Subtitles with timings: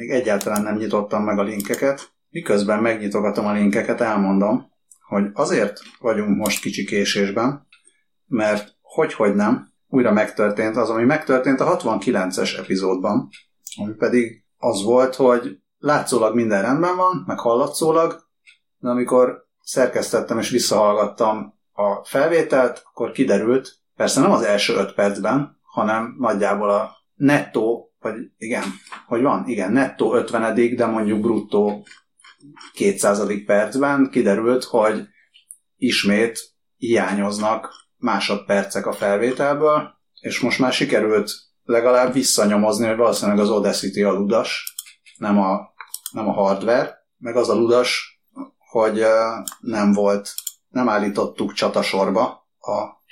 [0.00, 2.12] még egyáltalán nem nyitottam meg a linkeket.
[2.30, 4.70] Miközben megnyitogatom a linkeket, elmondom,
[5.08, 7.66] hogy azért vagyunk most kicsi késésben,
[8.26, 13.28] mert hogy-hogy nem, újra megtörtént az, ami megtörtént a 69-es epizódban,
[13.76, 18.28] ami pedig az volt, hogy látszólag minden rendben van, meg hallatszólag,
[18.78, 25.58] de amikor szerkesztettem és visszahallgattam a felvételt, akkor kiderült, persze nem az első öt percben,
[25.62, 28.64] hanem nagyjából a nettó, vagy igen,
[29.06, 29.48] hogy van?
[29.48, 31.86] Igen, nettó 50 de mondjuk bruttó
[32.72, 33.44] 200.
[33.46, 35.06] percben kiderült, hogy
[35.76, 36.40] ismét
[36.76, 44.12] hiányoznak másodpercek a felvételből, és most már sikerült legalább visszanyomozni, hogy valószínűleg az Audacity a
[44.12, 44.74] ludas,
[45.16, 45.74] nem a,
[46.12, 48.20] nem a hardware, meg az a ludas,
[48.58, 49.04] hogy
[49.60, 50.34] nem volt,
[50.68, 52.22] nem állítottuk csatasorba
[52.58, 53.02] a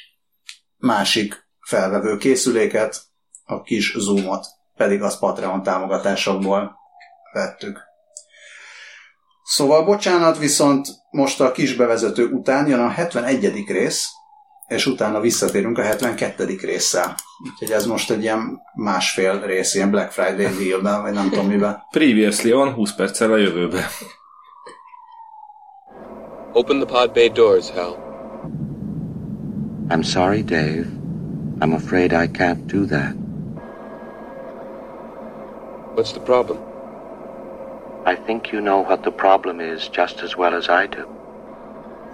[0.76, 3.06] másik felvevő készüléket,
[3.44, 4.46] a kis Zoomot,
[4.78, 6.76] pedig az Patreon támogatásokból
[7.32, 7.86] vettük.
[9.44, 13.64] Szóval bocsánat, viszont most a kis bevezető után jön a 71.
[13.66, 14.08] rész,
[14.66, 16.58] és utána visszatérünk a 72.
[16.62, 17.14] résszel.
[17.50, 21.82] Úgyhogy ez most egy ilyen másfél rész, ilyen Black Friday dealben, vagy nem tudom miben.
[21.90, 23.86] Previously on 20 perccel a jövőbe.
[26.52, 28.06] Open the pod bay doors, Hal.
[29.88, 30.86] I'm sorry, Dave.
[31.60, 33.27] I'm afraid I can't do that.
[35.98, 36.58] What's the problem?
[38.06, 41.02] I think you know what the problem is just as well as I do.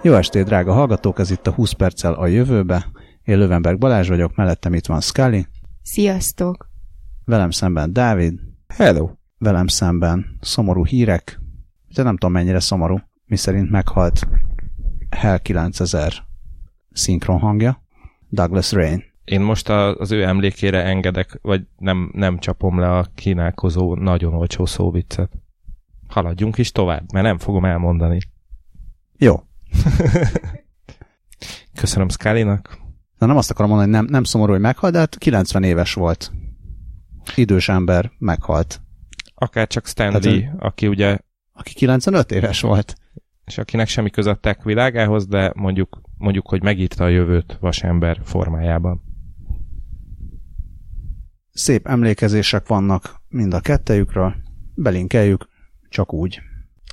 [0.01, 2.85] Jó estét, drága hallgatók, ez itt a 20 perccel a jövőbe.
[3.23, 5.45] Én Lövenberg Balázs vagyok, mellettem itt van Scully.
[5.81, 6.69] Sziasztok!
[7.25, 8.39] Velem szemben Dávid.
[8.67, 9.09] Hello!
[9.37, 11.39] Velem szemben szomorú hírek.
[11.95, 14.27] De nem tudom mennyire szomorú, miszerint meghalt
[15.09, 16.13] Hell 9000
[16.91, 17.81] szinkron hangja.
[18.29, 19.14] Douglas Rain.
[19.25, 24.33] Én most a, az ő emlékére engedek, vagy nem, nem csapom le a kínálkozó nagyon
[24.33, 25.31] olcsó szóviccet.
[26.07, 28.19] Haladjunk is tovább, mert nem fogom elmondani.
[29.17, 29.43] Jó.
[31.81, 32.77] Köszönöm Scully-nak.
[33.17, 35.93] Na nem azt akarom mondani, hogy nem, nem szomorú, hogy meghalt, de hát 90 éves
[35.93, 36.31] volt.
[37.35, 38.81] Idős ember meghalt.
[39.35, 41.17] Akár csak Stanley, Tehát aki ugye,
[41.53, 42.95] Aki 95 éves volt.
[43.45, 49.04] és akinek semmi köze a világához, de mondjuk, mondjuk, hogy megírta a jövőt vasember formájában.
[51.55, 54.35] Szép emlékezések vannak mind a kettejükről.
[54.73, 55.47] Belinkeljük,
[55.89, 56.41] csak úgy.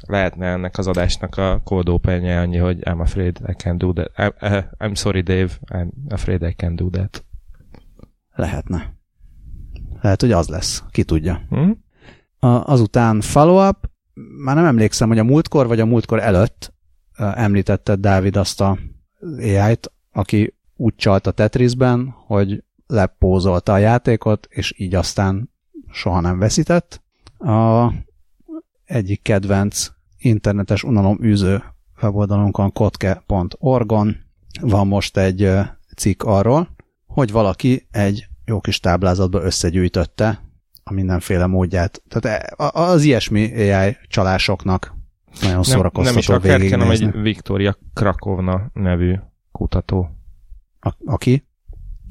[0.07, 4.13] Lehetne ennek az adásnak a open annyi, hogy I'm afraid I can't do that.
[4.17, 7.25] I'm, I'm sorry Dave, I'm afraid I can't do that.
[8.35, 8.95] Lehetne.
[10.01, 10.83] Lehet, hogy az lesz.
[10.91, 11.43] Ki tudja.
[11.49, 11.71] Hm?
[12.39, 13.91] A, azután follow-up,
[14.45, 16.75] már nem emlékszem, hogy a múltkor vagy a múltkor előtt
[17.17, 18.79] említette Dávid azt a
[19.39, 25.51] AI-t, aki úgy csalt a Tetrisben, hogy lepózolta a játékot, és így aztán
[25.93, 27.03] soha nem veszített.
[27.39, 27.89] A
[28.85, 29.87] egyik kedvenc
[30.19, 31.63] internetes unaloműző
[32.03, 34.17] weboldalunkon kotke.org-on
[34.61, 35.51] van most egy
[35.97, 36.69] cikk arról,
[37.07, 40.41] hogy valaki egy jó kis táblázatba összegyűjtötte
[40.85, 42.03] a mindenféle módját.
[42.09, 44.85] Tehát e- a- az ilyesmi AI csalásoknak
[45.33, 47.07] nagyon Nem, nem szórakoztató is akár, hanem végignézni.
[47.07, 49.15] egy Victoria Krakovna nevű
[49.53, 50.11] kutató.
[50.81, 51.47] A, aki?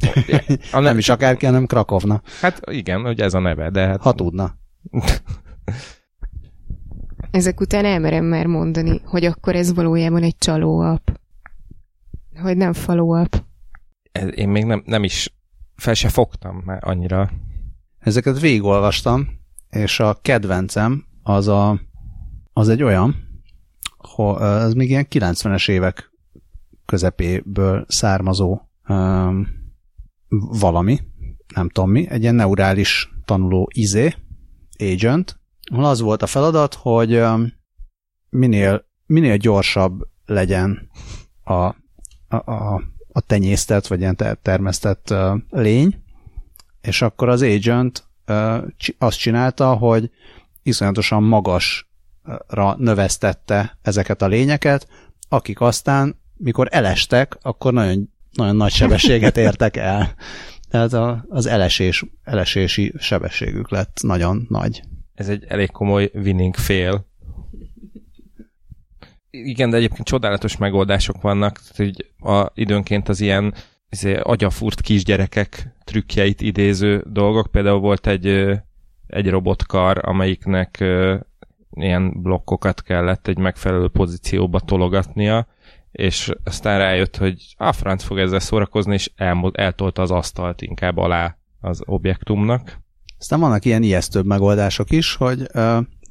[0.72, 2.22] A Nem is akárki, hanem Krakovna.
[2.41, 4.01] Hát igen, hogy ez a neve, de hát...
[4.01, 4.56] Ha tudna.
[7.31, 11.09] Ezek után elmerem már mondani, hogy akkor ez valójában egy csaló-app.
[12.41, 12.73] Hogy nem
[14.12, 15.34] ez- én még nem, nem is
[15.75, 17.29] fel se fogtam már annyira.
[18.00, 19.29] Ezeket végigolvastam,
[19.69, 21.79] és a kedvencem az, a,
[22.53, 23.16] az egy olyan,
[23.97, 26.12] hogy ez még ilyen 90-es évek
[26.85, 29.47] közepéből származó um,
[30.40, 31.00] valami,
[31.56, 34.16] nem tudom mi, egy ilyen neurális tanuló izé,
[34.80, 35.40] agent,
[35.72, 37.24] ahol az volt a feladat, hogy
[38.30, 40.90] minél, minél gyorsabb legyen
[41.44, 41.75] a, a,
[42.30, 45.14] a, a tenyésztett, vagy ilyen ter- termesztett
[45.50, 46.03] lény,
[46.81, 48.09] és akkor az agent
[48.98, 50.12] azt csinálta, hogy
[50.63, 54.88] iszonyatosan magasra növesztette ezeket a lényeket,
[55.30, 60.13] akik aztán, mikor elestek, akkor nagyon, nagyon nagy sebességet értek el.
[60.69, 64.81] Tehát a, az elesés, elesési sebességük lett nagyon nagy.
[65.13, 67.10] Ez egy elég komoly winning fail.
[69.30, 73.54] Igen, de egyébként csodálatos megoldások vannak, hogy a, időnként az ilyen
[73.89, 77.51] izé, agyafúrt kisgyerekek trükkjeit idéző dolgok.
[77.51, 78.27] Például volt egy,
[79.07, 80.84] egy robotkar, amelyiknek
[81.72, 85.48] ilyen blokkokat kellett egy megfelelő pozícióba tologatnia,
[85.91, 90.97] és aztán rájött, hogy a franc fog ezzel szórakozni, és elmo- eltolta az asztalt inkább
[90.97, 92.79] alá az objektumnak.
[93.19, 95.47] Aztán vannak ilyen ijesztőbb megoldások is, hogy uh,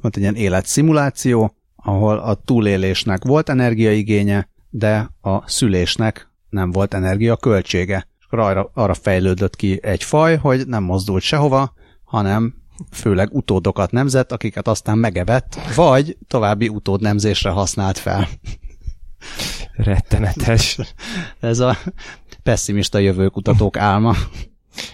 [0.00, 7.36] volt egy ilyen életszimuláció, ahol a túlélésnek volt energiaigénye, de a szülésnek nem volt energia
[7.36, 8.06] költsége.
[8.18, 11.72] És akkor arra, arra fejlődött ki egy faj, hogy nem mozdult sehova,
[12.04, 12.54] hanem
[12.90, 18.28] főleg utódokat nemzett, akiket aztán megevett, vagy további utódnemzésre használt fel.
[19.72, 20.78] Rettenetes.
[21.40, 21.76] Ez a
[22.42, 24.14] pessimista jövőkutatók álma.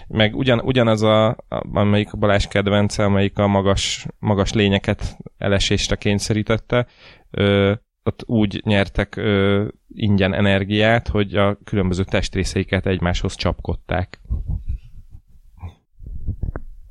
[0.07, 1.37] Meg ugyan, ugyanaz a,
[1.73, 6.87] amelyik a Balázs kedvence, amelyik a magas, magas lényeket elesésre kényszerítette,
[7.31, 14.21] ö, ott úgy nyertek ö, ingyen energiát, hogy a különböző testrészeiket egymáshoz csapkodták.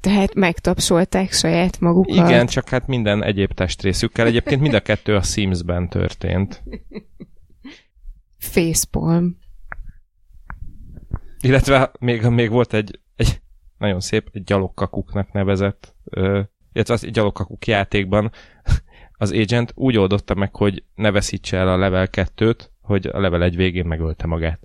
[0.07, 2.29] Tehát megtapsolták saját magukat.
[2.29, 4.27] Igen, csak hát minden egyéb testrészükkel.
[4.27, 6.63] Egyébként mind a kettő a Sims-ben történt.
[8.39, 9.39] Facepalm.
[11.41, 13.41] Illetve még, még volt egy, egy
[13.79, 16.41] nagyon szép, egy gyalogkakuknak nevezett, ö,
[16.73, 18.31] illetve az egy gyalogkakuk játékban
[19.13, 23.43] az agent úgy oldotta meg, hogy ne veszítse el a level 2-t, hogy a level
[23.43, 24.61] 1 végén megölte magát.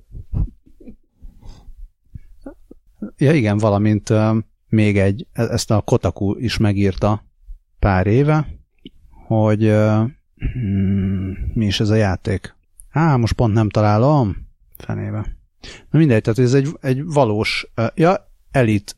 [3.17, 4.37] Ja igen, valamint uh,
[4.71, 7.23] még egy, e- ezt a Kotaku is megírta
[7.79, 8.47] pár éve,
[9.27, 10.09] hogy uh,
[11.53, 12.55] mi is ez a játék?
[12.89, 14.35] Á, most pont nem találom.
[14.77, 15.37] Fenébe.
[15.89, 18.93] Na mindegy, tehát ez egy, egy valós, uh, ja, Elite,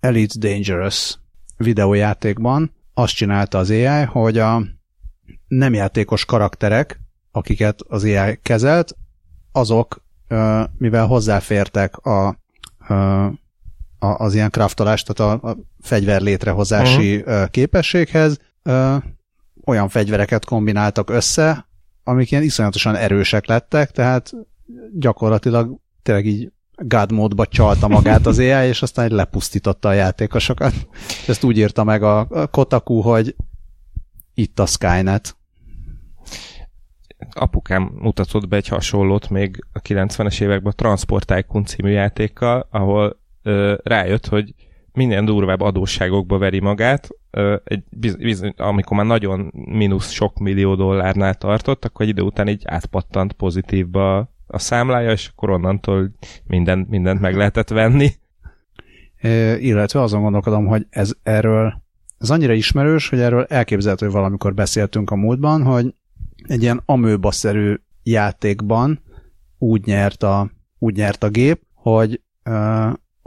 [0.00, 1.18] Elite Dangerous
[1.56, 4.62] videójátékban azt csinálta az AI, hogy a
[5.48, 7.00] nem játékos karakterek,
[7.30, 8.96] akiket az AI kezelt,
[9.52, 12.38] azok, uh, mivel hozzáfértek a,
[12.88, 13.32] uh,
[13.98, 17.48] a, az ilyen kraftolás, tehát a, a fegyver létrehozási uh-huh.
[17.50, 18.96] képességhez, uh,
[19.64, 21.66] olyan fegyvereket kombináltak össze,
[22.04, 24.32] amik ilyen iszonyatosan erősek lettek, tehát
[24.92, 30.72] gyakorlatilag tényleg így God módba csalta magát az AI, és aztán lepusztította a játékosokat.
[31.26, 33.34] Ezt úgy írta meg a Kotaku, hogy
[34.34, 35.36] itt a Skynet.
[37.30, 43.04] Apukám mutatott be egy hasonlót még a 90-es években a Transport Tycoon című játékkal, ahol
[43.06, 43.25] ö,
[43.82, 44.54] rájött, hogy
[44.92, 47.08] minden durvább adósságokba veri magát,
[47.64, 52.48] egy biz, biz, amikor már nagyon mínusz sok millió dollárnál tartott, akkor egy idő után
[52.48, 56.10] így átpattant pozitívba a számlája, és akkor onnantól
[56.46, 58.08] minden, mindent meg lehetett venni.
[59.20, 61.84] É, illetve azon gondolkodom, hogy ez erről
[62.18, 65.94] ez annyira ismerős, hogy erről elképzelhető, valamikor beszéltünk a múltban, hogy
[66.48, 69.02] egy ilyen amőbaszerű játékban
[69.58, 72.20] úgy nyert a, úgy nyert a gép, hogy,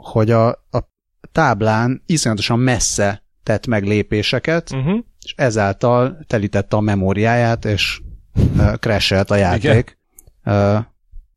[0.02, 0.88] hogy a, a
[1.32, 4.98] táblán iszonyatosan messze tett meg lépéseket, uh-huh.
[5.24, 8.00] és ezáltal telítette a memóriáját, és
[8.56, 9.98] uh, crashelt a játék.
[10.44, 10.78] Uh,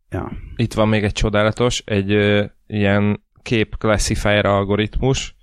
[0.09, 0.31] ja.
[0.55, 5.35] Itt van még egy csodálatos, egy uh, ilyen kép classifier algoritmus,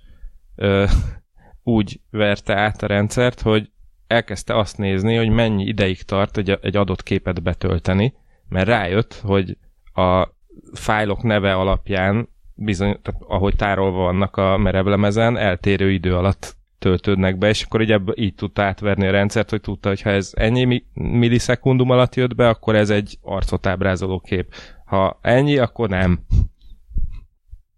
[0.55, 0.89] uh,
[1.63, 3.71] úgy verte át a rendszert, hogy
[4.07, 8.13] elkezdte azt nézni, hogy mennyi ideig tart egy, egy adott képet betölteni,
[8.47, 9.57] mert rájött, hogy
[9.93, 10.27] a
[10.73, 12.29] fájlok neve alapján
[12.63, 17.91] bizony, tehát ahogy tárolva vannak a merevlemezen, eltérő idő alatt töltődnek be, és akkor így,
[17.91, 22.35] ebből, így tudta átverni a rendszert, hogy tudta, hogy ha ez ennyi millisekundum alatt jött
[22.35, 24.53] be, akkor ez egy arcot ábrázoló kép.
[24.85, 26.19] Ha ennyi, akkor nem.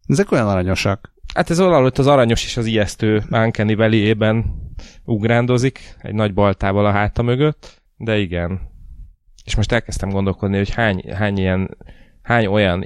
[0.08, 1.14] Ezek olyan aranyosak.
[1.34, 4.16] Hát ez valahogy az aranyos és az ijesztő Uncanny valley
[5.04, 8.60] ugrándozik, egy nagy baltával a háta mögött, de igen.
[9.46, 11.78] És most elkezdtem gondolkodni, hogy hány, hány ilyen
[12.24, 12.84] hány olyan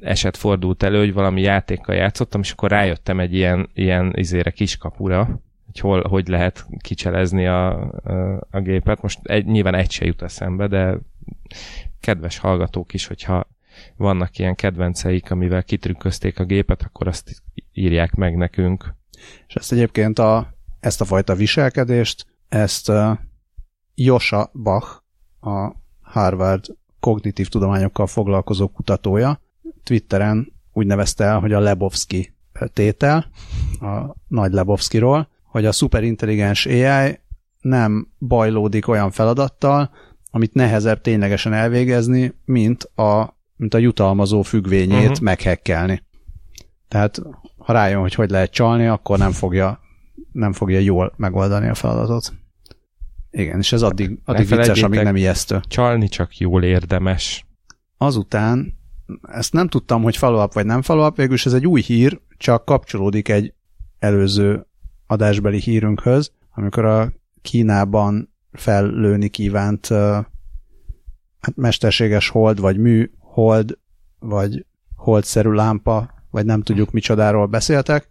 [0.00, 5.40] eset fordult elő, hogy valami játékkal játszottam, és akkor rájöttem egy ilyen, ilyen izére kiskapura,
[5.66, 9.02] hogy hol, hogy lehet kicselezni a, a, a gépet.
[9.02, 10.98] Most egy, nyilván egy se jut eszembe, de
[12.00, 13.48] kedves hallgatók is, hogyha
[13.96, 18.94] vannak ilyen kedvenceik, amivel kitrükközték a gépet, akkor azt írják meg nekünk.
[19.46, 23.18] És ezt egyébként a, ezt a fajta viselkedést, ezt uh,
[23.94, 25.02] Josa Bach,
[25.40, 26.64] a Harvard
[27.00, 29.40] kognitív tudományokkal foglalkozó kutatója,
[29.84, 32.34] Twitteren úgy nevezte el, hogy a Lebowski
[32.72, 33.30] tétel,
[33.80, 37.18] a nagy Lebowskiról, hogy a szuperintelligens AI
[37.60, 39.90] nem bajlódik olyan feladattal,
[40.30, 45.20] amit nehezebb ténylegesen elvégezni, mint a, mint a jutalmazó függvényét uh-huh.
[45.20, 46.02] meghekkelni.
[46.88, 47.22] Tehát
[47.58, 49.80] ha rájön, hogy hogy lehet csalni, akkor nem fogja,
[50.32, 52.32] nem fogja jól megoldani a feladatot.
[53.30, 55.60] Igen, és ez addig, addig vicces, amíg nem ijesztő.
[55.68, 57.46] Csalni csak jól érdemes.
[57.96, 58.78] Azután,
[59.22, 63.28] ezt nem tudtam, hogy follow vagy nem follow végülis ez egy új hír, csak kapcsolódik
[63.28, 63.54] egy
[63.98, 64.66] előző
[65.06, 69.86] adásbeli hírünkhöz, amikor a Kínában fellőni kívánt
[71.40, 73.78] hát mesterséges hold, vagy mű hold,
[74.18, 78.08] vagy holdszerű lámpa vagy nem tudjuk micsodáról beszéltek,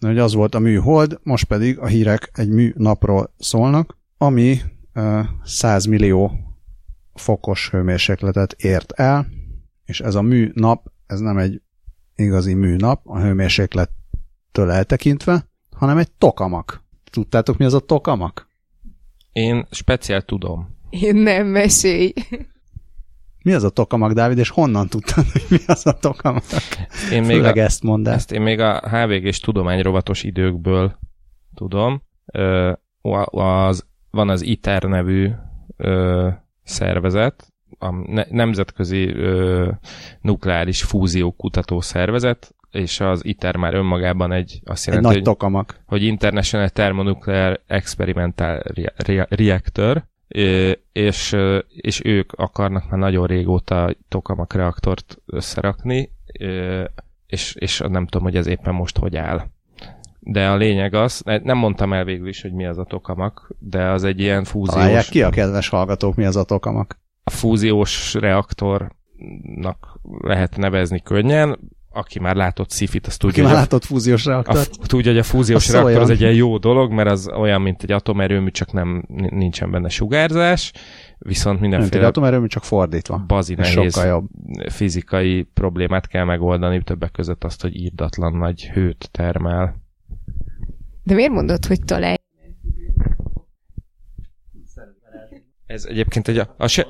[0.00, 4.60] hogy az volt a műhold, most pedig a hírek egy műnapról szólnak, ami
[4.92, 6.32] ö, 100 millió
[7.14, 9.26] fokos hőmérsékletet ért el,
[9.84, 11.62] és ez a műnap, ez nem egy
[12.16, 16.82] igazi műnap a hőmérséklettől eltekintve, hanem egy tokamak.
[17.10, 18.48] Tudtátok, mi az a tokamak?
[19.32, 20.76] Én speciál tudom.
[20.90, 22.12] Én nem mesélj.
[23.42, 26.44] Mi az a tokamak, Dávid, és honnan tudtad, hogy mi az a tokamak?
[27.12, 28.14] Én még Főleg a, ezt mondd el.
[28.14, 30.98] ezt én még a HVG-s tudományrovatos időkből
[31.54, 32.02] tudom.
[32.24, 32.72] Ö,
[33.30, 35.30] az, van az ITER nevű
[35.76, 36.28] ö,
[36.62, 39.70] szervezet, a ne, Nemzetközi ö,
[40.20, 45.24] Nukleáris Fúzió Kutató Szervezet, és az ITER már önmagában egy, azt Egy jelenti, nagy hogy,
[45.24, 45.80] tokamak.
[45.86, 50.04] hogy International Thermonuclear Experimental Re- Re- Reactor,
[50.92, 51.36] és,
[51.68, 56.10] és ők akarnak már nagyon régóta tokamak reaktort összerakni,
[57.26, 59.46] és, és nem tudom, hogy ez éppen most hogy áll.
[60.24, 63.90] De a lényeg az, nem mondtam el végül is, hogy mi az a tokamak, de
[63.90, 67.00] az egy ilyen Találják fúziós, ki a kedves hallgatók, mi az a tokamak.
[67.24, 71.58] a fúziós reaktornak lehet nevezni könnyen,
[71.90, 74.88] aki már látott szifit, azt Aki tudja, már hogy a látott fúziós a, reaktort?
[74.88, 77.82] tudja, hogy a fúziós Az reaktor az egy ilyen jó dolog, mert az olyan, mint
[77.82, 80.72] egy atomerőmű, csak nem nincsen benne sugárzás,
[81.18, 83.24] viszont mindenféle tudom, atomerőmű csak fordítva.
[83.26, 84.26] bazi nehéz sokkal jobb.
[84.70, 89.81] fizikai problémát kell megoldani, többek között azt, hogy írdatlan nagy hőt termel.
[91.02, 92.16] De miért mondod, hogy találj?
[95.66, 96.86] Ez egyébként egy a, a, se,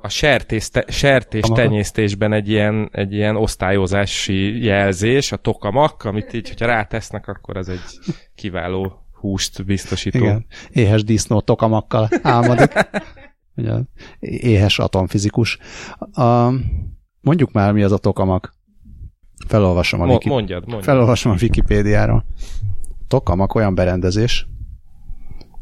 [0.00, 6.48] a sertés, te, sertés tenyésztésben egy ilyen, egy ilyen osztályozási jelzés, a tokamak, amit így,
[6.48, 7.80] hogyha rátesznek, akkor az egy
[8.34, 10.18] kiváló húst biztosító.
[10.18, 10.46] Igen.
[10.70, 12.72] Éhes disznó tokamakkal álmodik.
[13.56, 13.72] Ugye,
[14.20, 15.58] éhes atomfizikus.
[16.12, 16.50] A,
[17.20, 18.54] mondjuk már, mi az a tokamak.
[19.46, 20.84] Felolvasom a, Mo- Wiki- mondjad, mondjad.
[20.84, 22.24] felolvasom a Wikipédiáról.
[23.10, 24.46] Tokamak olyan berendezés,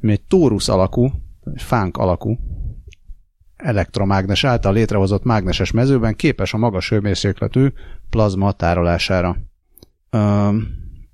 [0.01, 1.11] ami egy tórusz alakú,
[1.57, 2.39] fánk alakú,
[3.57, 7.69] elektromágnes által létrehozott mágneses mezőben képes a magas hőmérsékletű
[8.11, 9.37] plazma tárolására.
[10.11, 10.69] Öm,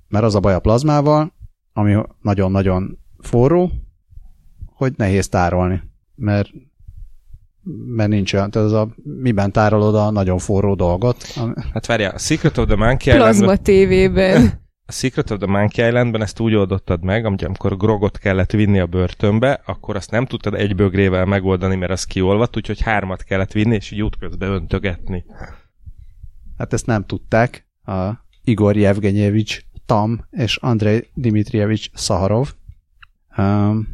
[0.07, 1.33] mert az a baj a plazmával,
[1.73, 3.71] ami nagyon-nagyon forró,
[4.65, 5.81] hogy nehéz tárolni,
[6.15, 6.49] mert
[7.85, 11.23] mert nincs olyan, tehát az a, miben tárolod a nagyon forró dolgot.
[11.73, 15.87] Hát várjál, a Secret of the Monkey Island, Plazma tévében a Secret of the Monkey
[15.87, 20.53] Islandben ezt úgy oldottad meg, amikor Grogot kellett vinni a börtönbe, akkor azt nem tudtad
[20.53, 25.25] egy bögrével megoldani, mert az kiolvadt, úgyhogy hármat kellett vinni, és így útközben öntögetni.
[26.57, 28.09] Hát ezt nem tudták a
[28.43, 32.53] Igor Jevgenyevics Tam és Andrei Dimitrievics Szaharov.
[33.37, 33.87] Um,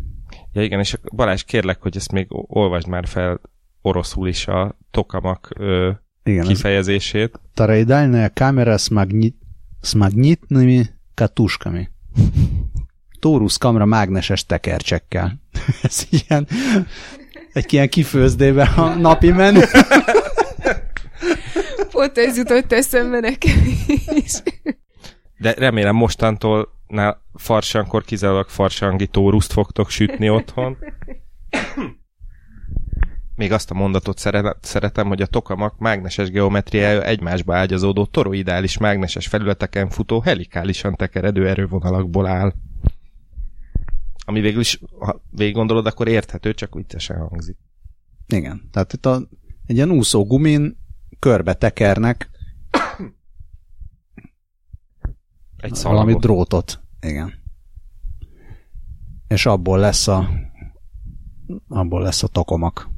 [0.53, 3.41] ja igen, és Balázs, kérlek, hogy ezt még olvasd már fel
[3.81, 5.91] oroszul is a tokamak ö,
[6.23, 7.39] igen, kifejezését.
[7.53, 9.40] Tarajdalnaya kamera s magnit
[9.81, 11.89] с magnitnimi katuskami.
[13.19, 15.39] Tóruszkamra mágneses tekercsekkel.
[15.83, 16.47] Ez ilyen,
[17.53, 19.61] egy ilyen kifőzdébe a napi menü.
[21.91, 23.57] Pont ez jutott eszembe nekem
[24.13, 24.41] is.
[25.37, 26.69] De remélem mostantól
[27.33, 30.77] farsankor kizárólag farsangi tóruszt fogtok sütni otthon.
[33.41, 39.27] Még azt a mondatot szere- szeretem, hogy a tokamak mágneses geometriája egymásba ágyazódó toroidális mágneses
[39.27, 42.53] felületeken futó helikálisan tekeredő erővonalakból áll.
[44.25, 47.57] Ami végül is, ha végig gondolod, akkor érthető, csak viccesen hangzik.
[48.27, 49.15] Igen, tehát itt a,
[49.65, 50.77] egy ilyen úszó gumin
[51.19, 52.29] körbe tekernek
[55.57, 56.21] Egy valami szalagot.
[56.21, 56.81] drótot.
[57.01, 57.33] Igen.
[59.27, 60.29] És abból lesz a
[61.67, 62.90] abból lesz a tokomak.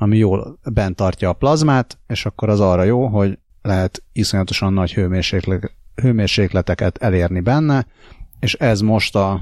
[0.00, 4.94] Ami jól bent tartja a plazmát, és akkor az arra jó, hogy lehet iszonyatosan nagy
[4.94, 7.86] hőmérséklet, hőmérsékleteket elérni benne,
[8.40, 9.40] és ez most a,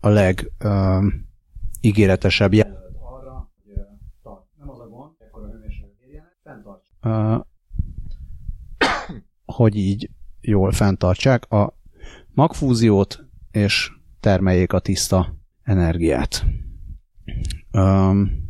[0.00, 1.06] a leg ö,
[1.80, 3.74] ígéretesebb jel arra, hogy
[4.58, 6.92] nem az a gond, akkor a hőmérséklet érjenek, fenntartsa.
[7.00, 7.36] Ö,
[9.44, 10.10] hogy így
[10.40, 11.78] jól fenntartsák a
[12.28, 16.44] magfúziót, és termeljék a tiszta energiát.
[17.70, 18.45] Öm,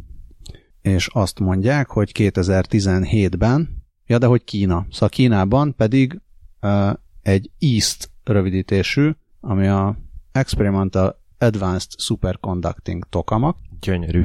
[0.87, 4.87] és azt mondják, hogy 2017-ben, ja, de hogy Kína.
[4.91, 6.21] Szóval Kínában pedig
[6.61, 6.91] ö,
[7.23, 9.99] egy EAST rövidítésű, ami a
[10.33, 14.25] Experimental Advanced Superconducting Tokamak, Gyönyörű.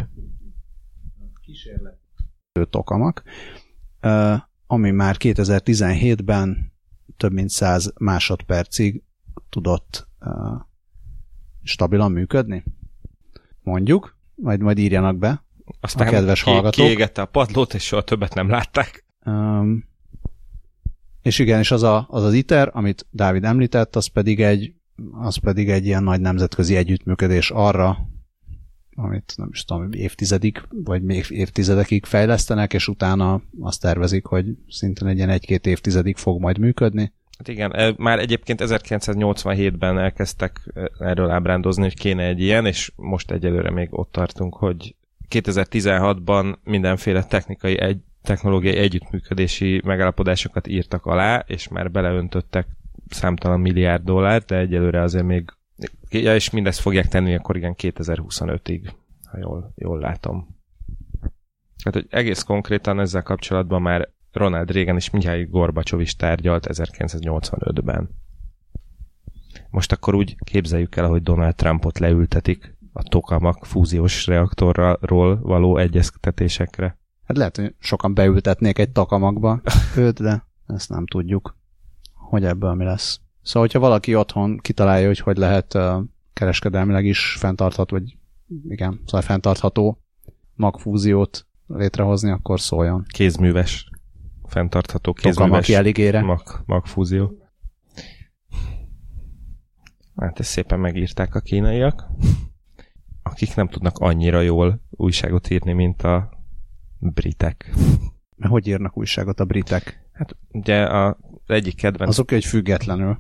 [1.42, 3.24] kísérletű tokamak,
[4.00, 4.34] ö,
[4.68, 6.72] ami már 2017-ben
[7.18, 9.04] több mint 100 másodpercig
[9.50, 10.56] tudott ö,
[11.64, 12.64] stabilan működni.
[13.62, 15.44] Mondjuk, majd majd írjanak be.
[15.80, 16.86] Aztán A kedves ki, hallgatók.
[16.86, 19.06] kiégette a padlót, és soha többet nem látták.
[19.26, 19.90] Um,
[21.22, 24.74] és igen, és az, a, az az ITER, amit Dávid említett, az pedig egy
[25.12, 27.98] az pedig egy ilyen nagy nemzetközi együttműködés arra,
[28.96, 35.08] amit nem is tudom, évtizedig, vagy még évtizedekig fejlesztenek, és utána azt tervezik, hogy szintén
[35.08, 37.14] egy ilyen egy-két évtizedig fog majd működni.
[37.38, 42.92] Hát igen, e, már egyébként 1987-ben elkezdtek e, erről ábrándozni, hogy kéne egy ilyen, és
[42.96, 44.96] most egyelőre még ott tartunk, hogy
[45.32, 52.68] 2016-ban mindenféle technikai egy, technológiai együttműködési megállapodásokat írtak alá, és már beleöntöttek
[53.10, 55.54] számtalan milliárd dollárt, de egyelőre azért még
[56.10, 58.92] ja, és mindezt fogják tenni akkor igen 2025-ig,
[59.26, 60.60] ha jól, jól látom.
[61.84, 68.10] Hát, hogy egész konkrétan ezzel kapcsolatban már Ronald Reagan és Mihály Gorbacsov is tárgyalt 1985-ben.
[69.70, 76.98] Most akkor úgy képzeljük el, hogy Donald Trumpot leültetik a tokamak fúziós reaktorról való egyeztetésekre.
[77.24, 79.62] Hát lehet, hogy sokan beültetnék egy takamakba
[79.98, 81.58] őt, de ezt nem tudjuk,
[82.14, 83.20] hogy ebből mi lesz.
[83.42, 88.18] Szóval, hogyha valaki otthon kitalálja, hogy hogy lehet uh, kereskedelmileg is fenntartható, vagy
[88.68, 90.02] igen, szóval fenntartható
[90.54, 93.06] magfúziót létrehozni, akkor szóljon.
[93.08, 93.90] Kézműves,
[94.46, 96.22] fenntartható Tokamak kézműves jeligére.
[96.22, 97.36] mag, magfúzió.
[100.16, 102.08] Hát ezt szépen megírták a kínaiak,
[103.32, 106.30] akik nem tudnak annyira jól újságot írni, mint a
[107.00, 107.74] britek.
[108.36, 110.10] Mert hogy írnak újságot a britek?
[110.12, 113.18] Hát ugye a az egyik kedvenc, Azok, hogy függetlenül.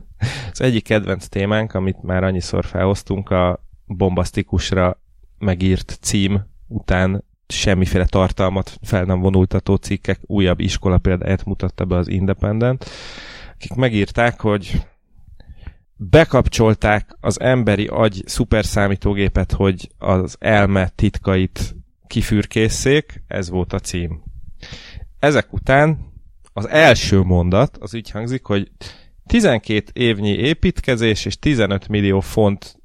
[0.52, 5.02] az egyik kedvenc témánk, amit már annyiszor felhoztunk, a bombasztikusra
[5.38, 12.08] megírt cím után semmiféle tartalmat fel nem vonultató cikkek újabb iskola példáját mutatta be az
[12.08, 12.84] Independent,
[13.54, 14.86] akik megírták, hogy
[16.10, 24.22] bekapcsolták az emberi agy szuperszámítógépet, hogy az elme titkait kifürkészszék, ez volt a cím.
[25.18, 26.12] Ezek után
[26.52, 28.70] az első mondat az így hangzik, hogy
[29.26, 32.76] 12 évnyi építkezés és 15 millió font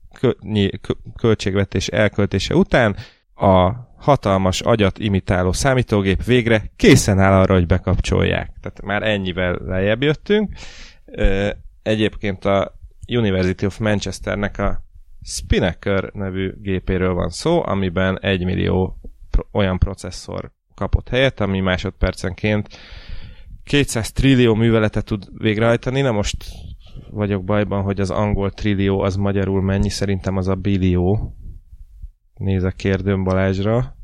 [1.16, 2.96] költségvetés elköltése után
[3.36, 8.51] a hatalmas agyat imitáló számítógép végre készen áll arra, hogy bekapcsolják.
[8.62, 10.53] Tehát már ennyivel lejjebb jöttünk.
[11.84, 12.78] Egyébként a
[13.09, 14.83] University of Manchesternek a
[15.22, 19.00] Spinnaker nevű gépéről van szó, amiben 1 millió
[19.51, 22.67] olyan processzor kapott helyet, ami másodpercenként
[23.63, 26.45] 200 trillió műveletet tud végrehajtani, na most
[27.09, 31.35] vagyok bajban, hogy az angol trillió az magyarul mennyi, szerintem az a billió.
[32.33, 33.98] Nézek kérdőm Balázsra.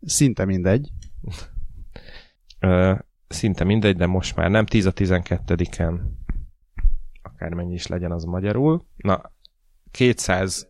[0.00, 0.88] Szinte mindegy.
[2.58, 2.94] Ö,
[3.28, 6.00] szinte mindegy, de most már nem 10 a 12-en.
[7.44, 8.84] Akármennyi is legyen az magyarul.
[8.96, 9.32] Na,
[9.90, 10.68] 200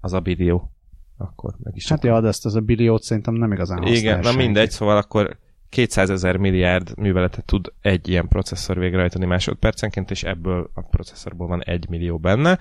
[0.00, 0.72] az a billió.
[1.16, 1.88] Akkor meg is.
[1.88, 4.44] Hát ja, de ezt az a billiót szerintem nem igazán Igen, na senki.
[4.44, 10.70] mindegy, szóval akkor 200 ezer milliárd műveletet tud egy ilyen processzor végrehajtani másodpercenként, és ebből
[10.74, 12.58] a processzorból van egy millió benne,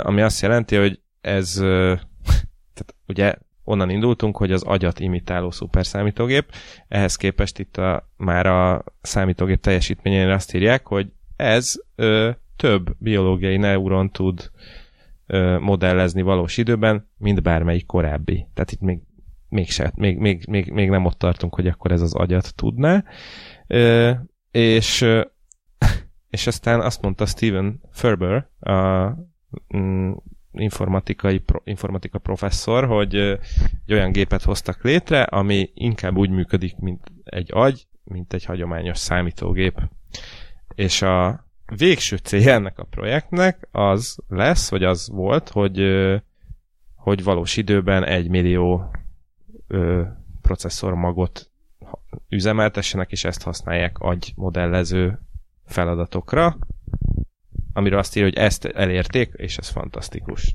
[0.00, 1.54] ami azt jelenti, hogy ez,
[2.74, 6.52] tehát ugye onnan indultunk, hogy az agyat imitáló szuperszámítógép,
[6.88, 13.56] ehhez képest itt a, már a számítógép teljesítményén azt írják, hogy ez ö, több biológiai
[13.56, 14.50] neuron tud
[15.26, 18.46] ö, modellezni valós időben, mint bármelyik korábbi.
[18.54, 19.00] Tehát itt még
[19.48, 23.04] még, se, még, még, még, még nem ott tartunk, hogy akkor ez az agyat tudná.
[23.66, 24.10] Ö,
[24.50, 25.06] és,
[26.30, 29.08] és aztán azt mondta Steven Ferber, a
[29.76, 30.12] mm,
[30.52, 33.14] informatikai, pro, informatika professzor, hogy
[33.86, 38.98] egy olyan gépet hoztak létre, ami inkább úgy működik, mint egy agy, mint egy hagyományos
[38.98, 39.80] számítógép.
[40.74, 41.43] És a
[41.76, 45.80] végső célja ennek a projektnek az lesz, vagy az volt, hogy,
[46.94, 48.90] hogy valós időben egy millió
[50.42, 51.50] processzor magot
[52.28, 55.18] üzemeltessenek, és ezt használják agy modellező
[55.66, 56.58] feladatokra,
[57.72, 60.54] amiről azt írja, hogy ezt elérték, és ez fantasztikus.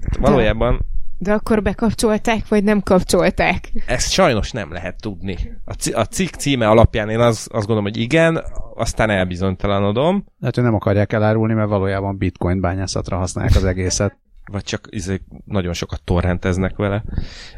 [0.00, 0.86] Tehát valójában
[1.18, 3.72] De akkor bekapcsolták, vagy nem kapcsolták?
[3.86, 5.36] ezt sajnos nem lehet tudni.
[5.64, 10.54] A, ci- a cikk címe alapján én az, azt gondolom, hogy igen, aztán elbizonytalanodom, Lehet,
[10.54, 14.16] hogy nem akarják elárulni, mert valójában bitcoin bányászatra használják az egészet.
[14.50, 17.04] vagy csak izé, nagyon sokat torrenteznek vele.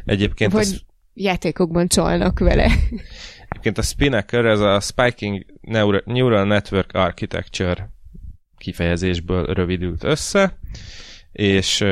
[0.05, 0.81] Egyébként Vagy az
[1.13, 2.71] játékokban csalnak vele.
[3.49, 5.45] Egyébként a Spinnaker, ez a Spiking
[6.05, 7.89] Neural, Network Architecture
[8.57, 10.57] kifejezésből rövidült össze,
[11.31, 11.85] és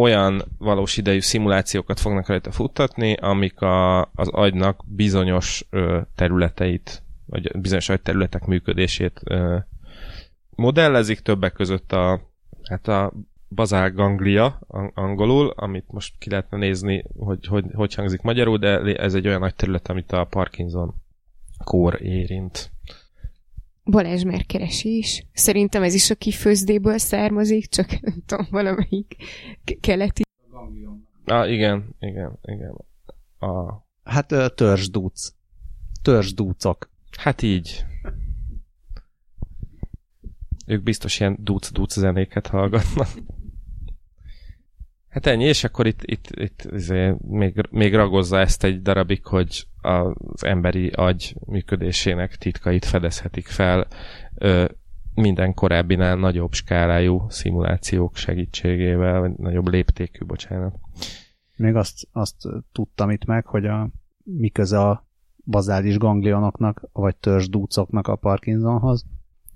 [0.00, 7.60] olyan valós idejű szimulációkat fognak rajta futtatni, amik a, az agynak bizonyos ö, területeit, vagy
[7.60, 9.56] bizonyos agyterületek működését ö,
[10.50, 12.20] modellezik, többek között a,
[12.68, 13.12] hát a
[13.54, 18.96] bazál ganglia ang- angolul, amit most ki lehetne nézni, hogy, hogy hogy hangzik magyarul, de
[18.96, 20.94] ez egy olyan nagy terület, amit a Parkinson
[21.64, 22.70] kór érint.
[23.84, 25.26] Balázs már keresi is.
[25.32, 29.16] Szerintem ez is a kifőzdéből származik, csak nem tudom, valamelyik
[29.64, 30.22] ke- keleti.
[31.24, 32.74] Ah, igen, igen, igen.
[33.38, 35.34] A, Hát törzsdúc.
[36.02, 36.90] Törzsdúcok.
[37.18, 37.84] hát így.
[40.66, 43.08] Ők biztos ilyen duc-duc zenéket hallgatnak.
[45.10, 49.66] Hát ennyi, és akkor itt, itt, itt izé, még, még ragozza ezt egy darabig, hogy
[49.80, 53.86] az emberi agy működésének titkait fedezhetik fel
[54.34, 54.64] ö,
[55.14, 60.74] minden korábbinál nagyobb skálájú szimulációk segítségével, vagy nagyobb léptékű, bocsánat.
[61.56, 63.88] Még azt, azt tudtam itt meg, hogy a,
[64.22, 65.06] mi köze a
[65.44, 69.04] bazális ganglionoknak, vagy törzsdúcoknak a Parkinsonhoz.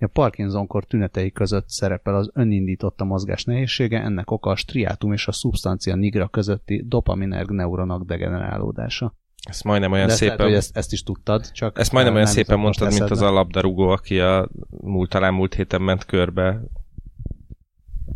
[0.04, 5.26] A Parkinson-kor tünetei között szerepel az önindított a mozgás nehézsége, ennek oka a striátum és
[5.26, 9.14] a szubstancia nigra közötti dopaminerg neuronok degenerálódása.
[9.48, 10.36] Ezt majdnem olyan De ezt szépen...
[10.36, 13.20] lehet, hogy ezt, ezt is tudtad, csak Ezt majdnem nem olyan szépen mondtad, mint az
[13.20, 16.60] a labdarúgó, aki a múlt, talán múlt héten ment körbe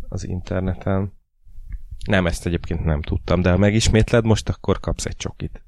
[0.07, 1.13] az interneten.
[2.05, 5.63] Nem, ezt egyébként nem tudtam, de ha megismétled most, akkor kapsz egy csokit.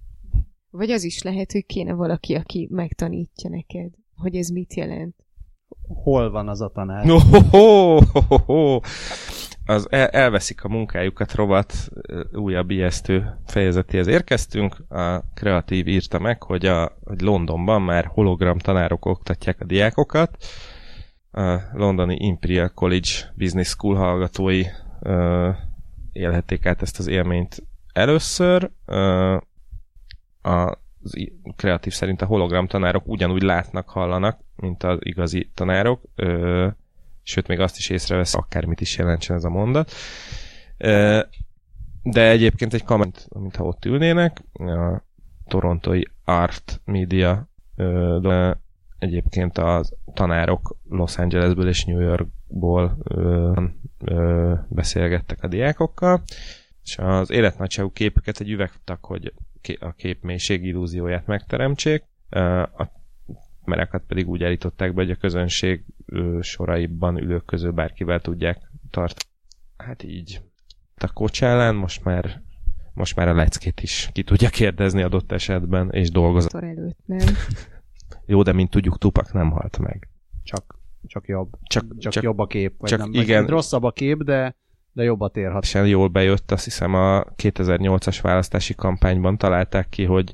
[0.69, 5.15] Vagy az is lehet, hogy kéne valaki, aki megtanítja neked, hogy ez mit jelent.
[5.93, 7.05] Hol van az a tanár?
[7.05, 7.17] No,
[7.49, 8.79] ho, ho, ho.
[9.65, 11.73] Az el, elveszik a munkájukat rovat
[12.33, 14.75] újabb ijesztő fejezetéhez érkeztünk.
[14.89, 20.37] A kreatív írta meg, hogy, a, hogy Londonban már hologram tanárok oktatják a diákokat.
[21.31, 24.63] A londoni Imperial College Business School hallgatói
[24.99, 25.49] ö,
[26.11, 28.71] élhették át ezt az élményt először.
[28.85, 29.37] Ö,
[30.41, 31.13] a az
[31.55, 36.67] kreatív szerint a hologram tanárok ugyanúgy látnak, hallanak, mint az igazi tanárok, ö,
[37.23, 39.91] sőt, még azt is észrevesz, akármit is jelentsen ez a mondat.
[40.77, 41.19] Ö,
[42.03, 45.03] de egyébként egy kamerát, mintha ott ülnének, a
[45.47, 48.61] torontói Art Media ö, de
[48.99, 49.83] egyébként a
[50.13, 53.61] tanárok Los Angelesből és New Yorkból ö,
[53.99, 56.23] ö, beszélgettek a diákokkal,
[56.83, 59.33] és az életnagyságú képeket egy üvegtak, hogy
[59.79, 62.03] a kép mélység illúzióját megteremtsék,
[62.77, 62.87] a
[63.65, 65.83] mereket pedig úgy állították be, hogy a közönség
[66.39, 69.29] soraiban ülők közül bárkivel tudják tartani.
[69.77, 70.41] Hát így.
[70.97, 72.41] A kocsálán most már
[72.93, 76.53] most már a leckét is ki tudja kérdezni adott esetben, és dolgozott.
[76.53, 77.27] Előtt, nem?
[78.25, 80.09] Jó, de mint tudjuk, Tupak nem halt meg.
[80.43, 81.49] Csak, csak jobb.
[81.63, 82.75] Csak, Csak, csak, csak jobb a kép.
[82.77, 83.41] Vagy csak nem, igen.
[83.41, 84.55] Vagy rosszabb a kép, de,
[84.93, 85.61] de jobbat érhat.
[85.61, 90.31] teljesen jól bejött, azt hiszem a 2008-as választási kampányban találták ki, hogy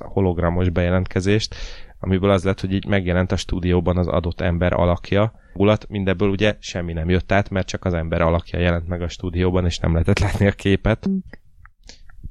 [0.00, 1.54] a hologramos bejelentkezést,
[1.98, 5.32] amiből az lett, hogy így megjelent a stúdióban az adott ember alakja.
[5.54, 9.08] Ulat, mindebből ugye semmi nem jött át, mert csak az ember alakja jelent meg a
[9.08, 11.08] stúdióban, és nem lehetett látni a képet.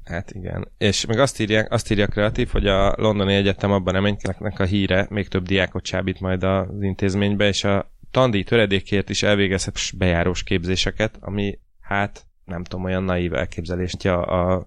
[0.04, 0.68] Hát igen.
[0.78, 5.06] És meg azt, írják, azt írja kreatív, hogy a Londoni Egyetem abban reménykednek a híre,
[5.10, 11.16] még több diákot csábít majd az intézménybe, és a tandíj töredékért is elvégezhet bejárós képzéseket,
[11.20, 14.66] ami hát nem tudom, olyan naív elképzelést a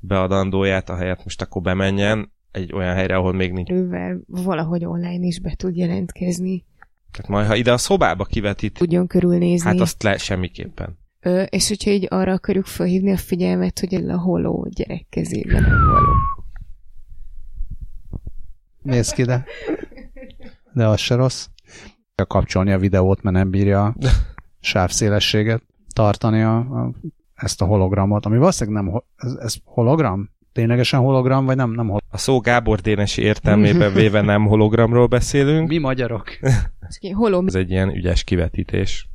[0.00, 3.70] beadandóját, ahelyett most akkor bemenjen egy olyan helyre, ahol még nincs.
[3.70, 6.64] Ővel valahogy online is be tud jelentkezni.
[7.10, 9.68] Tehát majd, ha ide a szobába kivetít, Tudjon körülnézni.
[9.70, 10.98] hát azt le semmiképpen.
[11.20, 16.12] Ö, és hogyha így arra akarjuk felhívni a figyelmet, hogy a holó gyerek kezében való.
[18.82, 19.44] Nézd ki, de,
[20.72, 21.46] de az se rossz.
[22.24, 23.94] Kapcsolni a videót, mert nem bírja a
[24.60, 26.92] sávszélességet tartani a, a,
[27.34, 30.30] ezt a hologramot, ami valószínűleg nem, ez, ez hologram?
[30.52, 32.08] Ténylegesen hologram, vagy nem, nem hologram?
[32.10, 35.68] A szó Gábor Dénesi értelmében véve nem hologramról beszélünk.
[35.68, 36.28] Mi magyarok?
[37.46, 39.08] Ez egy ilyen ügyes kivetítés.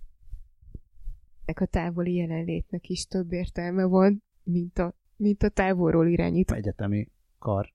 [1.45, 6.51] ennek a távoli jelenlétnek is több értelme van, mint a, mint a távolról irányít.
[6.51, 7.07] Egyetemi
[7.39, 7.73] kar.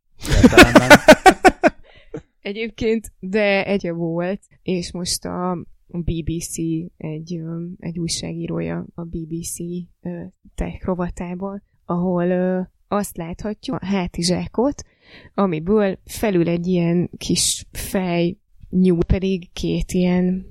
[2.41, 6.57] Egyébként, de egy volt, és most a BBC,
[6.97, 7.41] egy,
[7.79, 9.57] egy újságírója a BBC
[10.55, 14.85] tech rovatából, ahol azt láthatjuk, a hátizsákot,
[15.35, 18.37] amiből felül egy ilyen kis fej
[18.71, 20.47] nyúl, pedig két ilyen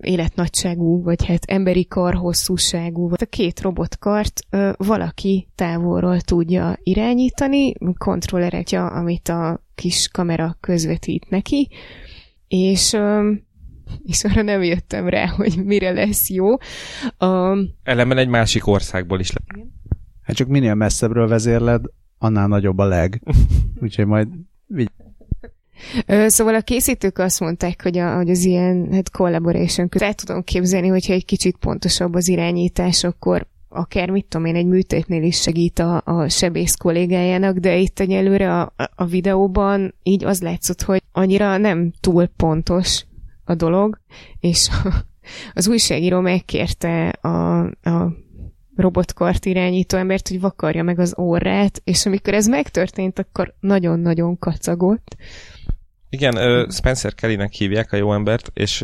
[0.00, 7.72] életnagyságú, vagy hát emberi kar hosszúságú, vagy a két robotkart ö, valaki távolról tudja irányítani,
[7.98, 11.68] kontrollerekja, amit a kis kamera közvetít neki,
[12.48, 12.96] és,
[14.02, 16.50] és arra nem jöttem rá, hogy mire lesz jó.
[17.18, 19.40] Um, Ellenben egy másik országból is le.
[20.22, 21.84] Hát csak minél messzebbről vezérled,
[22.18, 23.22] annál nagyobb a leg.
[23.82, 24.28] Úgyhogy majd
[24.66, 24.90] vigy.
[26.06, 30.42] Szóval a készítők azt mondták, hogy, a, hogy az ilyen hát collaboration között el tudom
[30.42, 35.40] képzelni, hogyha egy kicsit pontosabb az irányítás, akkor akár mit tudom én, egy műtétnél is
[35.40, 41.02] segít a, a sebész kollégájának, de itt egyelőre a, a videóban így az látszott, hogy
[41.12, 43.04] annyira nem túl pontos
[43.44, 44.00] a dolog,
[44.40, 44.68] és
[45.54, 48.16] az újságíró megkérte a, a
[48.76, 55.16] robotkart irányító embert, hogy vakarja meg az orrát, és amikor ez megtörtént, akkor nagyon-nagyon kacagott.
[56.08, 58.82] Igen, Spencer Kellynek hívják a jó embert, és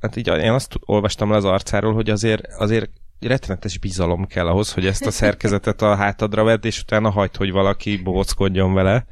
[0.00, 4.72] hát így én azt olvastam le az arcáról, hogy azért, azért rettenetes bizalom kell ahhoz,
[4.72, 9.06] hogy ezt a szerkezetet a hátadra vedd, és utána hagyd, hogy valaki bóckodjon vele.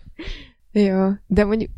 [0.72, 1.70] Ja, de mondjuk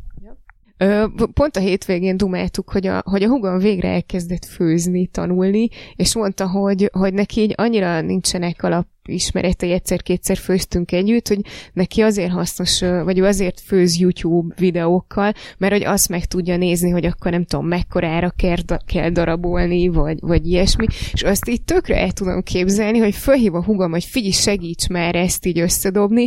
[1.33, 6.49] pont a hétvégén dumáltuk, hogy a, hogy a hugom végre elkezdett főzni, tanulni, és mondta,
[6.49, 11.41] hogy, hogy neki így annyira nincsenek alap ismeretei, egyszer-kétszer főztünk együtt, hogy
[11.73, 16.91] neki azért hasznos, vagy ő azért főz YouTube videókkal, mert hogy azt meg tudja nézni,
[16.91, 21.97] hogy akkor nem tudom, mekkorára kell, kell darabolni, vagy, vagy ilyesmi, és azt így tökre
[22.01, 26.27] el tudom képzelni, hogy fölhív a hugom, hogy figyelj, segíts már ezt így összedobni,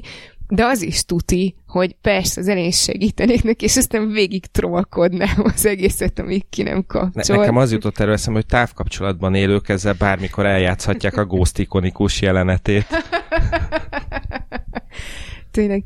[0.49, 5.65] de az is tuti, hogy persze az elején segítenék neki, és aztán végig trollkodnám az
[5.65, 7.35] egészet, amíg ki nem kapcsol.
[7.35, 12.21] Ne, nekem az jutott erről eszembe, hogy távkapcsolatban élők ezzel bármikor eljátszhatják a Ghost ikonikus
[12.21, 12.87] jelenetét.
[15.51, 15.83] Tényleg.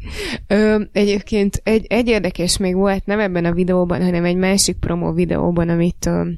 [0.48, 5.14] Ö, egyébként egy, egy érdekes még volt, nem ebben a videóban, hanem egy másik promo
[5.14, 6.30] videóban, amit ö,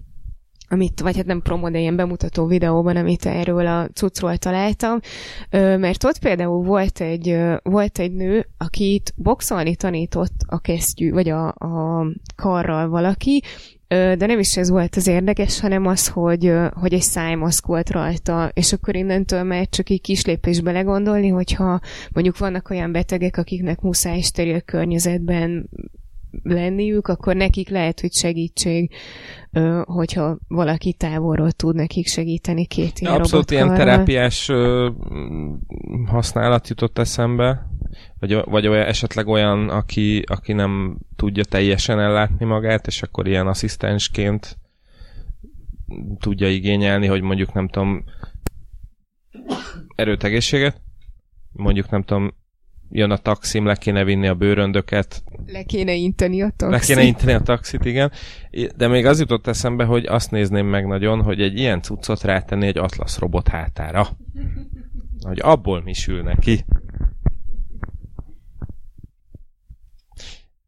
[0.69, 4.99] amit, vagy hát nem promo, de ilyen bemutató videóban, amit erről a cuccról találtam,
[5.51, 11.47] mert ott például volt egy, volt egy nő, akit boxolni tanított a kesztyű, vagy a,
[11.47, 13.41] a karral valaki,
[13.87, 18.51] de nem is ez volt az érdekes, hanem az, hogy, hogy egy szájmaszk volt rajta,
[18.53, 21.79] és akkor innentől már csak így kis lépés belegondolni, hogyha
[22.13, 25.69] mondjuk vannak olyan betegek, akiknek muszáj steril környezetben
[26.43, 28.91] lenniük, akkor nekik lehet, hogy segítség,
[29.83, 34.51] hogyha valaki távolról tud nekik segíteni két ilyen Abszolút ilyen terápiás
[36.05, 37.69] használat jutott eszembe,
[38.19, 43.47] vagy, vagy olyan, esetleg olyan, aki, aki nem tudja teljesen ellátni magát, és akkor ilyen
[43.47, 44.57] asszisztensként
[46.19, 48.03] tudja igényelni, hogy mondjuk nem tudom
[49.95, 50.81] erőt egészséget,
[51.51, 52.33] mondjuk nem tudom
[52.95, 55.23] jön a taxim, le kéne vinni a bőröndöket.
[55.45, 56.87] Le kéne inteni a taxit.
[56.87, 58.11] Le kéne inteni a taxit, igen.
[58.75, 62.67] De még az jutott eszembe, hogy azt nézném meg nagyon, hogy egy ilyen cuccot rátenni
[62.67, 64.07] egy Atlas robot hátára.
[65.19, 66.65] Hogy abból mi sül neki.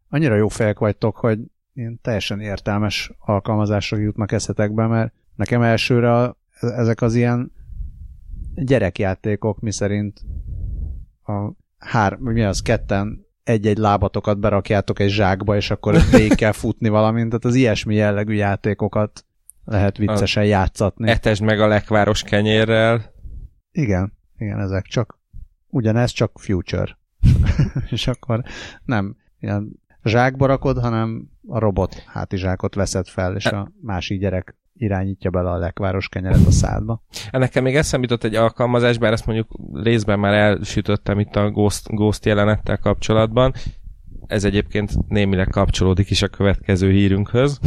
[0.10, 1.40] Annyira jó fejek vagytok, hogy
[1.74, 7.52] én teljesen értelmes alkalmazásra jutnak eszetekbe, mert nekem elsőre a, ezek az ilyen
[8.56, 10.22] gyerekjátékok, miszerint
[11.26, 16.90] a hár, mi az, ketten egy-egy lábatokat berakjátok egy zsákba, és akkor végig kell futni
[16.90, 19.26] valamint, tehát az ilyesmi jellegű játékokat
[19.64, 21.10] lehet viccesen a játszatni.
[21.10, 23.14] Etesd meg a lekváros kenyérrel.
[23.72, 25.20] Igen, igen, ezek csak
[25.68, 26.98] ugyanez, csak future.
[27.90, 28.44] és akkor
[28.86, 35.30] nem ilyen zsákba rakod, hanem a robot hátizsákot veszed fel, és a másik gyerek irányítja
[35.30, 37.04] bele a lekváros kenyeret a szádba.
[37.32, 41.88] Nekem még eszembe jutott egy alkalmazás, bár ezt mondjuk részben már elsütöttem itt a Ghost,
[41.88, 43.54] Ghost jelenettel kapcsolatban.
[44.28, 47.60] Ez egyébként némileg kapcsolódik is a következő hírünkhöz.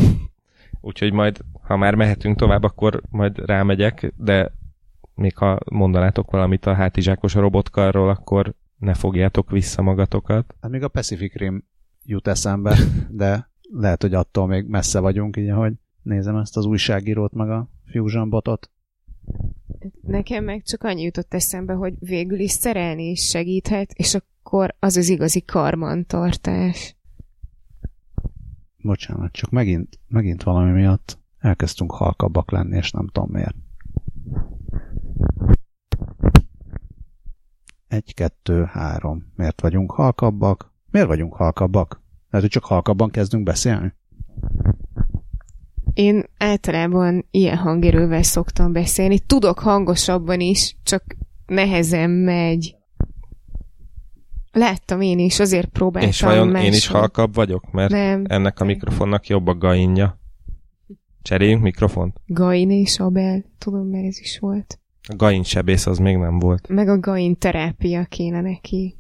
[0.81, 4.53] Úgyhogy majd, ha már mehetünk tovább, akkor majd rámegyek, de
[5.15, 10.55] még ha mondanátok valamit a hátizsákos robotkarról, akkor ne fogjátok vissza magatokat.
[10.61, 11.65] Hát még a Pacific Rim
[12.05, 12.77] jut eszembe,
[13.09, 17.69] de lehet, hogy attól még messze vagyunk, így ahogy nézem ezt az újságírót, meg a
[17.85, 18.71] Fusion botot.
[20.03, 24.97] Nekem meg csak annyi jutott eszembe, hogy végül is szerelni is segíthet, és akkor az
[24.97, 26.97] az igazi karmantartás.
[28.83, 33.57] Bocsánat, csak megint, megint valami miatt elkezdtünk halkabbak lenni, és nem tudom miért.
[37.89, 39.33] Egy, kettő, három.
[39.37, 40.73] Miért vagyunk halkabbak?
[40.91, 42.03] Miért vagyunk halkabbak?
[42.31, 43.95] Lehet, hogy csak halkabban kezdünk beszélni?
[45.95, 49.19] Én általában ilyen hangerővel szoktam beszélni.
[49.19, 52.75] Tudok hangosabban is, csak nehezen megy.
[54.53, 56.11] Láttam én is, azért próbáltam.
[56.11, 56.67] És vajon máson.
[56.67, 57.73] én is halkabb vagyok?
[57.73, 58.25] Mert Nem.
[58.29, 60.19] ennek a mikrofonnak jobb a gainja.
[61.23, 62.21] Cseréljünk mikrofont?
[62.27, 63.45] Gain és Abel.
[63.59, 64.81] Tudom, mert ez is volt.
[65.09, 66.69] A gain sebész az még nem volt.
[66.69, 68.97] Meg a gain terápia kéne neki.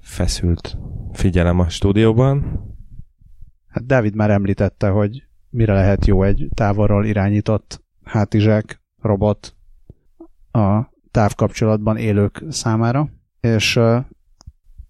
[0.00, 0.78] Feszült
[1.12, 2.60] figyelem a stúdióban.
[3.76, 9.54] Hát Dávid már említette, hogy mire lehet jó egy távolról irányított hátizsák robot
[10.52, 13.08] a távkapcsolatban élők számára,
[13.40, 13.78] és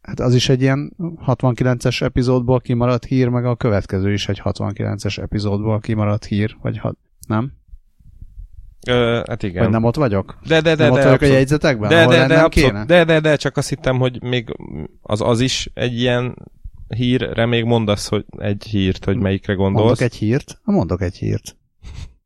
[0.02, 0.96] hát az is egy ilyen
[1.26, 6.94] 69-es epizódból kimaradt hír, meg a következő is egy 69-es epizódból kimaradt hír, vagy ha,
[7.26, 7.52] nem?
[8.88, 9.62] Ö, hát igen.
[9.62, 10.38] Vagy nem ott vagyok?
[10.46, 10.84] De, de, de.
[10.84, 11.34] Nem de, ott vagyok abszolút.
[11.34, 11.88] a jegyzetekben?
[11.88, 12.84] De, de, de, abszolút, kéne?
[12.84, 14.56] de, de, de, csak azt hittem, hogy még
[15.02, 16.36] az az is egy ilyen
[16.88, 19.86] hírre még mondasz, hogy egy hírt, hogy melyikre gondolsz.
[19.86, 20.60] Mondok egy hírt?
[20.64, 21.56] Mondok egy hírt.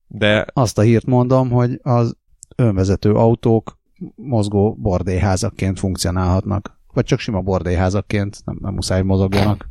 [0.07, 2.17] De Azt a hírt mondom, hogy az
[2.57, 3.79] önvezető autók
[4.15, 6.79] mozgó bordélyházakként funkcionálhatnak.
[6.93, 9.69] Vagy csak sima bordélyházakként, nem, nem muszáj, mozogjanak.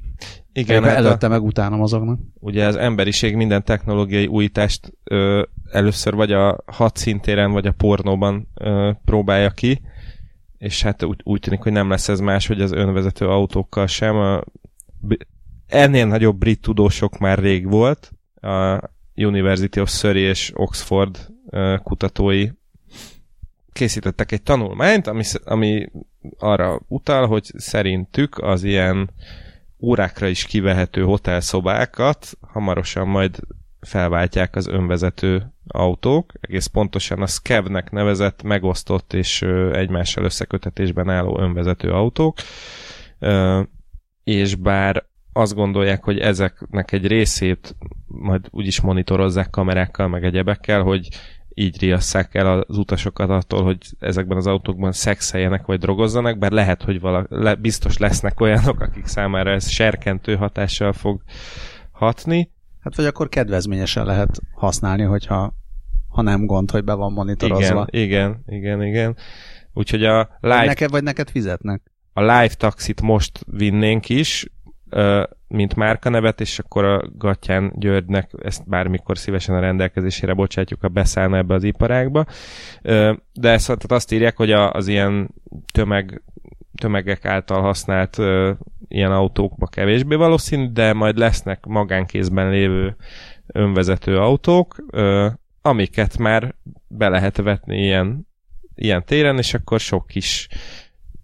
[0.53, 2.19] igen, hát előtte a, meg utána mozognak.
[2.39, 8.47] ugye az emberiség minden technológiai újítást ö, először vagy a hat szintéren, vagy a pornóban
[8.53, 9.81] ö, próbálja ki,
[10.57, 14.15] és hát úgy, úgy tűnik, hogy nem lesz ez más, hogy az önvezető autókkal sem.
[14.15, 14.43] A,
[15.67, 18.79] ennél nagyobb brit tudósok már rég volt, a
[19.15, 21.27] University of Surrey és Oxford
[21.83, 22.49] kutatói
[23.71, 25.91] készítettek egy tanulmányt, ami, ami
[26.37, 29.09] arra utal, hogy szerintük az ilyen
[29.79, 33.39] órákra is kivehető hotelszobákat hamarosan majd
[33.79, 41.91] felváltják az önvezető autók, egész pontosan a SCAV-nek nevezett, megosztott és egymással összekötetésben álló önvezető
[41.91, 42.37] autók,
[44.29, 47.75] és bár azt gondolják, hogy ezeknek egy részét
[48.07, 51.07] majd úgyis monitorozzák kamerákkal, meg egyebekkel, hogy
[51.53, 56.83] így riasszák el az utasokat attól, hogy ezekben az autókban szexeljenek vagy drogozzanak, bár lehet,
[56.83, 61.21] hogy vala, le, biztos lesznek olyanok, akik számára ez serkentő hatással fog
[61.91, 62.51] hatni.
[62.79, 65.53] Hát vagy akkor kedvezményesen lehet használni, hogyha
[66.09, 67.87] ha nem gond, hogy be van monitorozva.
[67.89, 69.15] Igen, igen, igen, igen.
[69.73, 71.88] Úgyhogy a Vagy live, neked, vagy neked fizetnek.
[72.13, 74.45] A live taxit most vinnénk is,
[75.47, 81.37] mint márkanevet, és akkor a Gatyán Györgynek ezt bármikor szívesen a rendelkezésére bocsátjuk, ha beszállna
[81.37, 82.25] ebbe az iparágba.
[83.33, 85.29] De ezt azt írják, hogy a- az ilyen
[85.73, 86.21] tömeg,
[86.75, 88.17] tömegek által használt
[88.87, 92.95] ilyen autókba kevésbé valószínű, de majd lesznek magánkézben lévő
[93.47, 94.75] önvezető autók,
[95.61, 96.55] amiket már
[96.87, 98.27] be lehet vetni ilyen,
[98.75, 100.47] ilyen téren, és akkor sok kis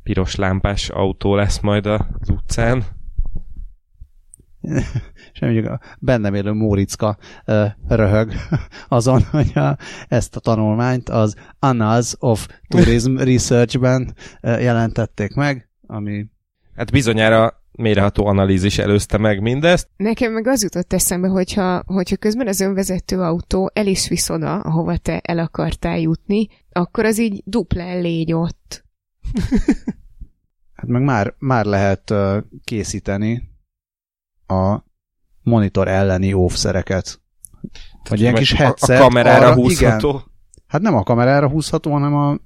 [0.05, 2.83] piros lámpás autó lesz majd az utcán.
[5.33, 7.17] És mondjuk a bennem élő Móriczka
[7.87, 8.33] röhög
[8.87, 16.25] azon, hogy a, ezt a tanulmányt az Annals of Tourism Research-ben jelentették meg, ami
[16.75, 19.87] Hát bizonyára mélyreható analízis előzte meg mindezt.
[19.97, 24.59] Nekem meg az jutott eszembe, hogyha, hogyha közben az önvezető autó el is visz oda,
[24.59, 28.84] ahova te el akartál jutni, akkor az így duplán légy ott.
[30.77, 32.13] hát meg már, már lehet
[32.63, 33.49] készíteni
[34.47, 34.77] a
[35.41, 37.21] monitor elleni óvszereket.
[38.09, 38.99] Vagy ilyen kis a, headset.
[38.99, 40.09] a kamerára arra- húzható.
[40.09, 40.23] Igen,
[40.67, 42.37] hát nem a kamerára húzható, hanem a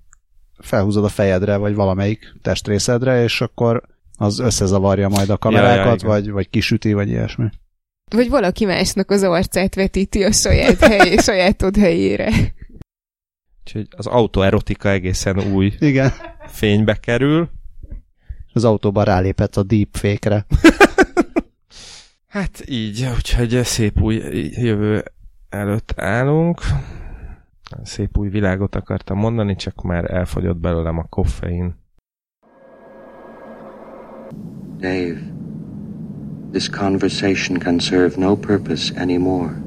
[0.58, 3.84] felhúzod a fejedre, vagy valamelyik testrészedre, és akkor
[4.18, 6.08] az összezavarja majd a kamerákat, igen.
[6.08, 7.50] vagy, vagy kisüti, vagy ilyesmi.
[8.12, 12.54] Vagy valaki másnak az arcát vetíti a saját, hely, sajátod helyére.
[13.70, 16.12] Úgyhogy az autoerotika egészen új Igen.
[16.48, 17.50] fénybe kerül.
[18.54, 20.46] Az autóban rálépett a deepfake-re.
[22.28, 24.16] Hát így, úgyhogy szép új
[24.50, 25.04] jövő
[25.50, 26.62] előtt állunk.
[27.84, 31.76] Szép új világot akartam mondani, csak már elfogyott belőlem a koffein.
[34.78, 35.20] Dave,
[36.52, 39.62] this conversation can serve no purpose anymore.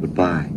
[0.00, 0.50] Goodbye.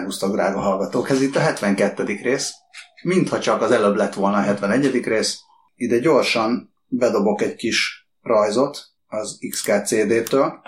[0.00, 1.10] Szervusztok, drága hallgatók!
[1.10, 2.04] Ez itt a 72.
[2.04, 2.52] rész.
[3.02, 5.04] Mintha csak az előbb lett volna a 71.
[5.04, 5.38] rész.
[5.74, 10.60] Ide gyorsan bedobok egy kis rajzot az XKCD-től,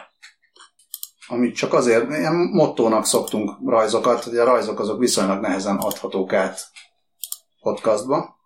[1.26, 6.60] amit csak azért, ilyen mottónak szoktunk rajzokat, hogy a rajzok azok viszonylag nehezen adhatók át
[7.60, 8.36] podcastba,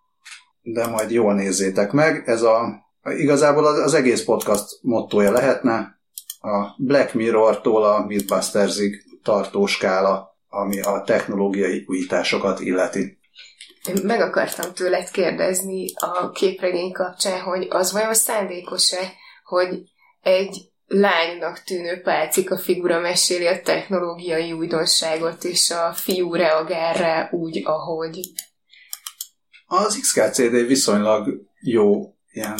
[0.61, 2.23] de majd jól nézzétek meg.
[2.29, 5.99] Ez a, igazából az, egész podcast mottója lehetne,
[6.39, 13.19] a Black Mirror-tól a Mythbustersig tartó skála, ami a technológiai újításokat illeti.
[14.03, 19.13] Meg akartam tőled kérdezni a képregény kapcsán, hogy az vajon szándékos-e,
[19.43, 19.81] hogy
[20.21, 27.61] egy lánynak tűnő pálcika figura meséli a technológiai újdonságot, és a fiú reagál rá úgy,
[27.63, 28.19] ahogy.
[29.65, 32.57] Az XKCD viszonylag jó ilyen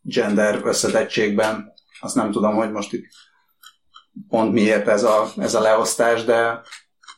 [0.00, 3.04] gender összetettségben, azt nem tudom, hogy most itt
[4.28, 6.60] pont miért ez a, ez a leosztás, de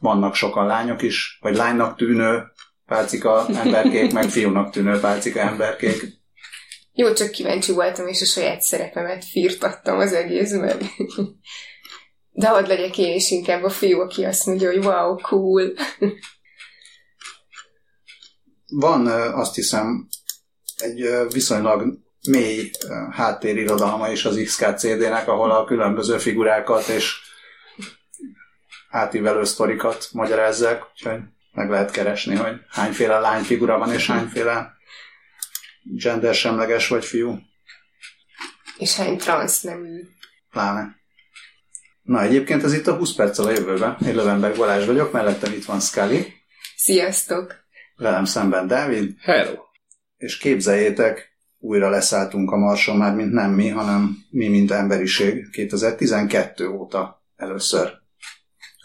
[0.07, 2.43] vannak sokan lányok is, vagy lánynak tűnő
[2.87, 6.05] pálcika emberkék, meg fiúnak tűnő pálcika emberkék.
[6.93, 10.79] Jó, csak kíváncsi voltam, és a saját szerepemet firtattam az egészben.
[12.31, 15.73] De hadd legyek én is inkább a fiú, aki azt mondja, hogy wow, cool.
[18.67, 20.09] Van azt hiszem
[20.77, 21.99] egy viszonylag
[22.29, 22.71] mély
[23.11, 27.26] háttérirodalma is az XKCD-nek, ahol a különböző figurákat és
[28.97, 31.19] átívelő sztorikat magyarázzák, úgyhogy
[31.53, 34.73] meg lehet keresni, hogy hányféle lányfigura van, és hányféle
[35.83, 37.39] gendersemleges vagy fiú,
[38.79, 40.03] És hány transz nemű.
[40.51, 40.97] pláne.
[42.03, 43.97] Na, egyébként ez itt a 20 perccel a jövőben.
[44.07, 46.33] Én Lövenberg Balázs vagyok, mellettem itt van Scully,
[46.77, 47.55] Sziasztok!
[47.97, 49.55] velem szemben Dávid, Hello!
[50.17, 56.69] és képzeljétek, újra leszálltunk a Marson, már mint nem mi, hanem mi, mint emberiség 2012
[56.69, 58.05] óta először.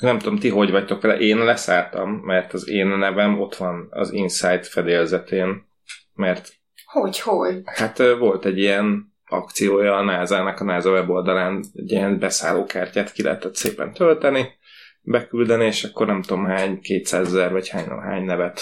[0.02, 1.18] Nem tudom, ti hogy vagytok vele.
[1.18, 5.66] Én leszálltam, mert az én nevem ott van az Insight fedélzetén,
[6.14, 6.54] mert
[6.86, 7.62] Hogy, hogy?
[7.66, 13.56] hát volt egy ilyen akciója a NASA-nak a NASA weboldalán, egy ilyen beszállókártyát ki lehetett
[13.56, 14.48] szépen tölteni,
[15.02, 18.62] beküldeni, és akkor nem tudom hány, 200 ezer vagy hány, hány nevet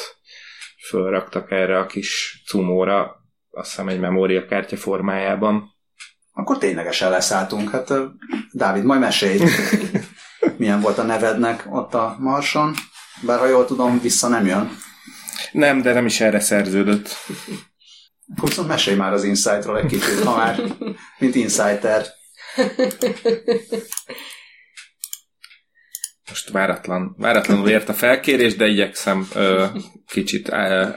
[0.87, 3.15] fölraktak erre a kis cumóra,
[3.49, 5.77] azt hiszem egy memóriakártya formájában.
[6.31, 7.69] Akkor ténylegesen leszálltunk.
[7.69, 7.93] Hát
[8.51, 9.39] Dávid, majd mesélj,
[10.57, 12.73] milyen volt a nevednek ott a Marson.
[13.25, 14.77] Bár ha jól tudom, vissza nem jön.
[15.51, 17.15] Nem, de nem is erre szerződött.
[18.35, 20.61] Akkor viszont mesélj már az Insightról egy kicsit, ha már,
[21.19, 22.05] mint Insighter.
[26.29, 29.65] Most váratlan, váratlanul ért a felkérés, de igyekszem ö,
[30.07, 30.95] kicsit á,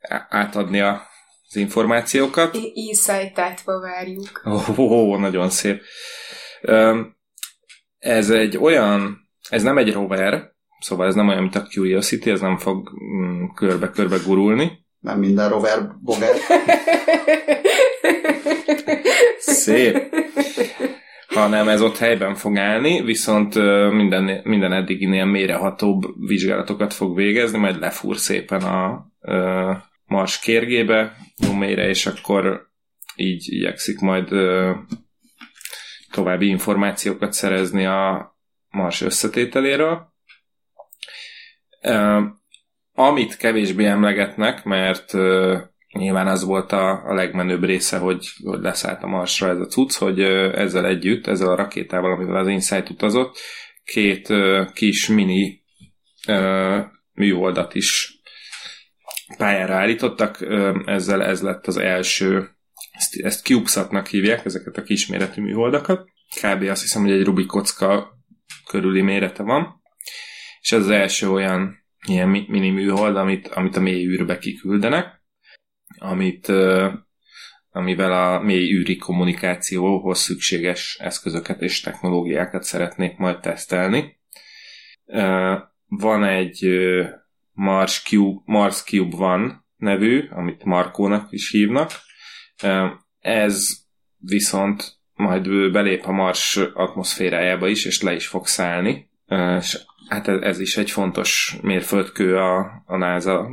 [0.00, 1.02] á- átadni a,
[1.48, 2.58] az információkat.
[2.72, 4.42] Insight átva várjuk.
[4.46, 5.82] Ó, oh, oh, nagyon szép.
[6.60, 7.00] Ö,
[8.00, 12.40] ez egy olyan, ez nem egy rover, szóval ez nem olyan, mint a Curiosity, ez
[12.40, 14.70] nem fog mm, körbe-körbe gurulni.
[14.98, 16.34] Nem minden rover boger.
[19.38, 19.98] Szép.
[21.28, 23.54] hanem ez ott helyben fog állni, viszont
[23.92, 29.72] minden, minden eddiginél mérehatóbb vizsgálatokat fog végezni, majd lefúr szépen a ö,
[30.06, 32.68] Mars kérgébe, nyomére, és akkor
[33.16, 34.72] így igyekszik majd ö,
[36.10, 38.34] további információkat szerezni a
[38.68, 40.12] Mars összetételéről.
[42.92, 45.12] Amit kevésbé emlegetnek, mert
[45.92, 50.20] nyilván az volt a, legmenőbb része, hogy, hogy leszállt a Marsra ez a cucc, hogy
[50.20, 53.38] ezzel együtt, ezzel a rakétával, amivel az Insight utazott,
[53.84, 54.28] két
[54.72, 55.62] kis mini
[57.12, 58.20] műholdat is
[59.36, 60.46] pályára állítottak,
[60.84, 62.59] ezzel ez lett az első,
[63.00, 66.08] ezt, ezt CubeSatnak hívják, ezeket a kisméretű műholdakat.
[66.40, 66.62] Kb.
[66.62, 68.18] azt hiszem, hogy egy Rubik kocka
[68.66, 69.82] körüli mérete van,
[70.60, 75.22] és ez az első olyan ilyen mi- mini műhold, amit, amit a mély űrbe kiküldenek,
[75.98, 76.52] amit,
[77.70, 84.20] amivel a mély űri kommunikációhoz szükséges eszközöket és technológiákat szeretnék majd tesztelni.
[85.86, 86.68] Van egy
[87.52, 91.90] Mars Cube, Mars Cube van nevű, amit Markónak is hívnak.
[93.20, 93.68] Ez
[94.18, 99.10] viszont majd belép a Mars atmoszférájába is, és le is fog szállni.
[99.58, 103.48] És hát ez, ez is egy fontos mérföldkő a, a NASA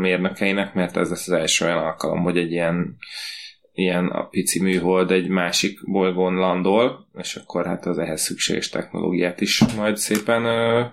[0.00, 2.96] mérnökeinek, mert ez lesz az első olyan alkalom, hogy egy ilyen,
[3.72, 9.40] ilyen a pici műhold egy másik bolygón landol, és akkor hát az ehhez szükséges technológiát
[9.40, 10.84] is majd szépen ö,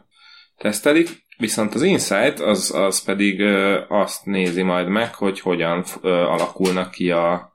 [0.58, 1.10] tesztelik.
[1.38, 6.92] Viszont az Insight az, az pedig ö, azt nézi majd meg, hogy hogyan ö, alakulnak
[6.92, 7.49] ki a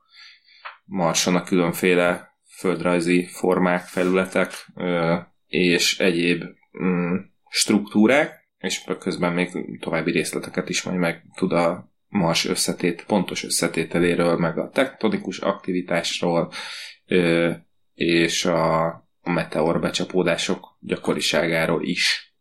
[0.84, 4.66] Marson a különféle földrajzi formák, felületek
[5.46, 6.42] és egyéb
[6.82, 7.16] mm,
[7.48, 14.36] struktúrák, és közben még további részleteket is majd meg tud a Mars összetét, pontos összetételéről,
[14.36, 16.52] meg a tektonikus aktivitásról,
[17.94, 22.33] és a meteor becsapódások gyakoriságáról is.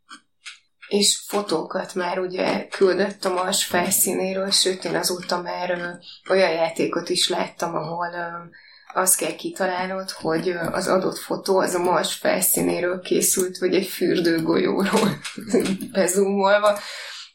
[0.88, 5.88] És fotókat már ugye küldött a Mars felszínéről, sőt én azóta már ö,
[6.32, 8.58] olyan játékot is láttam, ahol ö,
[8.94, 13.88] azt kell kitalálnod, hogy ö, az adott fotó az a Mars felszínéről készült, vagy egy
[13.88, 15.20] fürdőgolyóról
[15.94, 16.80] bezumolva,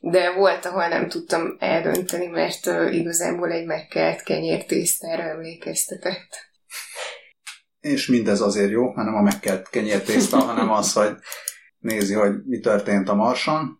[0.01, 6.47] de volt, ahol nem tudtam eldönteni, mert ö, igazából egy megkelt kenyértésztára emlékeztetett.
[7.81, 11.17] És mindez azért jó, hanem a megkelt kenyértészta, hanem az, hogy
[11.79, 13.79] nézi, hogy mi történt a Marson,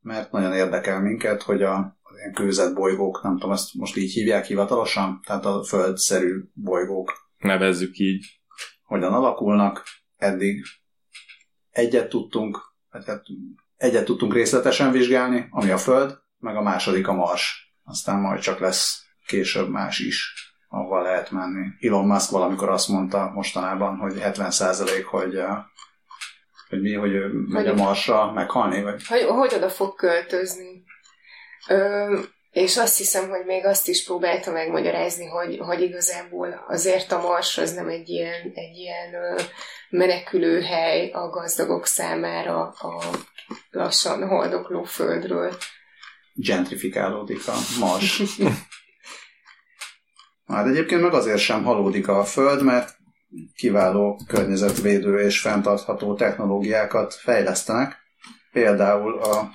[0.00, 4.44] mert nagyon érdekel minket, hogy a, ilyen kőzet bolygók, nem tudom, ezt most így hívják
[4.44, 8.40] hivatalosan, tehát a földszerű bolygók Nevezzük így.
[8.82, 9.82] hogyan alakulnak.
[10.16, 10.64] Eddig
[11.70, 12.58] egyet tudtunk,
[12.90, 13.22] hát
[13.76, 17.74] egyet tudtunk részletesen vizsgálni, ami a Föld, meg a második a Mars.
[17.84, 20.32] Aztán majd csak lesz később más is,
[20.68, 21.66] ahova lehet menni.
[21.80, 25.58] Elon Musk valamikor azt mondta mostanában, hogy 70% hogy, uh,
[26.74, 30.84] hogy mi, hogy ő megy a Marsra meghalni, vagy hogy, hogy oda fog költözni.
[31.68, 32.18] Ö,
[32.50, 37.58] és azt hiszem, hogy még azt is próbálta megmagyarázni, hogy, hogy igazából azért a Mars
[37.58, 39.40] az nem egy ilyen, egy ilyen ö,
[39.90, 43.02] menekülőhely a gazdagok számára a
[43.70, 45.56] lassan haldokló földről.
[46.32, 48.22] gentrifikálódik a Mars.
[50.46, 52.93] Hát egyébként meg azért sem halódik a Föld, mert
[53.54, 57.96] kiváló környezetvédő és fenntartható technológiákat fejlesztenek.
[58.52, 59.50] Például a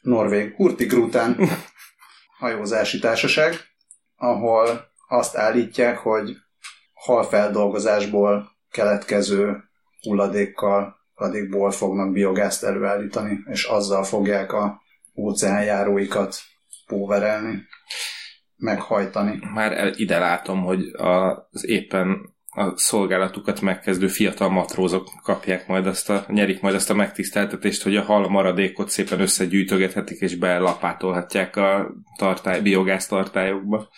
[0.00, 1.36] norvég Hurtigruten
[2.38, 3.54] hajózási társaság,
[4.16, 6.36] ahol azt állítják, hogy
[6.92, 9.64] halfeldolgozásból keletkező
[10.00, 14.82] hulladékkal, hulladékból fognak biogázt előállítani, és azzal fogják a
[15.16, 16.36] óceánjáróikat
[16.86, 17.62] póverelni,
[18.56, 19.38] meghajtani.
[19.54, 26.24] Már ide látom, hogy az éppen a szolgálatukat megkezdő fiatal matrózok kapják majd azt a,
[26.28, 32.60] nyerik majd azt a megtiszteltetést, hogy a hal maradékot szépen összegyűjtögethetik és belapátolhatják a tartály,
[32.60, 33.88] biogáz tartályokba.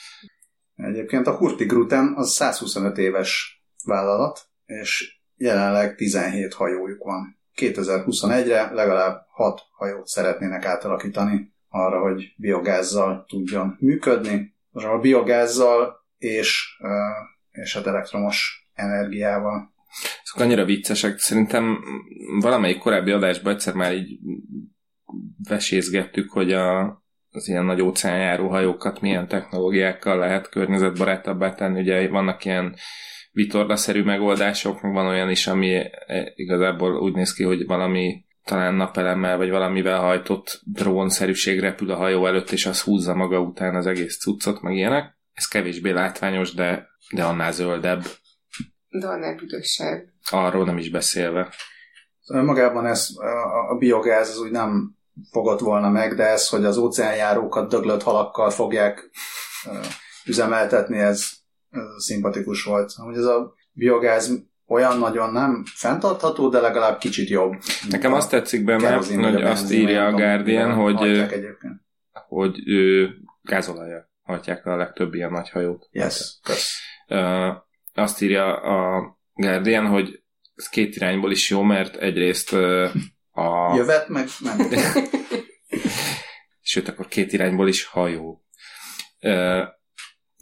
[0.75, 7.41] Egyébként a Hurtigruten az 125 éves vállalat, és jelenleg 17 hajójuk van.
[7.55, 14.55] 2021-re legalább 6 hajót szeretnének átalakítani arra, hogy biogázzal tudjon működni.
[14.73, 16.79] A biogázzal és,
[17.53, 19.73] és hát elektromos energiával.
[20.23, 21.19] Ezek annyira viccesek.
[21.19, 21.79] Szerintem
[22.41, 24.19] valamelyik korábbi adásban egyszer már így
[25.49, 26.81] vesézgettük, hogy a,
[27.31, 31.81] az ilyen nagy óceánjáró hajókat milyen technológiákkal lehet környezetbarátabbá tenni.
[31.81, 32.77] Ugye vannak ilyen
[33.33, 38.75] vitorlaszerű megoldások, meg van olyan is, ami eh, igazából úgy néz ki, hogy valami talán
[38.75, 43.87] napelemmel vagy valamivel hajtott drónszerűség repül a hajó előtt, és az húzza maga után az
[43.87, 45.17] egész cuccot, meg ilyenek.
[45.33, 48.03] Ez kevésbé látványos, de, de annál zöldebb.
[48.89, 50.05] De annál büdösebb.
[50.31, 51.49] Arról nem is beszélve.
[52.27, 54.97] Magában ez, a- a biogáz az úgy nem
[55.31, 59.11] fogott volna meg, de ez, hogy az óceánjárókat döglött halakkal fogják
[60.25, 61.31] üzemeltetni, ez,
[61.71, 62.93] ez szimpatikus volt.
[62.93, 64.33] Hogy ez a biogáz
[64.67, 67.53] olyan nagyon nem fenntartható, de legalább kicsit jobb.
[67.89, 71.27] Nekem azt tetszik benne, hogy a azt írja a Guardian, hogy,
[72.29, 73.11] hogy ő
[73.43, 75.89] gázolajjal hajtják a legtöbb ilyen nagy hajót.
[75.91, 76.41] Yes.
[77.09, 77.51] Ö,
[77.95, 79.03] azt írja a
[79.35, 80.23] Guardian, hogy
[80.55, 82.89] ez két irányból is jó, mert egyrészt ö,
[83.31, 83.75] a...
[83.77, 84.59] Jövet, meg nem.
[86.61, 88.45] Sőt, akkor két irányból is hajó.
[89.21, 89.63] Ö,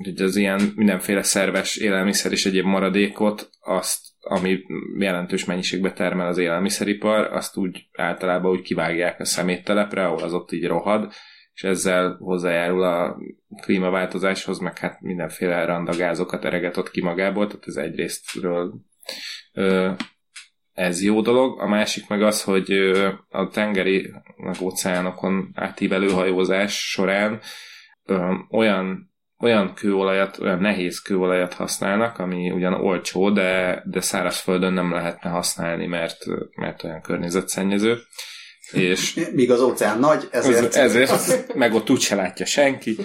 [0.00, 4.60] Úgyhogy az ilyen mindenféle szerves élelmiszer és egyéb maradékot, azt, ami
[4.98, 10.52] jelentős mennyiségbe termel az élelmiszeripar, azt úgy általában úgy kivágják a szeméttelepre, ahol az ott
[10.52, 11.12] így rohad,
[11.60, 13.16] és ezzel hozzájárul a
[13.62, 18.74] klímaváltozáshoz, meg hát mindenféle randagázokat ereget ott ki magából, tehát ez egyrésztről
[19.52, 19.90] ö,
[20.72, 21.60] ez jó dolog.
[21.60, 22.72] A másik meg az, hogy
[23.28, 27.40] a tengeri, meg óceánokon átívelő hajózás során
[28.04, 29.08] ö, olyan
[29.42, 35.86] olyan kőolajat, olyan nehéz kőolajat használnak, ami ugyan olcsó, de, de szárazföldön nem lehetne használni,
[35.86, 36.18] mert,
[36.54, 37.98] mert olyan környezetszennyező.
[38.72, 40.74] És Míg az óceán nagy, ezért...
[40.74, 42.96] ezért, ezért meg ott úgyse látja senki.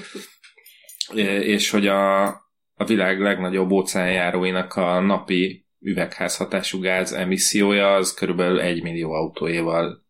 [1.41, 2.26] És hogy a,
[2.74, 10.05] a világ legnagyobb óceánjáróinak a napi üvegházhatású gáz emissziója az körülbelül egy millió autóéval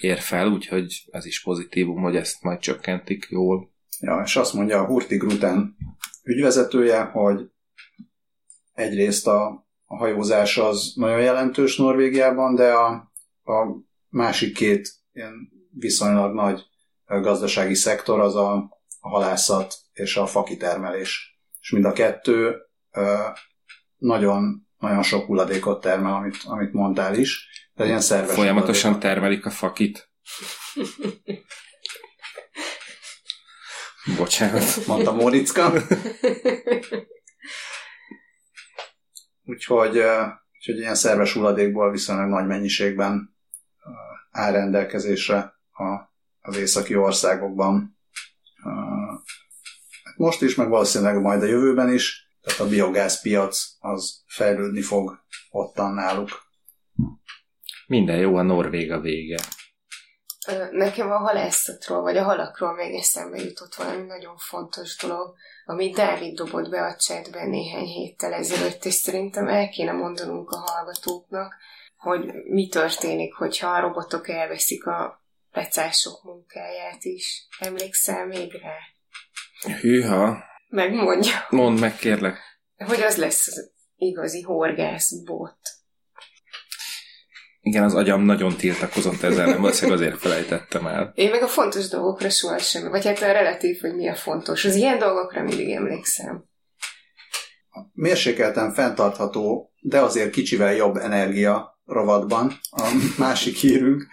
[0.00, 3.72] ér fel, úgyhogy ez is pozitívum, hogy ezt majd csökkentik jól.
[4.00, 5.76] Ja, és azt mondja a Hurtigruten
[6.22, 7.50] ügyvezetője, hogy
[8.74, 13.12] egyrészt a, a hajózás az nagyon jelentős Norvégiában, de a,
[13.42, 16.62] a másik két ilyen viszonylag nagy
[17.06, 18.52] gazdasági szektor az a,
[19.00, 21.40] a halászat és a fakitermelés.
[21.60, 22.56] És mind a kettő
[23.96, 27.46] nagyon, nagyon sok hulladékot termel, amit, amit mondtál is.
[27.74, 29.14] De ilyen szerves Folyamatosan hulladékot.
[29.14, 30.10] termelik a fakit.
[34.16, 34.86] Bocsánat.
[34.86, 35.72] mondta Móriczka.
[39.44, 39.96] Úgyhogy,
[40.52, 43.36] úgyhogy ilyen szerves hulladékból viszonylag nagy mennyiségben
[44.38, 45.36] áll rendelkezésre
[45.70, 45.84] a,
[46.40, 47.98] az északi országokban.
[50.04, 55.18] Hát Most is, meg valószínűleg majd a jövőben is, tehát a biogázpiac az fejlődni fog
[55.50, 56.28] ottan náluk.
[57.86, 59.38] Minden jó, a Norvég a vége.
[60.70, 65.34] Nekem a halászatról, vagy a halakról még eszembe jutott valami nagyon fontos dolog,
[65.66, 70.56] amit Dávid dobott be a chatben néhány héttel ezelőtt, és szerintem el kéne mondanunk a
[70.56, 71.54] hallgatóknak,
[71.98, 77.46] hogy mi történik, hogyha a robotok elveszik a pecások munkáját is.
[77.58, 78.76] Emlékszel még rá?
[79.80, 80.38] Hűha,
[80.68, 82.38] megmondja, Mondd meg, kérlek.
[82.76, 85.58] hogy az lesz az igazi horgászbot.
[87.60, 91.12] Igen, az agyam nagyon tiltakozott ezzel, nem valószínűleg azért felejtettem el.
[91.14, 94.64] Én meg a fontos dolgokra sohasem, vagy hát a relatív, hogy mi a fontos.
[94.64, 96.44] Az ilyen dolgokra mindig emlékszem.
[97.92, 104.06] Mérsékelten fenntartható, de azért kicsivel jobb energia rovatban a másik hírünk,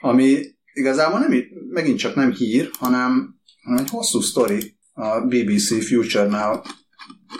[0.00, 6.26] ami igazából nem, megint csak nem hír, hanem, hanem egy hosszú sztori a BBC Future
[6.26, 6.60] Now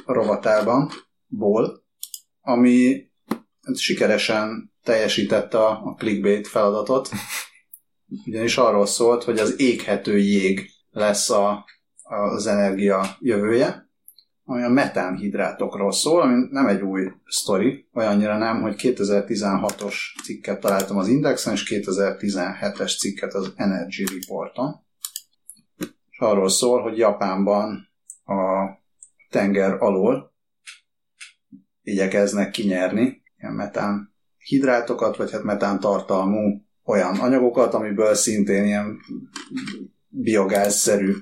[0.06, 0.90] rovatában,
[1.26, 1.84] ból,
[2.40, 3.10] ami
[3.74, 7.08] sikeresen teljesítette a clickbait feladatot,
[8.26, 11.64] ugyanis arról szólt, hogy az éghető jég lesz a,
[12.02, 13.89] az energia jövője,
[14.50, 20.96] ami a metánhidrátokról szól, ami nem egy új sztori, olyannyira nem, hogy 2016-os cikket találtam
[20.96, 24.86] az Indexen, és 2017-es cikket az Energy Reporton.
[26.10, 27.88] És arról szól, hogy Japánban
[28.24, 28.68] a
[29.28, 30.34] tenger alól
[31.82, 38.98] igyekeznek kinyerni ilyen metán hidrátokat, vagy hát metán tartalmú olyan anyagokat, amiből szintén ilyen
[40.08, 41.14] biogázszerű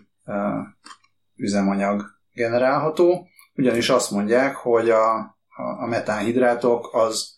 [1.36, 5.16] üzemanyag generálható, ugyanis azt mondják, hogy a,
[5.48, 7.36] a, a metánhidrátok az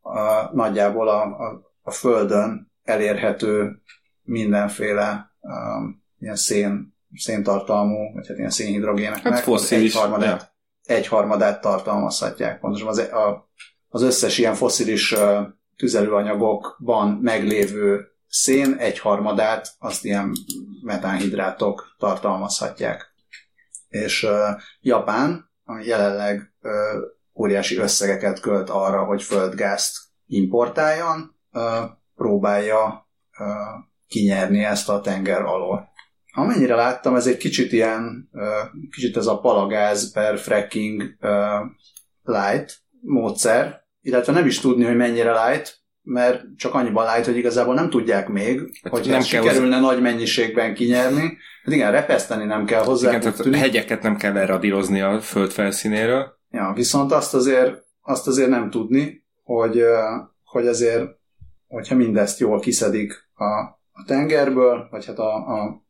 [0.00, 3.82] a, nagyjából a, a, a Földön elérhető
[4.22, 12.60] mindenféle um, ilyen szén, széntartalmú, vagy hát ilyen szénhidrogéneknek Hát fosszilis, egyharmadát, egyharmadát tartalmazhatják.
[12.60, 13.50] Pontosan az, a,
[13.88, 15.46] az összes ilyen fosszilis uh,
[15.76, 20.32] tüzelőanyagokban meglévő szén egyharmadát azt ilyen
[20.82, 23.09] metánhidrátok tartalmazhatják
[23.90, 26.72] és uh, Japán, ami jelenleg uh,
[27.34, 31.62] óriási összegeket költ arra, hogy földgázt importáljon, uh,
[32.14, 33.46] próbálja uh,
[34.06, 35.88] kinyerni ezt a tenger alól.
[36.32, 41.60] Amennyire láttam, ez egy kicsit ilyen, uh, kicsit ez a palagáz per fracking uh,
[42.22, 47.74] light módszer, illetve nem is tudni, hogy mennyire light, mert csak annyiban light, hogy igazából
[47.74, 51.38] nem tudják még, Hát hogy nem sikerülne nagy mennyiségben kinyerni.
[51.64, 53.08] Hát igen, repeszteni nem kell hozzá.
[53.08, 53.60] Igen, tehát tűnik.
[53.60, 56.38] hegyeket nem kell leradírozni a föld felszínéről.
[56.50, 59.82] Ja, viszont azt azért, azt azért nem tudni, hogy,
[60.44, 61.04] hogy azért,
[61.68, 63.44] hogyha mindezt jól kiszedik a,
[63.92, 65.82] a tengerből, vagy hát a, a, a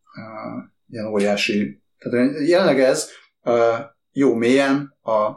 [0.88, 3.08] ilyen óriási, tehát jelenleg ez
[4.12, 5.30] jó mélyen a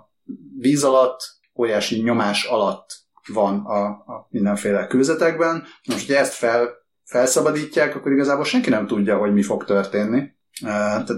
[0.57, 1.19] víz alatt,
[1.55, 5.63] óriási nyomás alatt van a, a mindenféle kőzetekben.
[5.87, 6.69] Most, hogyha ezt fel,
[7.03, 10.23] felszabadítják, akkor igazából senki nem tudja, hogy mi fog történni.
[10.61, 11.09] Tehát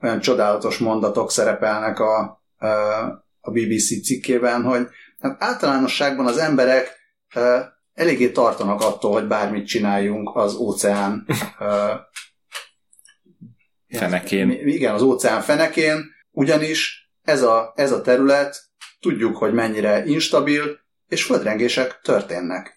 [0.00, 2.42] olyan csodálatos mondatok szerepelnek a,
[3.40, 4.86] a BBC cikkében, hogy
[5.20, 6.96] hát általánosságban az emberek
[7.94, 11.26] eléggé tartanak attól, hogy bármit csináljunk az óceán
[13.98, 14.50] Fenekén.
[14.50, 18.62] Igen, az óceán fenekén, ugyanis ez a, ez a terület
[19.00, 20.78] tudjuk, hogy mennyire instabil,
[21.14, 22.74] és földrengések történnek.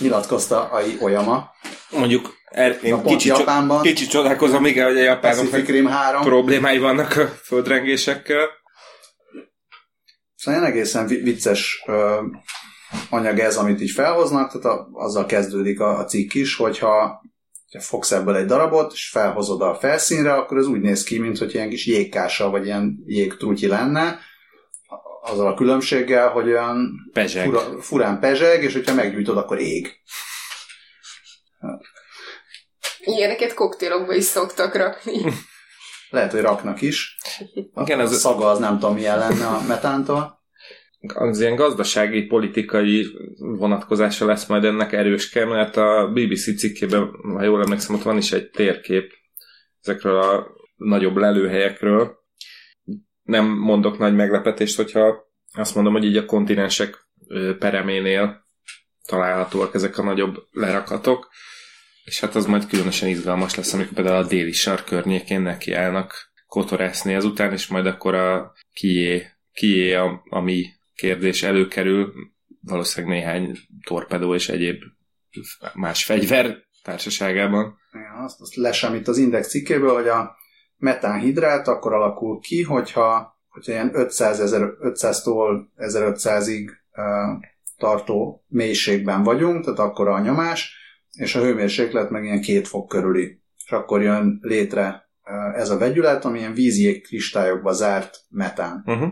[0.00, 1.50] Nyilatkozta Ai Oyama.
[1.90, 3.82] Mondjuk er, én kicsit, Japánban.
[3.82, 6.22] kicsit csodálkozom, igen, hogy a japánoknak Rim 3.
[6.22, 8.46] problémái vannak a földrengésekkel.
[10.34, 12.20] Szóval ilyen egészen vi- vicces ö,
[13.10, 17.22] anyag ez, amit így felhoznak, tehát a, azzal kezdődik a, a cikk is, hogyha,
[17.70, 21.38] hogyha fogsz ebből egy darabot, és felhozod a felszínre, akkor ez úgy néz ki, mint
[21.38, 24.18] hogy ilyen kis jégkása, vagy ilyen jégtrutyi lenne,
[25.22, 27.44] azzal a különbséggel, hogy olyan Pezseg.
[27.44, 30.00] fura, furán pezseg, és hogyha meggyújtod, akkor ég.
[33.00, 35.18] Ilyeneket koktélokba is szoktak rakni.
[36.10, 37.16] Lehet, hogy raknak is.
[37.74, 40.38] A, Igen, a ez- szaga az nem tudom milyen lenne a metántól.
[41.14, 43.06] Az ilyen gazdasági, politikai
[43.38, 48.32] vonatkozása lesz majd ennek erőske, mert a BBC cikkében, ha jól emlékszem, ott van is
[48.32, 49.12] egy térkép
[49.82, 50.46] ezekről a
[50.76, 52.18] nagyobb lelőhelyekről.
[53.30, 57.08] Nem mondok nagy meglepetést, hogyha azt mondom, hogy így a kontinensek
[57.58, 58.44] pereménél
[59.06, 61.28] találhatóak ezek a nagyobb lerakatok,
[62.04, 67.14] és hát az majd különösen izgalmas lesz, amikor például a déli sar környékén nekiállnak kotorászni
[67.14, 72.12] ezután, és majd akkor a kié, kié a, a mi kérdés előkerül,
[72.60, 74.82] valószínűleg néhány torpedó és egyéb
[75.74, 77.78] más fegyver társaságában.
[77.92, 80.36] Igen, azt, azt lesem itt az Index cikkéből, hogy a
[80.80, 84.40] metánhidrát akkor alakul ki, hogyha, hogyha ilyen 500
[84.80, 87.04] 500-tól 1500-ig uh,
[87.76, 90.78] tartó mélységben vagyunk, tehát akkor a nyomás,
[91.12, 93.40] és a hőmérséklet meg ilyen két fok körüli.
[93.64, 95.08] És akkor jön létre
[95.54, 98.82] ez a vegyület, ami ilyen vízjég kristályokba zárt metán.
[98.86, 99.08] Uh-huh.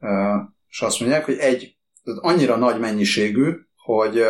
[0.00, 4.22] Uh, és azt mondják, hogy egy, tehát annyira nagy mennyiségű, hogy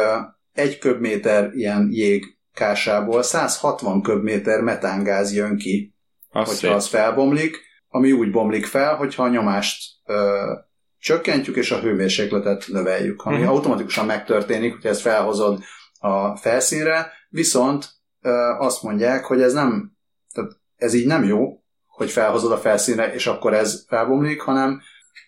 [0.53, 5.96] egy köbméter ilyen jég kásából 160 köbméter metángáz jön ki,
[6.37, 6.77] Azt hogyha szép.
[6.77, 10.53] az felbomlik, ami úgy bomlik fel, hogyha a nyomást ö,
[10.99, 13.49] csökkentjük, és a hőmérsékletet növeljük, ami Mhm.
[13.49, 15.63] automatikusan megtörténik, hogyha ezt felhozod
[15.99, 17.89] a felszínre, viszont
[18.21, 19.93] ö, azt mondják, hogy ez nem,
[20.35, 24.81] tehát ez így nem jó, hogy felhozod a felszínre, és akkor ez felbomlik, hanem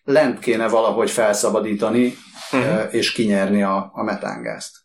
[0.04, 2.14] lent kéne valahogy felszabadítani,
[2.52, 4.76] ö, és kinyerni a, a metángázt.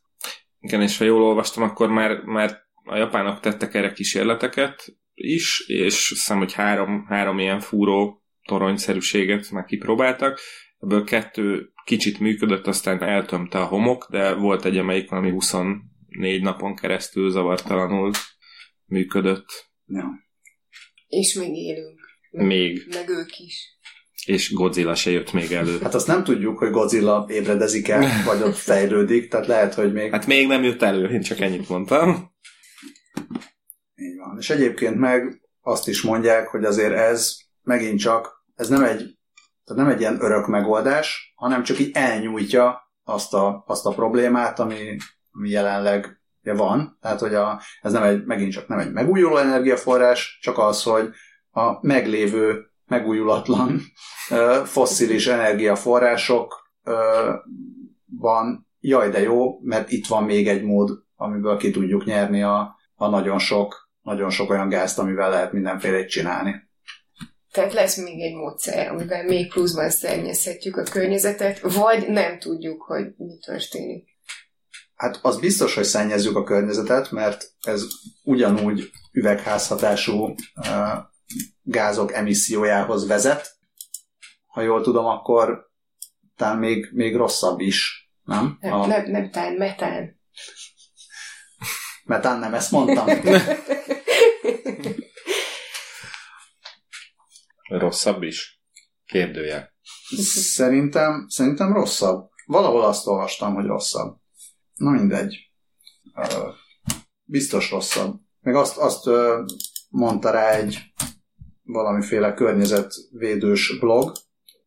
[0.60, 4.86] Igen, és ha jól olvastam, akkor már, már a japánok tettek erre kísérleteket
[5.24, 10.40] is, és azt hiszem, hogy három, három ilyen fúró toronyszerűséget már kipróbáltak.
[10.80, 16.76] Ebből kettő kicsit működött, aztán eltömte a homok, de volt egy, amelyik valami 24 napon
[16.76, 18.12] keresztül zavartalanul
[18.86, 19.72] működött.
[19.86, 20.06] Ja.
[21.08, 22.00] És még élünk.
[22.30, 22.88] Még.
[22.90, 23.78] Meg ők is.
[24.26, 25.80] És Godzilla se jött még elő.
[25.82, 30.12] Hát azt nem tudjuk, hogy Godzilla ébredezik el, vagy ott fejlődik, tehát lehet, hogy még
[30.12, 32.33] Hát még nem jött elő, én csak ennyit mondtam.
[33.96, 34.38] Így van.
[34.40, 39.18] És egyébként meg azt is mondják, hogy azért ez megint csak, ez nem egy,
[39.64, 44.60] tehát nem egy ilyen örök megoldás, hanem csak így elnyújtja azt a, azt a problémát,
[44.60, 44.98] ami,
[45.32, 46.98] ami jelenleg van.
[47.02, 51.10] Tehát, hogy a, ez nem egy, megint csak nem egy megújuló energiaforrás, csak az, hogy
[51.52, 53.82] a meglévő megújulatlan
[54.64, 56.72] fosszilis energiaforrások
[58.06, 62.76] van, jaj de jó, mert itt van még egy mód, amiből ki tudjuk nyerni a,
[62.96, 66.72] a nagyon sok, nagyon sok olyan gázt, amivel lehet mindenfélét csinálni.
[67.52, 73.14] Tehát lesz még egy módszer, amivel még pluszban szennyezhetjük a környezetet, vagy nem tudjuk, hogy
[73.18, 74.08] mi történik.
[74.96, 77.84] Hát az biztos, hogy szennyezzük a környezetet, mert ez
[78.24, 80.36] ugyanúgy üvegházhatású
[81.62, 83.52] gázok emissziójához vezet.
[84.46, 85.72] Ha jól tudom, akkor
[86.36, 88.58] talán még, még rosszabb is, nem?
[88.60, 90.20] Nem, A nem, nem tán, metán.
[92.04, 93.06] metán nem ezt mondtam.
[97.80, 98.62] Rosszabb is?
[99.06, 99.74] Kérdője.
[100.56, 102.30] Szerintem, szerintem rosszabb.
[102.46, 104.18] Valahol azt olvastam, hogy rosszabb.
[104.76, 105.52] Na mindegy.
[107.24, 108.20] Biztos rosszabb.
[108.40, 109.10] Meg azt, azt
[109.90, 110.94] mondta rá egy
[111.64, 114.12] valamiféle környezetvédős blog,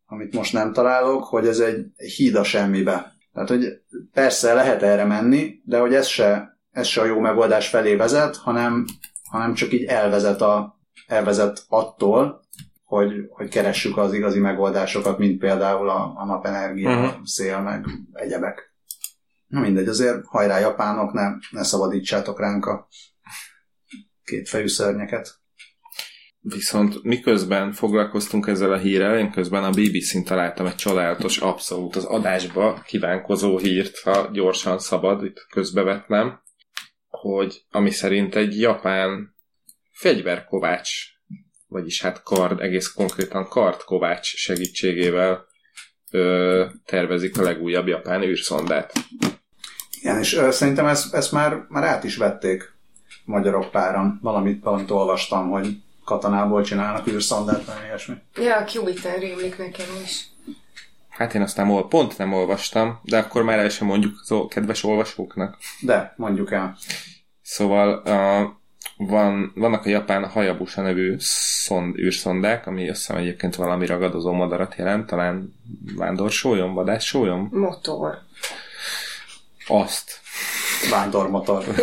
[0.07, 3.16] amit most nem találok, hogy ez egy híd a semmibe.
[3.32, 3.82] Tehát, hogy
[4.12, 8.36] persze lehet erre menni, de hogy ez se, ez se a jó megoldás felé vezet,
[8.36, 8.84] hanem,
[9.30, 12.45] hanem csak így elvezet, a, elvezet attól,
[12.87, 17.05] hogy, hogy keressük az igazi megoldásokat, mint például a, a napenergia, Mhm.
[17.05, 17.24] uh-huh.
[17.24, 18.74] szél, meg egyebek.
[19.47, 22.89] Na mindegy, azért hajrá japánok, ne, ne szabadítsátok ránk a
[24.24, 25.34] kétfejű szörnyeket.
[26.41, 32.05] Viszont miközben foglalkoztunk ezzel a hírrel, én közben a BBC-n találtam egy csodálatos, abszolút az
[32.05, 36.41] adásba kívánkozó hírt, ha gyorsan szabad, itt közbevetnem,
[37.09, 39.34] hogy ami szerint egy japán
[39.91, 41.15] fegyverkovács,
[41.68, 45.46] vagyis hát kard, egész konkrétan kardkovács segítségével
[46.10, 48.92] ö, tervezik a legújabb japán űrszondát.
[50.00, 52.74] Igen, és ö, szerintem ezt, ezt már, már át is vették
[53.24, 54.18] magyarok páran.
[54.22, 58.14] Valamit, valamit olvastam, hogy katonából csinálnak űrszondát, vagy ilyesmi.
[58.34, 60.26] Ja, a Qubiten rémlik nekem is.
[61.08, 64.36] Hát én azt nem, ol- pont nem olvastam, de akkor már el sem mondjuk az
[64.48, 65.58] kedves olvasóknak.
[65.80, 66.76] De, mondjuk el.
[67.42, 68.50] Szóval uh,
[68.97, 74.74] van, vannak a japán Hayabusa nevű szond, űrszondák, ami azt hiszem egyébként valami ragadozó madarat
[74.76, 75.55] jelent, talán
[75.97, 77.49] vándorsólyom, vadássólyom?
[77.53, 78.18] Motor.
[79.66, 80.20] Azt.
[80.90, 81.64] Vándormotor.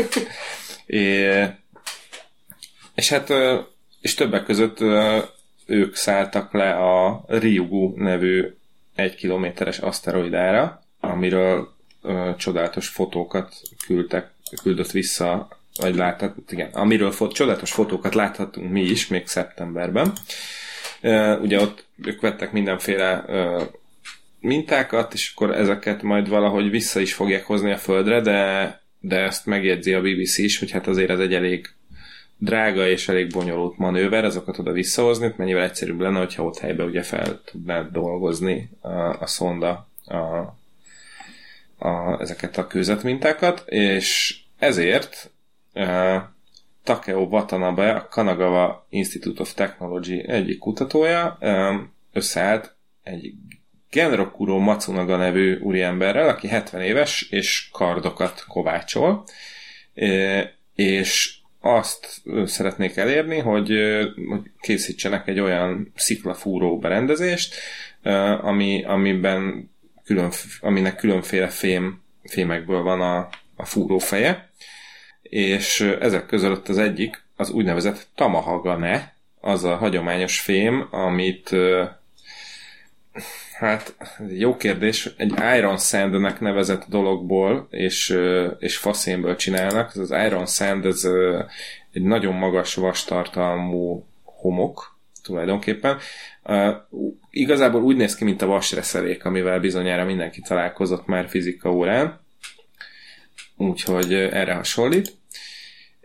[0.86, 1.45] É,
[2.95, 3.34] és hát
[4.01, 4.80] és többek között
[5.66, 8.55] ők szálltak le a Ryugu nevű
[8.95, 13.53] egy kilométeres aszteroidára, amiről ö, csodálatos fotókat
[13.86, 15.47] küldtek, küldött vissza,
[15.80, 20.13] vagy láthat, igen, amiről fot, csodálatos fotókat láthatunk mi is, még szeptemberben.
[21.41, 23.26] Ugye ott ők vettek mindenféle
[24.39, 29.45] mintákat, és akkor ezeket majd valahogy vissza is fogják hozni a földre, de, de ezt
[29.45, 31.69] megjegyzi a BBC is, hogy hát azért ez egy elég
[32.38, 37.01] drága és elég bonyolult manőver, azokat oda visszahozni, mennyivel egyszerűbb lenne, hogyha ott helyben ugye
[37.01, 40.15] fel tudná dolgozni a, a szonda a,
[41.88, 45.32] a, ezeket a kőzetmintákat, és ezért
[45.74, 46.21] uh,
[46.84, 53.34] Takeo Watanabe, a Kanagawa Institute of Technology egyik kutatója um, összeállt egy
[53.89, 59.24] Genrokuro Matsunaga nevű úriemberrel, aki 70 éves, és kardokat kovácsol,
[59.93, 63.67] E, és azt szeretnék elérni, hogy,
[64.30, 67.55] hogy készítsenek egy olyan sziklafúró berendezést,
[68.41, 69.71] ami, amiben
[70.05, 74.51] külön, aminek különféle fém, fémekből van a, a fúrófeje,
[75.34, 81.55] és ezek között az egyik az úgynevezett Tamahagane, az a hagyományos fém, amit
[83.53, 83.95] hát
[84.29, 88.17] jó kérdés, egy Iron Sandnek nevezett dologból és,
[88.59, 89.91] és faszénből csinálnak.
[89.95, 91.07] Ez az Iron Sand ez
[91.91, 95.97] egy nagyon magas vastartalmú homok tulajdonképpen.
[97.29, 102.21] Igazából úgy néz ki, mint a vasreszelék, amivel bizonyára mindenki találkozott már fizika órán.
[103.57, 105.21] Úgyhogy erre hasonlít.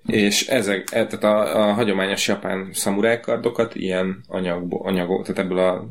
[0.08, 5.88] És ezek, e- tehát a, a hagyományos japán szamurájkardokat ilyen anyagból, anyagok, tehát ebből a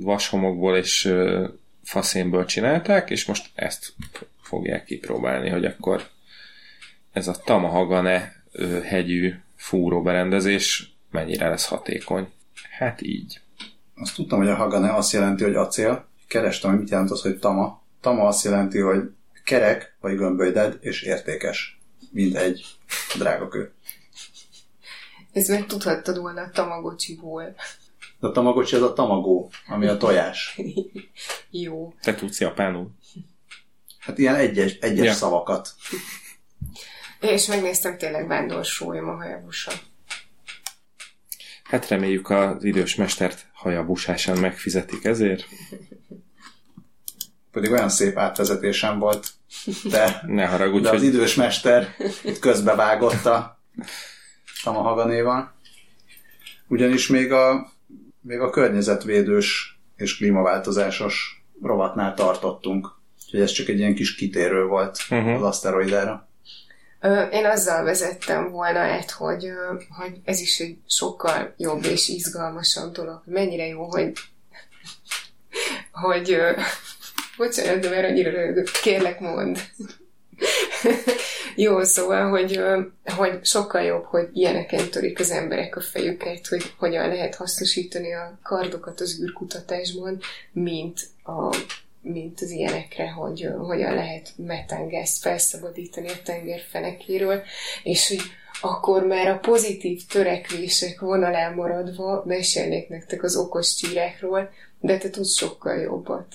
[0.00, 1.14] vashomokból és
[1.84, 3.92] faszénből csinálták, és most ezt
[4.42, 6.02] fogják kipróbálni, hogy akkor
[7.12, 8.42] ez a Tamahagane
[8.84, 12.28] hegyű fúróberendezés mennyire lesz hatékony.
[12.78, 13.40] Hát így.
[13.94, 16.08] Azt tudtam, hogy a Hagane azt jelenti, hogy acél.
[16.28, 17.82] Kerestem, hogy mit jelent az, hogy tama.
[18.00, 19.10] Tama azt jelenti, hogy
[19.44, 21.79] kerek, vagy gömbölyded, és értékes.
[22.10, 22.64] Mint egy
[23.18, 23.72] drága kő.
[25.32, 27.54] Ez meg tudhattad volna a Tamagocsiból.
[28.20, 30.60] De a tamagocsi az a tamagó, ami a tojás.
[31.50, 31.94] Jó.
[32.02, 32.90] Te tudsz japánul?
[33.98, 35.12] Hát ilyen egyes, egyes Ja.
[35.12, 35.74] szavakat.
[37.20, 39.72] És megnéztem tényleg Vándor Sólyom a hajabusa.
[41.64, 45.44] Hát reméljük az idős mestert hajabusásán megfizetik ezért.
[47.52, 49.28] Pedig olyan szép átvezetésem volt.
[49.84, 53.60] De, Ne haragudj, de az hogy idős mester itt közbevágott a
[54.62, 55.52] Tama Haganéval.
[56.68, 57.72] Ugyanis még a,
[58.20, 62.98] még a környezetvédős és klímaváltozásos rovatnál tartottunk.
[63.24, 65.34] Úgyhogy ez csak egy ilyen kis kitérő volt uh-huh.
[65.34, 66.28] az aszteroidára.
[67.32, 69.46] Én azzal vezettem volna át, hogy,
[69.98, 73.22] hogy ez is egy sokkal jobb és izgalmasabb dolog.
[73.24, 74.12] Mennyire jó, hogy
[75.92, 76.36] hogy
[77.40, 78.70] bocsánat, de mert annyira rögök.
[78.82, 79.56] Kérlek, mondd.
[81.56, 82.60] Jó, szóval, hogy,
[83.16, 88.38] hogy sokkal jobb, hogy ilyeneken törik az emberek a fejüket, hogy hogyan lehet hasznosítani a
[88.42, 90.20] kardokat az űrkutatásban,
[90.52, 91.56] mint a
[92.02, 97.42] mint az ilyenekre, hogy hogyan lehet metángázt felszabadítani a tenger fenekéről,
[97.82, 98.20] és hogy
[98.60, 105.36] akkor már a pozitív törekvések vonalán maradva mesélnék nektek az okos csírákról, de te tudsz
[105.36, 106.26] sokkal jobbat.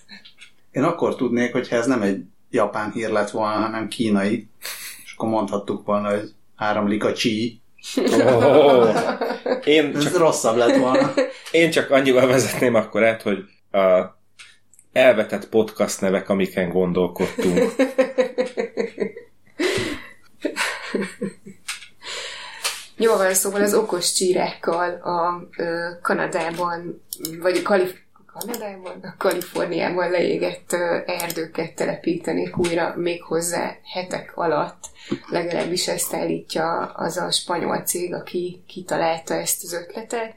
[0.76, 4.50] Én akkor tudnék, hogyha ez nem egy japán hír lett volna, hanem kínai,
[5.04, 7.62] és akkor mondhattuk volna, hogy áramlik a csí.
[7.96, 8.96] Oh,
[9.64, 11.14] én, Ez csak, rosszabb lett volna.
[11.52, 13.38] én csak annyival vezetném akkor át, hogy
[13.72, 14.18] a
[14.92, 17.72] elvetett podcast nevek, amiken gondolkodtunk.
[22.98, 27.02] Jó van, szóval az okos csírákkal a ö, Kanadában,
[27.42, 28.05] vagy Kalif-
[28.40, 30.74] Kanadában, a Kaliforniában leégett
[31.06, 34.84] erdőket telepítenék újra méghozzá hetek alatt.
[35.30, 40.34] Legalábbis ezt állítja az a spanyol cég, aki kitalálta ezt az ötletet.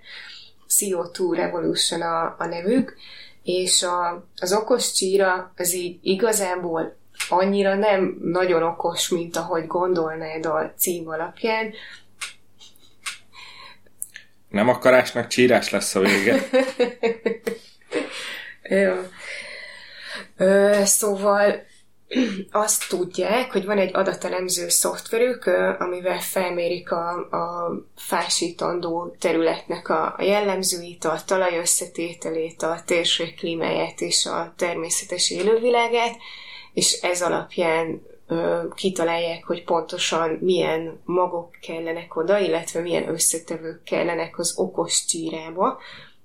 [0.69, 2.97] CO2 Revolution a, a nevük,
[3.43, 6.97] és a, az okos csíra az így igazából
[7.29, 11.73] annyira nem nagyon okos, mint ahogy gondolnád a cím alapján,
[14.49, 16.43] Nem akarásnak csírás lesz a vége.
[18.63, 18.95] Jó.
[20.37, 21.67] Ö, szóval
[22.51, 25.47] azt tudják, hogy van egy adatelemző szoftverük,
[25.79, 34.01] amivel felmérik a, a fásítandó területnek a, a jellemzőit, a talaj összetételét, a térség klímáját
[34.01, 36.17] és a természetes élővilágát,
[36.73, 44.39] és ez alapján ö, kitalálják, hogy pontosan milyen magok kellenek oda, illetve milyen összetevők kellenek
[44.39, 45.79] az okos csírába,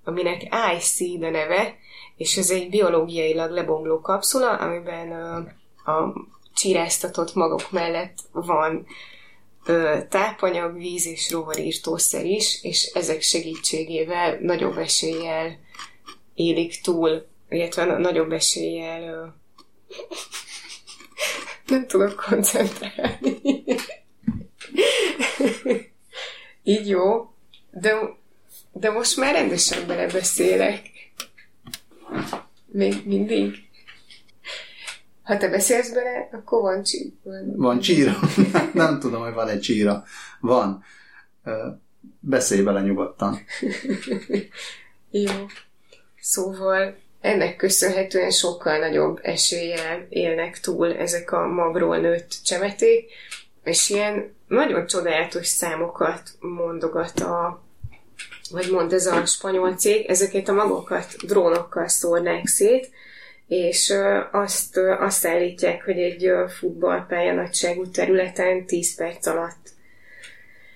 [0.04, 0.42] aminek
[0.78, 1.76] IC a neve,
[2.18, 5.12] és ez egy biológiailag lebomló kapszula, amiben
[5.86, 6.14] a
[6.54, 8.86] csíráztatott magok mellett van
[10.10, 15.60] tápanyag, víz és rovarírtószer is, és ezek segítségével nagyobb eséllyel
[16.34, 19.36] élik túl, illetve na- nagyobb eséllyel
[21.68, 23.42] nem tudok koncentrálni.
[26.64, 27.34] Így jó,
[27.72, 28.18] de,
[28.74, 30.82] de most már rendesen belebeszélek.
[32.66, 33.56] Még mindig.
[35.24, 37.14] Ha te beszélsz bele, akkor van csí.
[37.24, 38.20] Van, Van csíra?
[38.74, 40.04] nem tudom, hogy van egy csíra.
[40.40, 40.84] Van.
[42.20, 43.40] Beszélj bele nyugodtan.
[45.12, 45.46] Jó.
[46.20, 53.12] Szóval ennek köszönhetően sokkal nagyobb eséllyel élnek túl ezek a magról nőtt csemeték,
[53.64, 57.63] és ilyen nagyon csodálatos számokat mondogat a
[58.54, 62.90] vagy mond ez a spanyol cég, ezeket a magokat drónokkal szórnák szét,
[63.48, 63.94] és
[64.32, 69.70] azt, azt állítják, hogy egy futballpálya nagyságú területen 10 perc alatt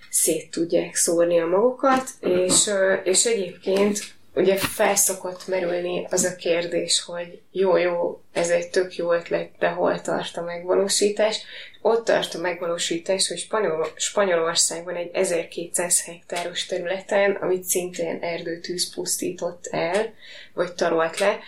[0.09, 2.69] szét tudják szórni a magukat, és,
[3.03, 3.99] és egyébként
[4.37, 10.01] ugye felszokott merülni az a kérdés, hogy jó-jó, ez egy tök jó ötlet, de hol
[10.01, 11.41] tart a megvalósítás?
[11.81, 19.67] Ott tart a megvalósítás, hogy Spanyol, Spanyolországban egy 1200 hektáros területen, amit szintén erdőtűz pusztított
[19.71, 20.13] el,
[20.53, 21.39] vagy tarolt le,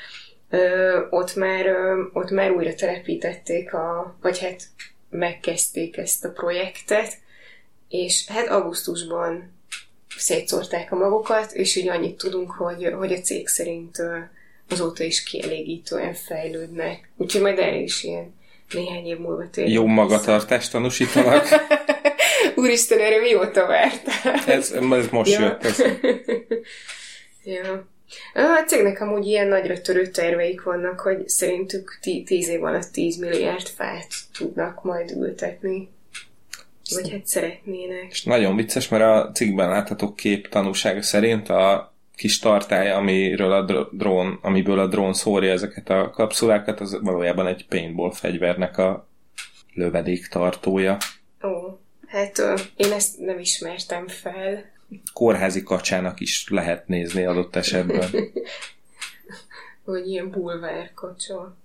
[0.49, 4.61] ö, ott, már, ö, ott már újra telepítették, a, vagy hát
[5.09, 7.13] megkezdték ezt a projektet,
[7.89, 9.58] és hát augusztusban
[10.19, 13.97] szétszórták a magukat, és így annyit tudunk, hogy, hogy a cég szerint
[14.69, 17.09] azóta is kielégítően fejlődnek.
[17.17, 18.33] Úgyhogy majd erre is ilyen
[18.73, 21.47] néhány év múlva térjünk Jó magatartást tanúsítanak.
[22.55, 24.43] Úristen, erre mióta vártál?
[24.47, 25.39] Ez, ez most Ja.
[25.39, 25.63] jött.
[25.63, 25.83] Ez.
[27.55, 27.87] ja.
[28.33, 33.17] A cégnek amúgy ilyen nagyra törő terveik vannak, hogy szerintük tí- 10 év alatt 10
[33.17, 34.07] milliárd fát
[34.37, 35.89] tudnak majd ültetni.
[36.93, 38.07] Vagy hát szeretnének.
[38.09, 43.61] És nagyon vicces, mert a cikkben látható kép tanúsága szerint a kis tartály, amiről a
[43.61, 49.07] dr- drón, amiből a drón szórja ezeket a kapszulákat, az valójában egy paintball fegyvernek a
[49.73, 50.97] lövedék tartója.
[51.43, 52.41] Ó, hát
[52.75, 54.65] én ezt nem ismertem fel.
[55.13, 58.09] Kórházi kacsának is lehet nézni adott esetben.
[59.89, 61.57] hogy ilyen bulvár kocsa.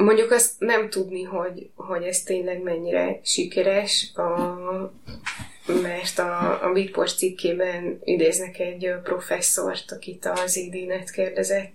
[0.00, 4.22] Mondjuk azt nem tudni, hogy, hogy ez tényleg mennyire sikeres, a,
[5.82, 11.72] mert a, a Bitport cikkében idéznek egy professzort, akit az idénet kérdezett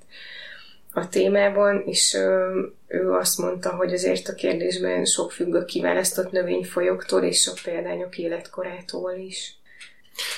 [0.93, 2.13] a témában, és
[2.87, 8.17] ő azt mondta, hogy azért a kérdésben sok függ a kiválasztott növényfajoktól, és sok példányok
[8.17, 9.55] életkorától is.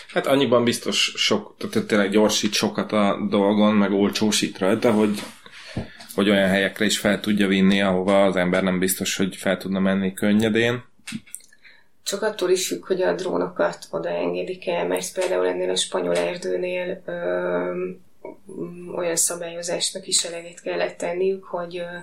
[0.08, 5.20] Hát annyiban biztos sok, tehát tényleg gyorsít sokat a dolgon, meg olcsósít rajta, hogy,
[6.18, 9.80] hogy olyan helyekre is fel tudja vinni, ahova az ember nem biztos, hogy fel tudna
[9.80, 10.84] menni könnyedén.
[12.04, 17.02] Csak attól is függ, hogy a drónokat odaengedik el, mert például ennél a spanyol erdőnél
[17.06, 17.12] ö,
[18.46, 21.98] m, olyan szabályozásnak is eleget kellett tenniük, hogy, ö,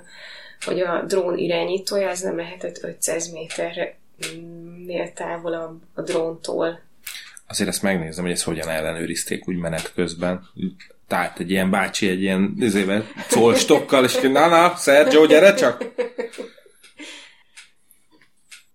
[0.65, 6.81] hogy a drón irányítója az nem lehetett 500 méternél távolabb a dróntól.
[7.47, 10.49] Azért ezt megnézem, hogy ezt hogyan ellenőrizték úgy menet közben.
[11.07, 15.85] Tehát egy ilyen bácsi egy ilyen izével, szólstokkal, és na, na, Sergio, gyere csak!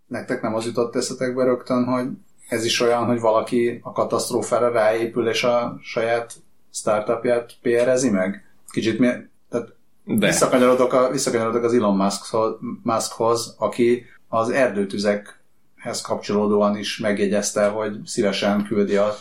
[0.08, 2.08] Nektek nem az jutott eszetekbe rögtön, hogy
[2.50, 6.34] ez is olyan, hogy valaki a katasztrófára ráépül, és a saját
[6.74, 8.44] startupját PR-ezi meg?
[8.72, 9.08] Kicsit mi...
[9.50, 9.74] Tehát
[10.04, 10.28] De.
[10.28, 18.64] visszakanyarodok, a, visszakanyarodok az Elon Muskhoz, Muskhoz, aki az erdőtüzekhez kapcsolódóan is megjegyezte, hogy szívesen
[18.64, 19.16] küldi a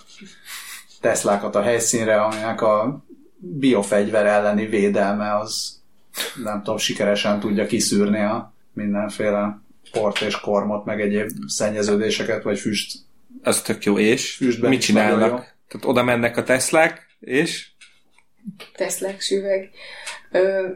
[1.00, 3.04] Teslákat a helyszínre, aminek a
[3.36, 5.78] biofegyver elleni védelme az
[6.42, 12.98] nem tudom, sikeresen tudja kiszűrni a mindenféle port és kormot, meg egyéb szennyeződéseket, vagy füst.
[13.42, 15.30] Az tök jó, és Füstben mit csinálnak?
[15.68, 17.68] Tehát oda mennek a Teslák, és
[18.76, 19.70] Teslák süveg.
[20.30, 20.68] Ö,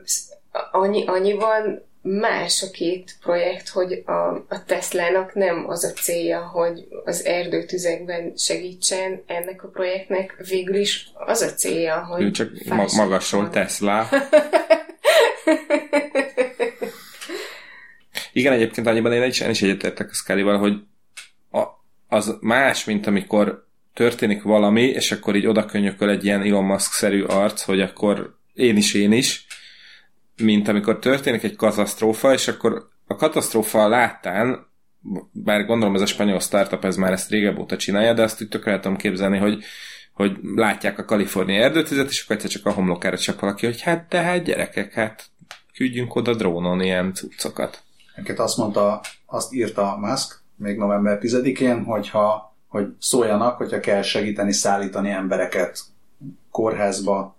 [0.70, 6.88] annyi, annyiban más a két projekt, hogy a, a Teslának nem az a célja, hogy
[7.04, 12.92] az erdőtüzekben segítsen ennek a projektnek, végül is az a célja, hogy ő csak ma-
[12.96, 14.08] magasról Tesla.
[18.32, 20.72] Igen, egyébként annyiban én is, én is egyetértek a Scully-val, hogy
[21.50, 21.64] a,
[22.08, 25.66] az más, mint amikor történik valami, és akkor így oda
[25.98, 29.46] egy ilyen Elon Musk-szerű arc, hogy akkor én is, én is,
[30.36, 34.66] mint amikor történik egy katasztrófa, és akkor a katasztrófa láttán,
[35.32, 38.48] bár gondolom ez a spanyol startup, ez már ezt régebb óta csinálja, de azt úgy
[38.48, 39.64] tökre tudom képzelni, hogy
[40.12, 44.08] hogy látják a kaliforniai erdőtüzet, és akkor egyszer csak a homlokára csap valaki, hogy hát
[44.08, 45.30] tehát gyerekek, hát
[45.74, 47.82] küldjünk oda drónon ilyen cuccokat.
[48.12, 54.52] Egyébként azt mondta, azt írta Musk még november 10-én, hogyha, hogy szóljanak, hogyha kell segíteni
[54.52, 55.80] szállítani embereket
[56.50, 57.36] kórházba,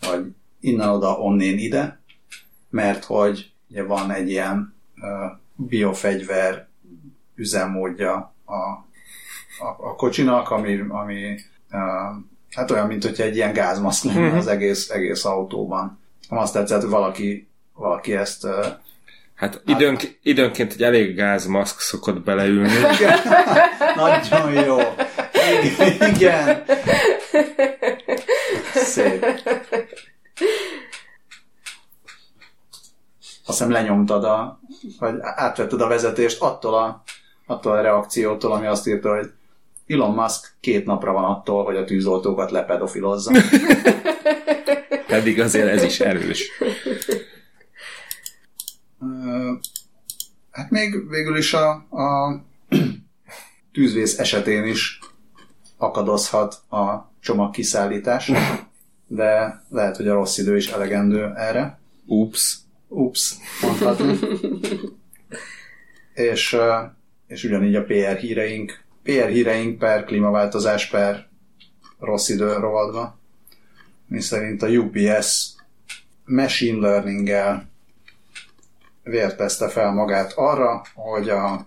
[0.00, 0.24] vagy
[0.60, 1.99] innen-oda, onnén ide,
[2.70, 4.74] mert hogy ugye van egy ilyen
[5.56, 6.68] biofegyver
[7.34, 8.54] üzemmódja a,
[9.64, 11.40] a, a kocsinak, ami, ami
[12.50, 15.98] hát olyan, mint hogyha egy ilyen gázmaszk lenne az egész, egész autóban.
[16.28, 18.46] Azt tetszett, hogy valaki, valaki ezt
[19.40, 22.72] Hát időnk, időnként egy elég gázmaszk szokott beleülni.
[23.96, 24.78] Nagyon jó.
[26.14, 26.62] Igen.
[28.74, 29.26] Szép.
[33.50, 34.60] Azt hiszem lenyomtad a,
[34.98, 37.02] vagy átvetted a vezetést attól a,
[37.46, 39.30] attól a reakciótól, ami azt írta, hogy
[39.86, 43.32] Elon Musk két napra van attól, hogy a tűzoltókat lepedofilozza.
[45.06, 46.50] Pedig azért ez is erős.
[50.50, 52.36] Hát még végül is a, a
[53.72, 54.98] tűzvész esetén is
[55.76, 58.30] akadozhat a csomag kiszállítás,
[59.06, 61.78] de lehet, hogy a rossz idő is elegendő erre.
[62.06, 62.68] Ups.
[62.92, 64.18] Ups, mondhatni.
[66.30, 66.56] és,
[67.26, 71.28] és ugyanígy a PR híreink, PR híreink per klímaváltozás per
[71.98, 73.18] rossz idő rovadva,
[74.06, 75.54] mi szerint a UPS
[76.24, 77.68] machine learning-gel
[79.02, 81.66] vértezte fel magát arra, hogy a,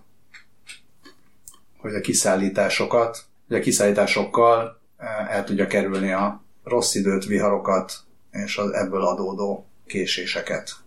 [1.78, 4.80] hogy a kiszállításokat, hogy a kiszállításokkal
[5.28, 7.92] el tudja kerülni a rossz időt, viharokat
[8.30, 10.83] és az ebből adódó késéseket.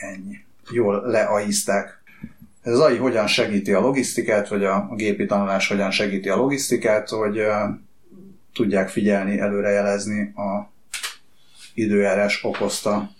[0.00, 0.44] Ennyi.
[0.70, 2.02] Jól leaizták.
[2.62, 7.08] Ez az AI hogyan segíti a logisztikát, vagy a gépi tanulás hogyan segíti a logisztikát,
[7.08, 7.42] hogy
[8.54, 10.70] tudják figyelni, előrejelezni a
[11.74, 13.10] időjárás okozta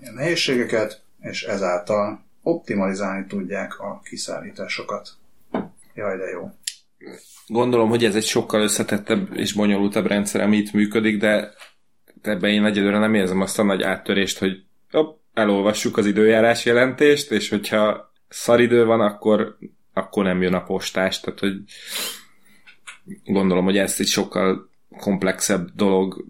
[0.00, 5.08] ilyen nehézségeket, és ezáltal optimalizálni tudják a kiszállításokat.
[5.94, 6.50] Jaj, de jó.
[7.46, 11.52] Gondolom, hogy ez egy sokkal összetettebb és bonyolultabb rendszer, ami itt működik, de
[12.22, 17.30] ebben én egyelőre nem érzem azt a nagy áttörést, hogy hopp, elolvassuk az időjárás jelentést,
[17.30, 19.56] és hogyha szaridő van, akkor,
[19.92, 21.20] akkor nem jön a postás.
[21.20, 21.54] Tehát, hogy
[23.24, 26.24] gondolom, hogy ezt egy sokkal komplexebb dolog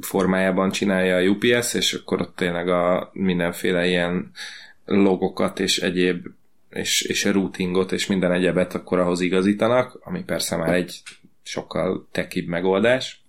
[0.00, 4.30] formájában csinálja a UPS, és akkor ott tényleg a mindenféle ilyen
[4.84, 6.26] logokat és egyéb
[6.70, 11.02] és, és a routingot és minden egyebet akkor ahhoz igazítanak, ami persze már egy
[11.42, 13.24] sokkal tekibb megoldás.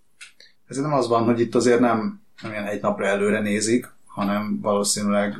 [0.68, 3.88] Ez nem az van, hogy itt azért nem, nem ilyen egy napra előre nézik,
[4.18, 5.36] hanem valószínűleg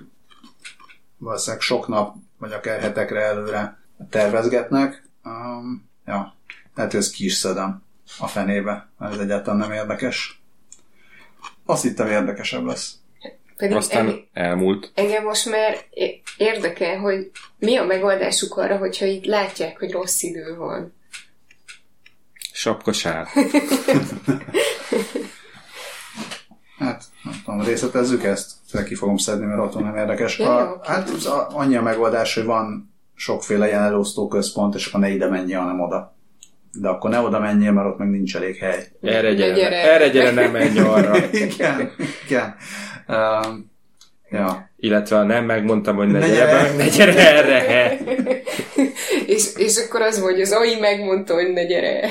[1.18, 5.04] valószínűleg sok nap, vagy akár hetekre előre tervezgetnek.
[5.24, 6.36] Um, ja,
[6.76, 7.84] lehet, hogy ezt ki is szedem
[8.20, 10.42] a fenébe, mert ez egyáltalán nem érdekes.
[11.66, 12.94] Azt hittem érdekesebb lesz.
[13.56, 14.92] Pedig Aztán engem, elmúlt.
[14.96, 15.78] engem most már
[16.38, 20.94] érdekel, hogy mi a megoldásuk arra, hogyha itt látják, hogy rossz idő van.
[22.52, 23.28] Sapkasár.
[26.78, 28.52] Hát, nem tudom, részletezzük ezt?
[28.86, 30.40] Ki fogom szedni, mert otthon nem érdekes.
[30.40, 30.92] Ja, A, oké.
[30.92, 35.10] hát az a, annyi a megoldás, hogy van sokféle ilyen elosztó központ, és akkor ne
[35.10, 36.16] ide menjél, hanem oda.
[36.80, 38.88] De akkor ne oda menjél, mert ott meg nincs elég hely.
[39.02, 39.92] Erre Ne gyere, gyere.
[39.94, 41.18] erre gyere, nem menj arra.
[41.32, 41.92] igen,
[42.26, 42.56] igen.
[43.08, 43.72] Um,
[44.30, 44.70] ja.
[44.80, 46.62] Illetve ha nem megmondtam, hogy ne, Ne gyere, gyere.
[46.78, 47.98] be, ne gyere erre, he.
[49.36, 52.10] és, és akkor az volt, hogy az AI megmondta, hogy ne gyere.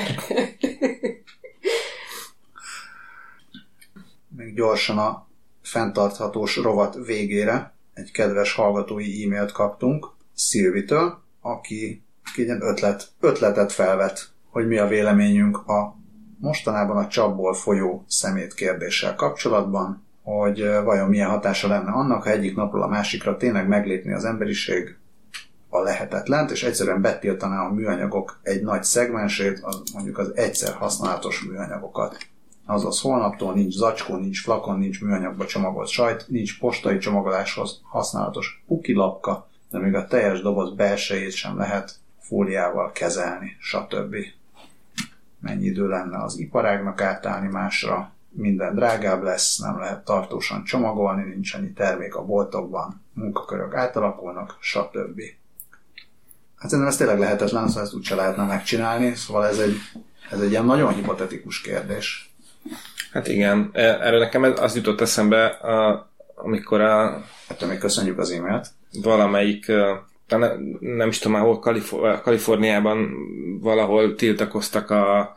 [4.37, 5.26] Még gyorsan a
[5.67, 12.03] fenntarthatós rovat végére egy kedves hallgatói e-mailt kaptunk Szilvitől, aki,
[12.35, 15.95] egy ötlet, ötletet felvet, hogy mi a véleményünk a
[16.39, 22.29] mostanában a csapból folyó szemét kérdéssel kapcsolatban, hogy eh, vajon milyen hatása lenne annak, ha
[22.29, 24.97] egyik napról a másikra tényleg meglépni az emberiség
[25.69, 31.43] a lehetetlent, és egyszerűen betiltaná a műanyagok egy nagy szegmensét, az mondjuk az egyszer használatos
[31.43, 32.17] műanyagokat.
[32.69, 39.47] Azaz holnaptól nincs zacskó, nincs flakon, nincs műanyagba csomagolt sajt, nincs postai csomagoláshoz használatos pukilapka,
[39.69, 44.15] de még a teljes doboz belsejét sem lehet fóliával kezelni, stb.
[45.39, 51.53] Mennyi idő lenne az iparágnak átállni másra, minden drágább lesz, nem lehet tartósan csomagolni, nincs
[51.53, 55.21] annyi termék a boltokban, munkakörök átalakulnak, stb.
[56.57, 59.75] Hát szerintem ez tényleg lehetetlen, szóval ezt úgyse lehetne megcsinálni, szóval ez egy,
[60.31, 62.26] ez egy ilyen nagyon hipotetikus kérdés.
[63.11, 68.31] Hát igen, e- erről nekem az jutott eszembe, a, amikor a Hát még köszönjük az
[68.31, 68.67] e-mailt.
[69.01, 69.93] valamelyik, ö,
[70.27, 73.09] talán nem is tudom már hol, Kalifor- Kaliforniában
[73.61, 75.33] valahol tiltakoztak a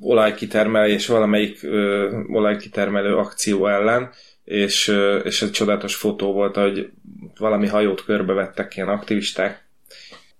[0.00, 4.10] olajkitermelés, valamelyik ö, olajkitermelő akció ellen,
[4.44, 6.90] és, és egy csodálatos fotó volt, hogy
[7.38, 9.63] valami hajót körbevettek ilyen aktivisták,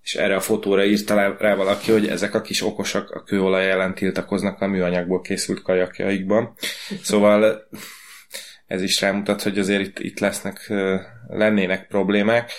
[0.04, 3.94] és erre a fotóra írta rá- valaki, hogy ezek a kis okosak a kőolaj ellen
[3.94, 6.54] tiltakoznak a műanyagból készült kajakjaikban.
[7.02, 7.68] Szóval
[8.66, 10.72] ez is rámutat, hogy azért itt, itt lesznek,
[11.28, 12.50] lennének problémák.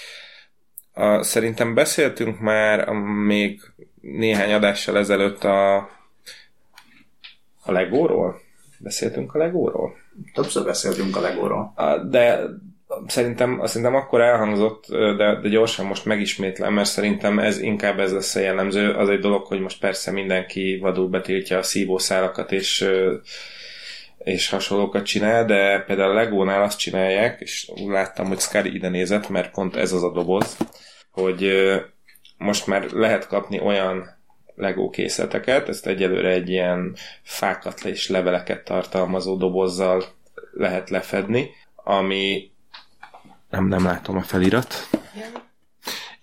[0.93, 2.93] A, szerintem beszéltünk már a,
[3.25, 3.61] még
[4.01, 5.75] néhány adással ezelőtt a,
[7.61, 8.41] a Legóról?
[8.79, 9.95] Beszéltünk a Legóról?
[10.33, 11.73] Többször beszéltünk a Legóról.
[11.75, 12.39] A, de
[13.07, 18.35] szerintem, szerintem akkor elhangzott, de, de gyorsan most megismétlem, mert szerintem ez inkább ez lesz
[18.35, 18.91] a jellemző.
[18.91, 22.89] Az egy dolog, hogy most persze mindenki vadul betiltja a szívószálakat és
[24.17, 28.89] és hasonlókat csinál, de például a Legónál azt csinálják, és úgy láttam, hogy Scary ide
[28.89, 30.57] nézett, mert pont ez az a doboz,
[31.11, 31.51] hogy
[32.37, 34.15] most már lehet kapni olyan
[34.55, 40.03] Lego készleteket, ezt egyelőre egy ilyen fákat és leveleket tartalmazó dobozzal
[40.51, 42.51] lehet lefedni, ami
[43.55, 44.87] nem, nem látom a felirat.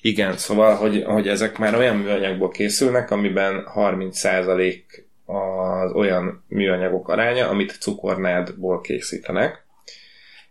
[0.00, 4.82] Igen, szóval, hogy, hogy ezek már olyan műanyagból készülnek, amiben 30%
[5.24, 9.66] az olyan műanyagok aránya, amit cukornádból készítenek,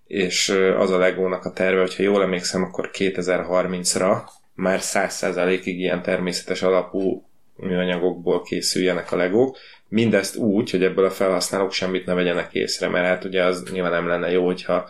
[0.07, 4.21] és az a Legónak a terve, hogyha jól emlékszem, akkor 2030-ra
[4.53, 7.25] már 100%-ig ilyen természetes alapú
[7.55, 9.57] műanyagokból készüljenek a legók.
[9.87, 13.91] Mindezt úgy, hogy ebből a felhasználók semmit ne vegyenek észre, mert hát ugye az nyilván
[13.91, 14.89] nem lenne jó, hogyha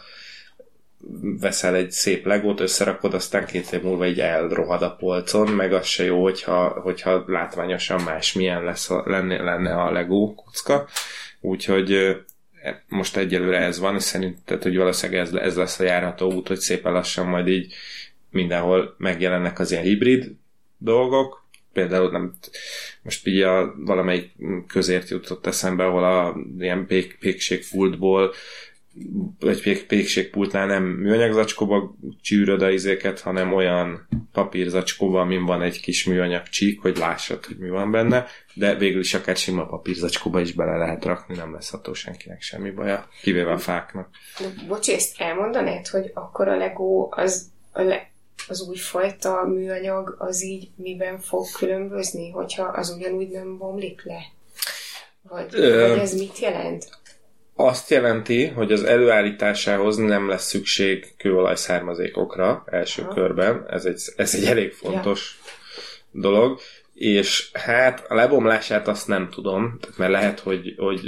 [1.39, 5.85] veszel egy szép legót, összerakod, aztán két év múlva így elrohad a polcon, meg az
[5.85, 10.87] se jó, hogyha, hogyha látványosan más milyen lesz a, lenne, lenne a legó kocka.
[11.41, 12.17] Úgyhogy
[12.87, 16.59] most egyelőre ez van, és szerintem, hogy valószínűleg ez, ez lesz a járható út, hogy
[16.59, 17.73] szépen lassan majd így
[18.29, 20.35] mindenhol megjelennek az ilyen hibrid
[20.77, 22.33] dolgok, például nem,
[23.01, 24.31] most így a, valamelyik
[24.67, 28.33] közért jutott eszembe, ahol a ilyen pék, pékségpultból
[29.39, 35.79] egy pék, pékségpultnál nem műanyag zacskóba csűröd a izéket, hanem olyan papírzacskóba, amin van egy
[35.79, 40.39] kis műanyag csík, hogy lássad, hogy mi van benne, de végül is akár sima papírzacskóba
[40.39, 44.09] is bele lehet rakni, nem lesz attól senkinek semmi baja, kivéve a fáknak.
[44.39, 48.09] De, bocsi, ezt elmondanád, hogy akkor a Lego az a le,
[48.47, 54.19] az újfajta műanyag az így miben fog különbözni, hogyha az ugyanúgy nem bomlik le?
[55.21, 55.89] Vagy, Ö...
[55.89, 56.99] vagy ez mit jelent?
[57.55, 63.13] Azt jelenti, hogy az előállításához nem lesz szükség kőolaj származékokra első ha.
[63.13, 63.65] körben.
[63.69, 66.21] Ez egy, ez egy elég fontos ja.
[66.21, 66.59] dolog.
[66.93, 71.01] És hát a lebomlását azt nem tudom, mert lehet, hogy, hogy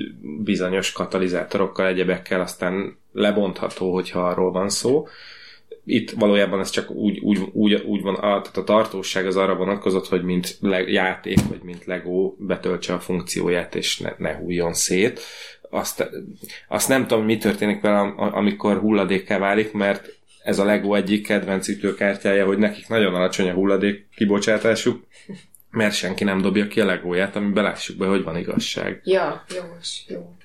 [0.43, 5.07] bizonyos katalizátorokkal, egyebekkel aztán lebontható, hogyha arról van szó.
[5.85, 9.55] Itt valójában ez csak úgy, úgy, úgy, úgy van, a, tehát a tartóság az arra
[9.55, 14.73] vonatkozott, hogy mint le, játék, vagy mint Lego betöltse a funkcióját, és ne, ne hújjon
[14.73, 15.21] szét
[15.73, 16.09] azt,
[16.67, 20.09] azt nem tudom, mi történik vele, amikor hulladékká válik, mert
[20.43, 25.03] ez a Lego egyik kedvenc ütőkártyája, hogy nekik nagyon alacsony a hulladék kibocsátásuk,
[25.71, 29.01] mert senki nem dobja ki a legóját, ami belássuk be, hogy van igazság.
[29.03, 29.63] Ja, jó,
[30.07, 30.35] jó.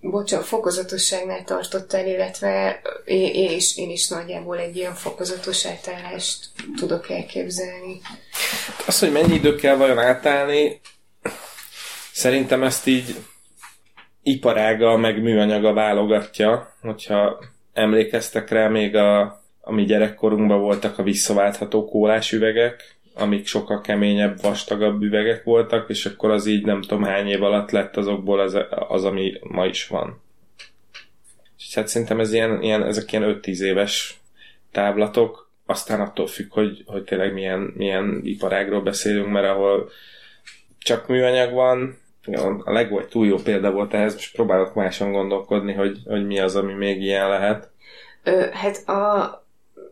[0.00, 6.46] Bocsa, fokozatosságnál tartottál, illetve én is, én is nagyjából egy ilyen fokozatos átállást
[6.76, 8.00] tudok elképzelni.
[8.86, 10.80] Az, hogy mennyi idő kell vajon átállni,
[12.12, 13.14] szerintem ezt így
[14.24, 17.38] iparága meg műanyaga válogatja, hogyha
[17.72, 19.20] emlékeztek rá, még a,
[19.60, 26.06] a mi gyerekkorunkban voltak a visszaváltható kólás üvegek, amik sokkal keményebb, vastagabb üvegek voltak, és
[26.06, 29.86] akkor az így nem tudom hány év alatt lett azokból az, az ami ma is
[29.86, 30.22] van.
[31.58, 34.20] És hát szerintem ez ilyen, ilyen, ezek ilyen 5-10 éves
[34.72, 39.90] táblatok, aztán attól függ, hogy, hogy tényleg milyen, milyen iparágról beszélünk, mert ahol
[40.78, 41.98] csak műanyag van,
[42.64, 46.56] a egy túl jó példa volt ehhez, most próbálok máson gondolkodni, hogy, hogy mi az,
[46.56, 47.70] ami még ilyen lehet.
[48.24, 49.44] Ö, hát a,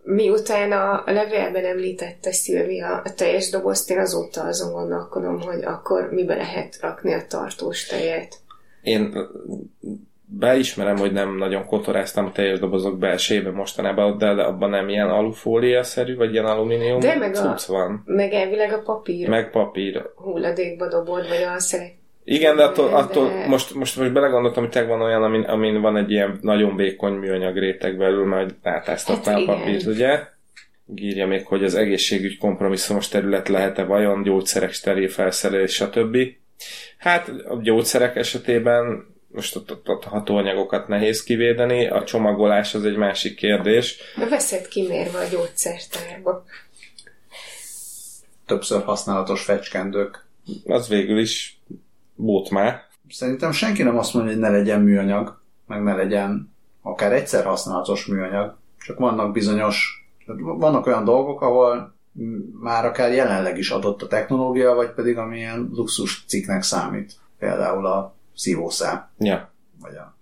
[0.02, 6.34] miután a levélben említette Szilvia a teljes dobozt, én azóta azon gondolkodom, hogy akkor mibe
[6.34, 8.34] lehet rakni a tartós tejet.
[8.82, 9.28] Én
[10.38, 16.16] beismerem, hogy nem nagyon kotoráztam a teljes dobozok belsébe mostanában, de abban nem ilyen alufólia-szerű,
[16.16, 18.02] vagy ilyen alumínium de meg a, van.
[18.04, 19.28] Meg elvileg a papír.
[19.28, 20.10] Meg papír.
[20.14, 23.47] Hulladékba dobod, vagy a szeret igen, de attól, attól de...
[23.47, 27.12] most, most, most belegondoltam, hogy te van olyan, amin, amin van egy ilyen nagyon vékony
[27.12, 30.20] műanyag réteg belül, majd átáztatnál hát, a papírt, ugye?
[30.94, 36.16] Írja még, hogy az egészségügy kompromisszumos terület lehet-e vajon, gyógyszerek steril felszerelés, stb.
[36.99, 42.97] Hát a gyógyszerek esetében most ott, ott, ott hatóanyagokat nehéz kivédeni, a csomagolás az egy
[42.97, 43.97] másik kérdés.
[44.16, 46.44] De veszed kimérve a gyógyszertárba.
[48.47, 50.27] Többször használatos fecskendők.
[50.65, 51.61] Az végül is
[52.51, 52.80] már.
[53.09, 58.06] Szerintem senki nem azt mondja, hogy ne legyen műanyag, meg ne legyen akár egyszer használatos
[58.06, 58.56] műanyag.
[58.78, 60.06] Csak vannak bizonyos,
[60.36, 61.94] vannak olyan dolgok, ahol
[62.60, 67.12] már akár jelenleg is adott a technológia, vagy pedig amilyen luxus cikknek számít.
[67.39, 69.09] Például a szívószám.
[69.18, 69.51] Ja.
[69.80, 70.16] Vagy a,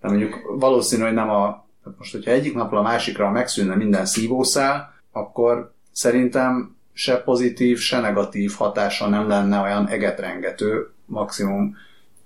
[0.00, 1.66] de mondjuk valószínű, hogy nem a
[1.98, 8.52] most, hogyha egyik napra a másikra megszűnne minden szívószál, akkor szerintem se pozitív, se negatív
[8.56, 11.76] hatása nem lenne olyan egetrengető, maximum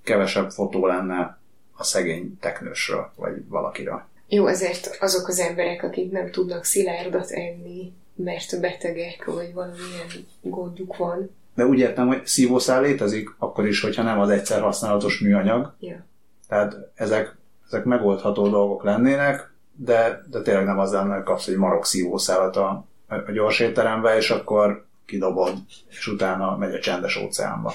[0.02, 1.38] kevesebb fotó lenne
[1.76, 4.08] a szegény teknősről, vagy valakira.
[4.28, 10.06] Jó, azért azok az emberek, akik nem tudnak szilárdat enni, mert betegek, vagy valamilyen
[10.40, 11.30] gondjuk van.
[11.54, 15.74] De úgy értem, hogy szívószál létezik, akkor is, hogyha nem az egyszer használatos műanyag.
[15.80, 16.04] Ja.
[16.48, 17.36] Tehát ezek,
[17.66, 22.56] ezek megoldható dolgok lennének, de, de tényleg nem az lenne, hogy kapsz egy marok szívószálat
[22.56, 25.54] a, a gyors étterembe, és akkor kidobod,
[25.88, 27.74] és utána megy a csendes óceánba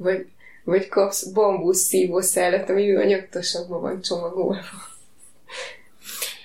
[0.00, 0.26] vagy,
[0.64, 4.60] vagy kapsz bambusz szívószálat, ami műanyagtosakban van csomagolva.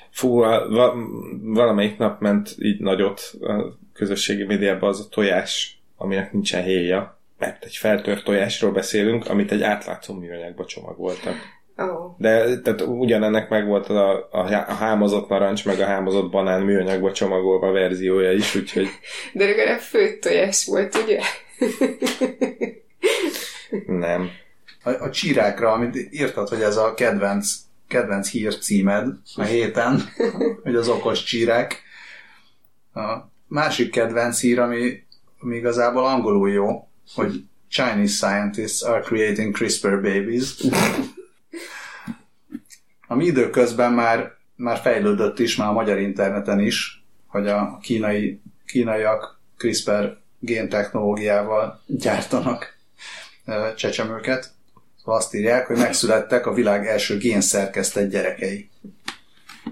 [0.10, 0.96] Fú, va,
[1.42, 7.64] valamelyik nap ment így nagyot a közösségi médiában az a tojás, aminek nincsen héja, mert
[7.64, 11.36] egy feltört tojásról beszélünk, amit egy átlátszó műanyagba csomagoltak.
[11.78, 12.16] Oh.
[12.18, 17.12] De tehát ugyanennek meg volt a, a, a hámozott narancs, meg a hámozott banán műanyagba
[17.12, 18.88] csomagolva verziója is, úgyhogy
[19.34, 21.20] De legalább főtt tojás volt, ugye?
[23.88, 24.30] Nem.
[24.84, 27.56] A, a csírákra, amit írtad, hogy ez a kedvenc,
[27.88, 30.02] kedvenc hír címed a héten,
[30.64, 31.82] hogy az okos csírák.
[32.94, 35.04] A másik kedvenc hír, ami,
[35.40, 40.54] ami igazából angolul jó, hogy Chinese scientists are creating CRISPR babies.
[43.08, 49.40] Ami időközben már, már fejlődött is, már a magyar interneten is, hogy a kínai, kínaiak
[49.58, 52.75] CRISPR géntechnológiával gyártanak
[53.76, 54.54] csecsemőket.
[55.04, 58.70] Azt írják, hogy megszülettek a világ első génszerkesztett gyerekei.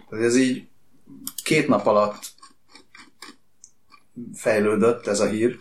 [0.10, 0.68] Tehát ez így
[1.44, 2.20] két nap alatt
[4.34, 5.58] fejlődött ez a hír,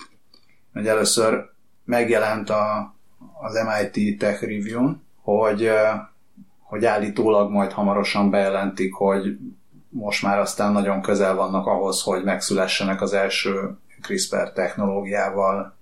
[0.73, 1.51] hogy először
[1.85, 2.95] megjelent a,
[3.41, 5.71] az MIT Tech Review-n, hogy,
[6.63, 9.39] hogy állítólag majd hamarosan bejelentik, hogy
[9.89, 15.77] most már aztán nagyon közel vannak ahhoz, hogy megszülessenek az első CRISPR technológiával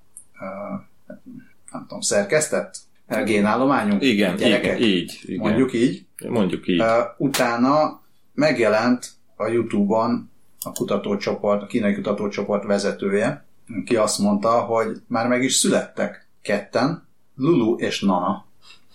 [1.72, 2.76] nem tudom, szerkesztett
[3.24, 5.20] génállományunk Igen, gyerekek, igen, így.
[5.22, 5.40] Igen.
[5.40, 6.06] mondjuk így.
[6.28, 6.82] Mondjuk így.
[7.16, 8.00] Utána
[8.34, 10.30] megjelent a Youtube-on
[10.64, 13.44] a kutatócsoport, a kínai kutatócsoport vezetője,
[13.84, 18.46] ki azt mondta, hogy már meg is születtek ketten, Lulu és Nana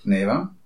[0.01, 0.59] néven,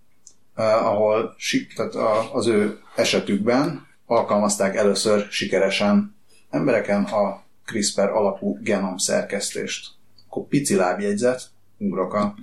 [0.56, 1.36] ahol
[1.76, 1.96] tehát
[2.34, 6.16] az ő esetükben alkalmazták először sikeresen
[6.50, 9.88] embereken a CRISPR alapú genomszerkesztést.
[10.28, 11.50] Akkor pici lábjegyzet,
[11.80, 12.36] ugrok a,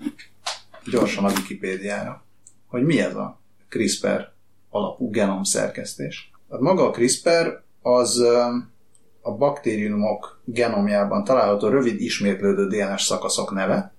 [0.91, 2.25] gyorsan a Wikipédiára,
[2.67, 4.33] hogy mi ez a CRISPR
[4.71, 6.31] alapú genomszerkesztés.
[6.49, 8.23] Tehát maga a CRISPR az
[9.21, 13.95] a baktériumok genomjában található rövid ismétlődő DNS szakaszok neve,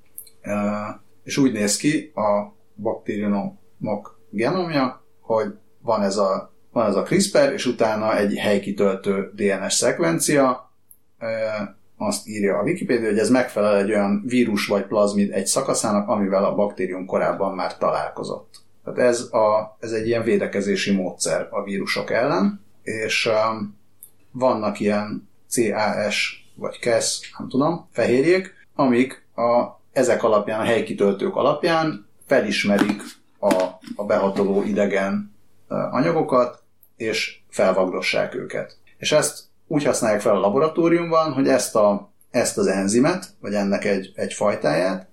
[1.23, 7.51] és úgy néz ki a baktériumok genomja, hogy van ez a, van ez a CRISPR,
[7.53, 10.71] és utána egy helykitöltő DNS szekvencia,
[11.97, 16.45] azt írja a Wikipedia, hogy ez megfelel egy olyan vírus vagy plazmid egy szakaszának, amivel
[16.45, 18.55] a baktérium korábban már találkozott.
[18.83, 23.77] Tehát ez, a, ez egy ilyen védekezési módszer a vírusok ellen, és um,
[24.31, 32.07] vannak ilyen CAS vagy CAS, nem tudom, fehérjék, amik a, ezek alapján, a helykitöltők alapján
[32.25, 33.01] felismerik
[33.39, 33.53] a,
[33.95, 35.35] a behatoló idegen
[35.69, 36.63] uh, anyagokat,
[36.95, 38.77] és felvagdossák őket.
[38.97, 43.85] És ezt úgy használják fel a laboratóriumban, hogy ezt, a, ezt az enzimet, vagy ennek
[43.85, 45.07] egy, egy fajtáját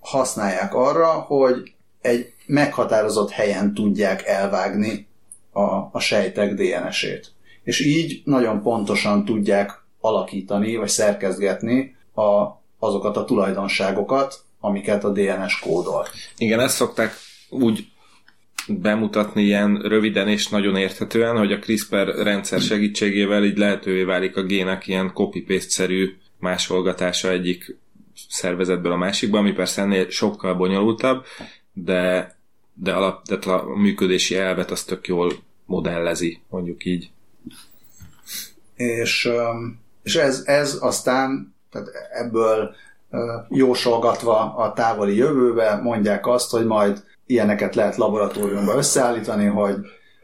[0.00, 5.08] használják arra, hogy egy meghatározott helyen tudják elvágni
[5.52, 5.62] a,
[5.92, 7.32] a sejtek DNS-ét.
[7.62, 12.46] És így nagyon pontosan tudják alakítani, vagy szerkezgetni a,
[12.78, 16.06] azokat a tulajdonságokat, amiket a DNS kódol.
[16.36, 17.12] Igen, ezt szokták
[17.48, 17.88] úgy
[18.68, 24.42] bemutatni ilyen röviden és nagyon érthetően, hogy a CRISPR rendszer segítségével így lehetővé válik a
[24.42, 27.76] gének ilyen copy-paste-szerű másolgatása egyik
[28.28, 31.24] szervezetből a másikba, ami persze ennél sokkal bonyolultabb,
[31.72, 32.36] de,
[32.74, 35.32] de alap, tehát a működési elvet az tök jól
[35.66, 37.10] modellezi, mondjuk így.
[38.74, 39.28] És,
[40.02, 42.74] és ez, ez aztán tehát ebből
[43.48, 49.76] jósolgatva a távoli jövőbe mondják azt, hogy majd ilyeneket lehet laboratóriumban összeállítani, hogy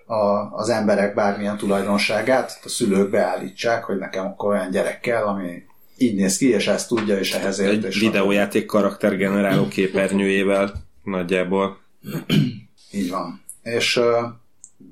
[0.06, 5.62] a, az emberek bármilyen tulajdonságát a szülők beállítsák, hogy nekem akkor olyan gyerek kell, ami
[5.96, 7.70] így néz ki, és ezt tudja, és ehhez ért.
[7.70, 10.72] Egy és videójáték karaktergeneráló képernyőjével
[11.02, 11.78] nagyjából.
[12.90, 13.42] Így van.
[13.62, 14.04] És uh,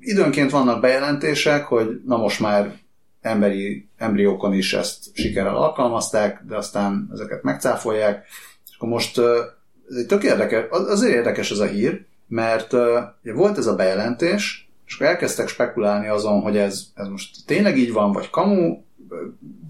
[0.00, 2.78] időnként vannak bejelentések, hogy na most már
[3.20, 8.26] emberi embriókon is ezt sikerrel alkalmazták, de aztán ezeket megcáfolják.
[8.68, 9.26] És akkor most uh,
[10.08, 12.72] tök érdekes, az- azért érdekes ez a hír, mert
[13.22, 17.78] ugye volt ez a bejelentés, és akkor elkezdtek spekulálni azon, hogy ez, ez most tényleg
[17.78, 18.82] így van, vagy kamu,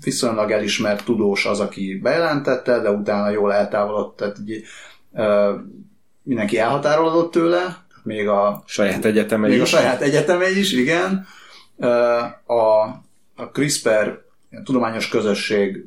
[0.04, 4.64] viszonylag elismert tudós az, aki bejelentette, de utána jól eltávolodott, tehát így,
[5.10, 5.60] uh,
[6.22, 9.68] mindenki elhatárolódott tőle, még a, Saját egyeteme még a is.
[9.68, 11.26] saját egyeteme is, igen.
[11.78, 11.88] Ö,
[12.46, 12.80] A,
[13.36, 14.24] a CRISPR
[14.64, 15.84] tudományos közösség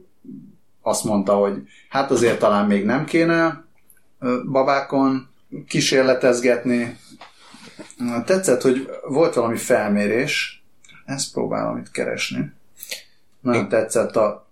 [0.81, 1.53] azt mondta, hogy
[1.89, 3.47] hát azért talán még nem kéne ö,
[4.51, 5.29] babákon
[5.67, 6.97] kísérletezgetni.
[8.25, 10.63] Tetszett, hogy volt valami felmérés,
[11.05, 12.51] ezt próbálom itt keresni.
[13.41, 14.43] Nagyon tetszett a...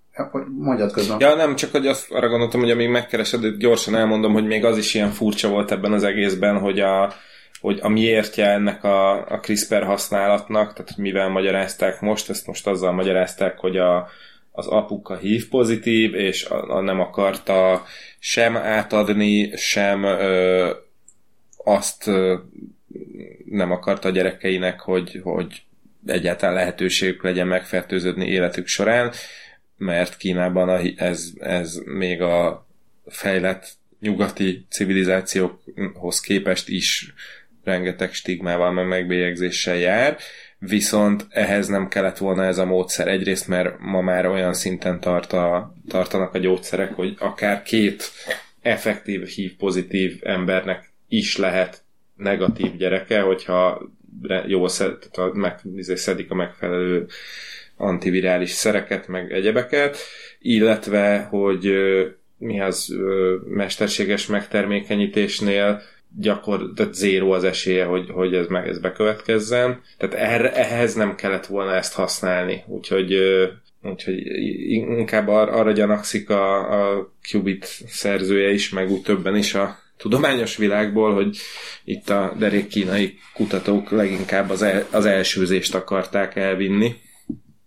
[0.60, 1.18] Mondjad közben.
[1.20, 4.78] Ja, nem, csak hogy azt arra gondoltam, hogy amíg megkeresed, gyorsan elmondom, hogy még az
[4.78, 7.14] is ilyen furcsa volt ebben az egészben, hogy a,
[7.62, 12.68] hogy a miértje ennek a, a CRISPR használatnak, tehát hogy mivel magyarázták most, ezt most
[12.68, 14.08] azzal magyarázták, hogy a,
[14.56, 17.86] az apuka hív pozitív, és a, a nem akarta
[18.20, 20.72] sem átadni, sem ö,
[21.58, 22.38] azt ö,
[23.46, 25.64] nem akarta a gyerekeinek, hogy, hogy
[26.06, 29.12] egyáltalán lehetőségük legyen megfertőződni életük során,
[29.78, 32.68] mert Kínában a, ez, ez még a
[33.06, 37.14] fejlett nyugati civilizációkhoz képest is
[37.64, 40.18] rengeteg stigmával, meg megbélyegzéssel jár,
[40.68, 43.08] viszont ehhez nem kellett volna ez a módszer.
[43.08, 48.12] Egyrészt, mert ma már olyan szinten tart a, tartanak a gyógyszerek, hogy akár két
[48.62, 51.82] effektív, hív pozitív embernek is lehet
[52.16, 53.82] negatív gyereke, hogyha
[54.46, 54.98] jól szed,
[55.34, 57.08] meg, izé szedik a megfelelő
[57.78, 59.98] antivirális szereket, meg egyebeket,
[60.40, 61.74] illetve, hogy
[62.38, 62.96] mi az
[63.50, 65.82] mesterséges megtermékenyítésnél
[66.18, 69.82] gyakor, tehát zéró az esélye, hogy, hogy ez, meg, ez bekövetkezzen.
[69.98, 72.64] Tehát erre, ehhez nem kellett volna ezt használni.
[72.68, 73.18] Úgyhogy,
[73.84, 74.18] úgyhogy
[74.98, 80.58] inkább ar, arra gyanakszik a, a Qubit szerzője is, meg úgy többen is a tudományos
[80.58, 81.38] világból, hogy
[81.84, 86.96] itt a derék kínai kutatók leginkább az, el, az elsőzést akarták elvinni.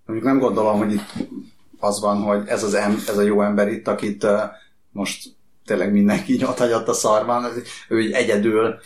[0.06, 1.12] Mondjuk nem gondolom, hogy itt
[1.78, 4.27] az van, hogy ez, az em, ez a jó ember itt, akit
[4.90, 5.35] most
[5.66, 7.44] tényleg mindenki hagyott a szarban,
[7.88, 8.78] ő így egyedül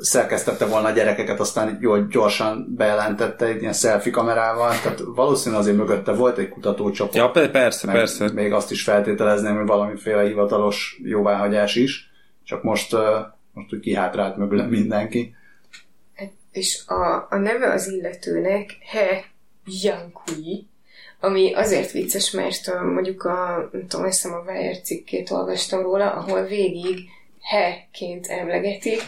[0.00, 5.76] szerkesztette volna a gyerekeket, aztán jól gyorsan bejelentette egy ilyen selfie kamerával, tehát valószínűleg azért
[5.76, 7.36] mögötte volt egy kutatócsoport.
[7.36, 8.32] Ja, persze, persze.
[8.32, 12.10] Még azt is feltételezném, hogy valamiféle hivatalos jóváhagyás is,
[12.44, 12.96] csak most,
[13.52, 15.34] most úgy kihátrált mögül mindenki.
[16.50, 19.24] És a, a neve az illetőnek He
[19.82, 20.68] Yankui,
[21.20, 26.12] ami azért vicces, mert uh, mondjuk a, nem tudom, hiszem a Wire cikkét olvastam róla,
[26.12, 26.98] ahol végig
[27.40, 29.02] he-ként emlegetik,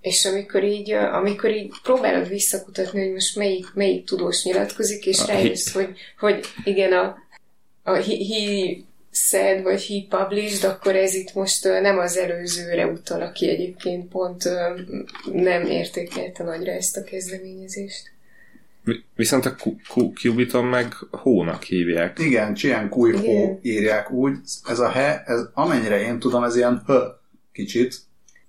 [0.00, 5.26] és amikor így, uh, amikor így próbálod visszakutatni, hogy most melyik, melyik tudós nyilatkozik, és
[5.26, 7.16] rájössz, hogy, hogy igen, a,
[7.82, 8.76] a he, he
[9.12, 14.08] said, vagy he published, akkor ez itt most uh, nem az előzőre utal, aki egyébként
[14.08, 14.44] pont
[15.32, 18.10] nem értékelte nagyra ezt a kezdeményezést.
[19.14, 19.54] Viszont a
[20.14, 22.18] Cubiton meg hónak hívják.
[22.18, 24.36] Igen, Chien Kui Ho írják úgy.
[24.64, 26.92] Ez a he, ez, amennyire én tudom, ez ilyen h
[27.52, 27.94] kicsit.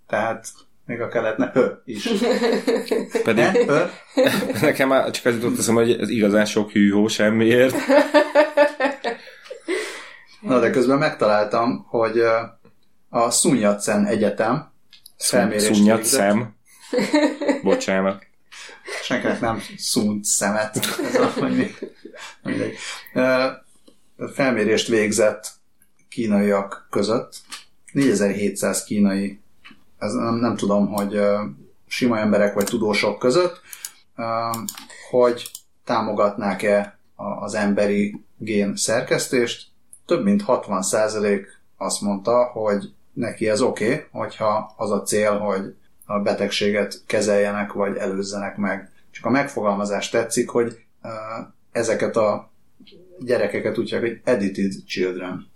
[0.07, 0.47] Tehát
[0.85, 2.09] még a keletne h is.
[3.23, 3.89] Pedig he,
[4.61, 7.75] nekem már csak az jutott eszem, hogy ez igazán sok hűhó semmiért.
[10.41, 12.19] Na, de közben megtaláltam, hogy
[13.09, 14.71] a Sun Yat-sen Egyetem
[15.17, 16.55] felmérést Sun Yat-sen.
[17.63, 18.29] Bocsánat
[19.01, 20.77] senkinek nem szúnt szemet.
[21.03, 21.47] Ez a,
[22.43, 22.75] mindegy.
[24.33, 25.51] Felmérést végzett
[26.09, 27.35] kínaiak között.
[27.91, 29.41] 4700 kínai,
[29.97, 31.19] ez nem, nem tudom, hogy
[31.87, 33.61] sima emberek vagy tudósok között,
[35.09, 35.51] hogy
[35.83, 39.67] támogatnák-e az emberi gén szerkesztést.
[40.05, 41.45] Több mint 60%
[41.77, 45.75] azt mondta, hogy neki ez oké, okay, hogyha az a cél, hogy
[46.05, 48.90] a betegséget kezeljenek, vagy előzzenek meg.
[49.21, 51.11] Csak a megfogalmazás tetszik, hogy uh,
[51.71, 52.51] ezeket a
[53.19, 55.47] gyerekeket úgy hogy edited children.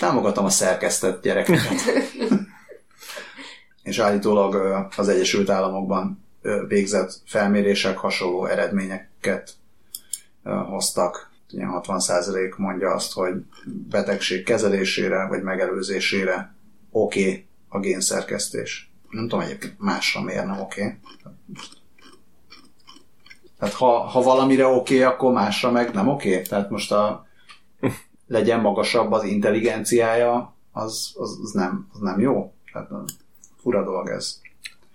[0.00, 1.72] Támogatom a szerkesztett gyerekeket.
[3.82, 4.54] És állítólag
[4.96, 6.24] az Egyesült Államokban
[6.68, 9.52] végzett felmérések hasonló eredményeket
[10.42, 11.30] hoztak.
[11.50, 13.34] Ilyen 60% mondja azt, hogy
[13.88, 16.54] betegség kezelésére vagy megelőzésére
[16.90, 18.87] oké okay a génszerkesztés.
[19.10, 20.82] Nem tudom egyébként másra miért nem oké.
[20.82, 20.98] Okay.
[23.58, 26.30] Tehát ha, ha valamire oké, okay, akkor másra meg nem oké.
[26.30, 26.42] Okay.
[26.42, 27.26] Tehát most a
[28.26, 32.52] legyen magasabb az intelligenciája, az, az, az, nem, az nem jó.
[32.72, 32.90] Tehát
[33.60, 34.40] fura dolog ez.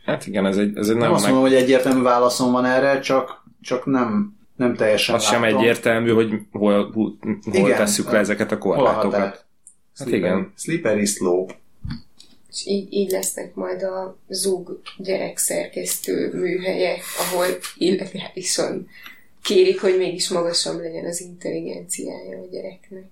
[0.05, 1.31] Hát igen, ez egy, ez egy nem, azt meg...
[1.33, 5.41] mondom, hogy egyértelmű válaszom van erre, csak, csak nem, nem teljesen Az látom.
[5.41, 9.19] sem egyértelmű, hogy hol, hol, hol igen, tesszük le ezeket a korlátokat.
[9.19, 9.45] Hát
[9.95, 10.53] slippery, igen.
[10.55, 11.53] Slippery slope
[12.53, 17.45] és így, így lesznek majd a zug gyerekszerkesztő műhelyek, ahol
[17.77, 18.87] illegálisan
[19.41, 23.05] kérik, hogy mégis magasabb legyen az intelligenciája a gyereknek.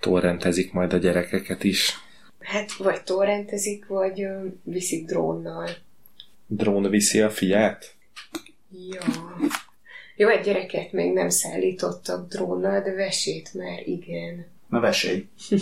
[0.00, 1.94] Torrentezik majd a gyerekeket is.
[2.40, 5.68] Hát, vagy torrentezik, vagy ö, viszik drónnal.
[6.46, 7.94] Drón viszi a fiát?
[8.90, 9.36] Ja.
[10.16, 14.46] Jó, egy gyereket még nem szállítottak drónnal, de vesét már igen.
[14.68, 15.26] Na vesélj.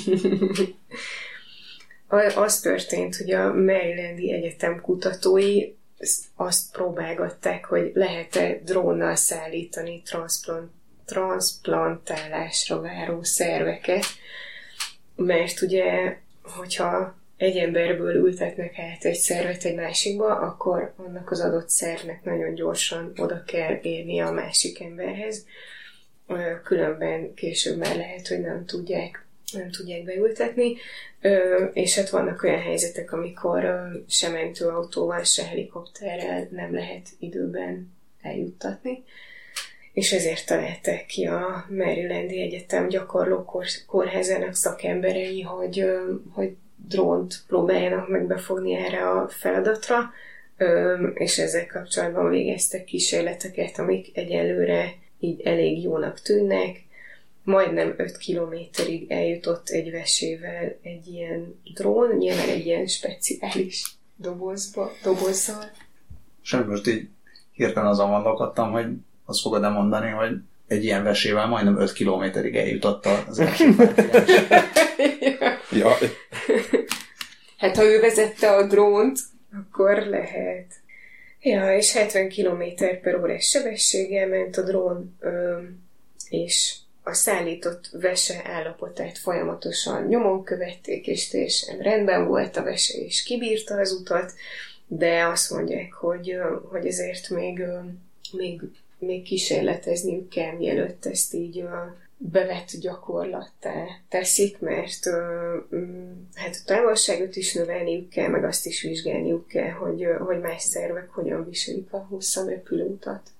[2.16, 5.74] az történt, hogy a Marylandi Egyetem kutatói
[6.35, 10.70] azt próbálgatták, hogy lehet-e drónnal szállítani transplant,
[11.05, 14.05] transplantálásra váró szerveket,
[15.16, 21.69] mert ugye, hogyha egy emberből ültetnek át egy szervet egy másikba, akkor annak az adott
[21.69, 25.47] szervnek nagyon gyorsan oda kell érni a másik emberhez.
[26.65, 29.23] Különben később már lehet, hogy nem tudják,
[29.55, 30.76] nem tudják beültetni.
[31.72, 39.05] És hát vannak olyan helyzetek, amikor se mentőautóval, se helikopterrel nem lehet időben eljuttatni
[39.94, 45.85] és ezért találták ki a Marylandi Egyetem gyakorló kor- kórházának szakemberei, hogy,
[46.32, 46.56] hogy
[46.89, 50.12] drónt próbáljanak meg befogni erre a feladatra,
[51.14, 56.84] és ezzel kapcsolatban végeztek kísérleteket, amik egyelőre így elég jónak tűnnek.
[57.44, 65.70] Majdnem 5 kilométerig eljutott egy vesével egy ilyen drón, nyilván egy ilyen speciális dobozba, dobozzal.
[66.42, 67.08] És most így
[67.52, 68.86] hirtelen azon gondolkodtam, hogy
[69.24, 73.74] azt fogod-e mondani, hogy egy ilyen vesével majdnem 5 kilométerig eljutott az első.
[75.70, 75.96] Ja,
[77.58, 79.18] Hát ha ő vezette a drónt,
[79.52, 80.66] akkor lehet.
[81.40, 82.62] Ja, és 70 km
[83.02, 85.82] per órás sebességgel ment a drón, öm,
[86.28, 86.74] és
[87.05, 93.78] a szállított vese állapotát folyamatosan nyomon követték, és teljesen rendben volt a vese, és kibírta
[93.78, 94.32] az utat,
[94.86, 96.36] de azt mondják, hogy,
[96.70, 97.62] hogy ezért még,
[98.32, 98.60] még,
[98.98, 101.64] még kísérletezniük kell, mielőtt ezt így
[102.16, 105.05] bevett gyakorlattá teszik, mert
[106.35, 111.10] hát a távolságot is növelniük kell, meg azt is vizsgálniuk kell, hogy, hogy más szervek
[111.10, 113.31] hogyan viselik a hosszabb repülőutat.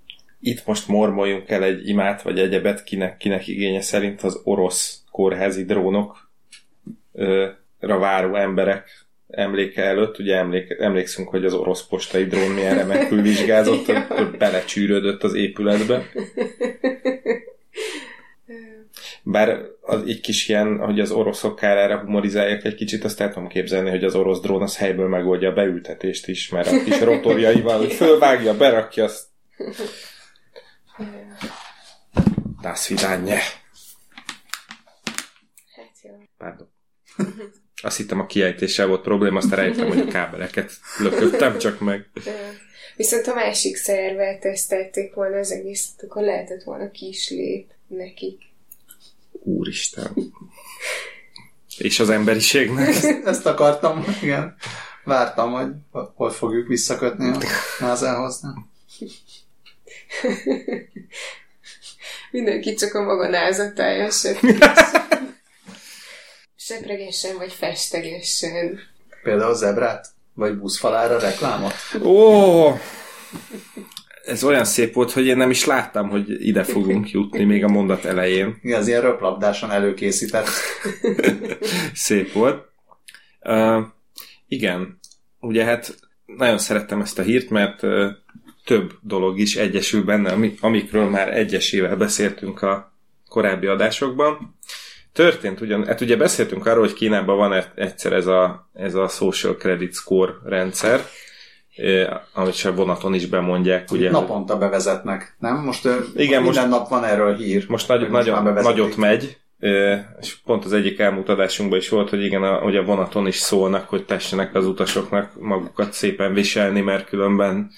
[0.45, 5.65] Itt most mormoljunk el egy imát, vagy egyebet, kinek, kinek igénye szerint az orosz kórházi
[5.65, 6.31] drónok
[7.13, 7.49] ö,
[7.81, 13.23] ra váró emberek emléke előtt, ugye emléke, emlékszünk, hogy az orosz postai drón milyen remekül
[13.23, 16.03] vizsgázott, hogy belecsűrődött az épületbe.
[19.23, 23.49] Bár az egy kis ilyen, hogy az oroszok kárára humorizálják egy kicsit, azt el tudom
[23.49, 27.89] képzelni, hogy az orosz drón az helyből megoldja a beültetést is, mert a kis rotorjaival,
[28.01, 29.25] fölvágja, berakja, azt
[32.61, 33.39] Das vidánye.
[35.77, 36.11] Hát jó.
[36.39, 36.73] Pardon.
[37.83, 42.11] Azt hittem a kiejtéssel volt probléma, aztán rájöttem, hogy a kábeleket lököttem csak meg.
[42.97, 48.43] Viszont a másik szervvel tesztelték volna az egészet, akkor lehetett volna kislép nekik.
[49.33, 50.15] Úristen.
[51.79, 52.89] És az emberiségnek.
[53.25, 54.57] Ezt akartam, igen.
[55.05, 55.73] Vártam, hogy
[56.15, 57.39] hol fogjuk visszakötni a
[57.79, 58.41] názához.
[58.41, 58.71] nem?
[62.31, 64.09] Mindenki csak a maga názatája
[66.57, 68.81] Sepregessen vagy festegessen.
[69.23, 70.07] Például zebrát?
[70.35, 71.75] Vagy buszfalára reklámot?
[72.03, 72.73] Ó!
[74.25, 77.69] Ez olyan szép volt, hogy én nem is láttam, hogy ide fogunk jutni még a
[77.69, 78.59] mondat elején.
[78.63, 80.49] Igen, az ilyen röplabdáson előkészített.
[81.95, 82.69] Szép volt.
[83.41, 83.85] Uh,
[84.49, 84.99] igen,
[85.41, 85.95] ugye hát
[86.27, 88.11] nagyon szerettem ezt a hírt, mert uh,
[88.65, 92.93] több dolog is egyesül benne, ami, amikről már egyesével beszéltünk a
[93.29, 94.57] korábbi adásokban.
[95.13, 99.09] Történt ugyan, hát ugye beszéltünk arról, hogy Kínában van e- egyszer ez a, ez a
[99.09, 101.01] social credit score rendszer,
[101.77, 104.11] eh, amit se vonaton is bemondják, ugye.
[104.11, 105.57] Naponta bevezetnek, nem?
[105.57, 107.65] Most Igen, Igen, most- minden nap van erről hír.
[107.69, 112.23] most nagy, nagyon, nagyot megy, ö, és pont az egyik elmúlt adásunkban is volt, hogy
[112.25, 117.09] igen, a, hogy a vonaton is szólnak, hogy tessenek az utasoknak magukat szépen viselni, mert
[117.09, 117.71] különben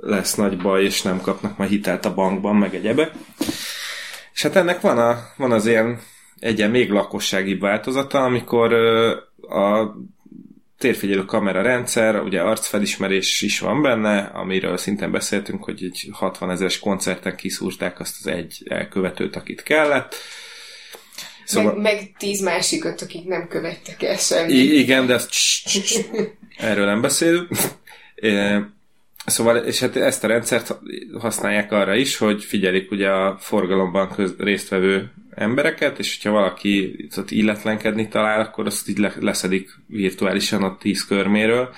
[0.00, 3.12] lesz nagy baj, és nem kapnak majd hitelt a bankban, meg egyebe.
[4.32, 6.00] És hát ennek van, a, van az ilyen
[6.38, 8.72] egyen még lakossági változata, amikor
[9.40, 9.94] a
[10.78, 16.78] térfigyelő kamera rendszer, ugye arcfelismerés is van benne, amiről szintén beszéltünk, hogy egy 60 ezeres
[16.78, 20.14] koncerten kiszúrták azt az egy elkövetőt, akit kellett.
[21.44, 21.72] Szóval...
[21.72, 24.54] Meg, meg tíz másikat, akik nem követtek el semmit.
[24.54, 25.30] I- igen, de ezt
[26.56, 27.48] erről nem beszélünk.
[29.28, 30.78] Szóval, és hát ezt a rendszert
[31.18, 37.30] használják arra is, hogy figyelik ugye a forgalomban köz, résztvevő embereket, és hogyha valaki ott
[37.30, 41.74] illetlenkedni talál, akkor azt így le, leszedik virtuálisan a tíz körméről.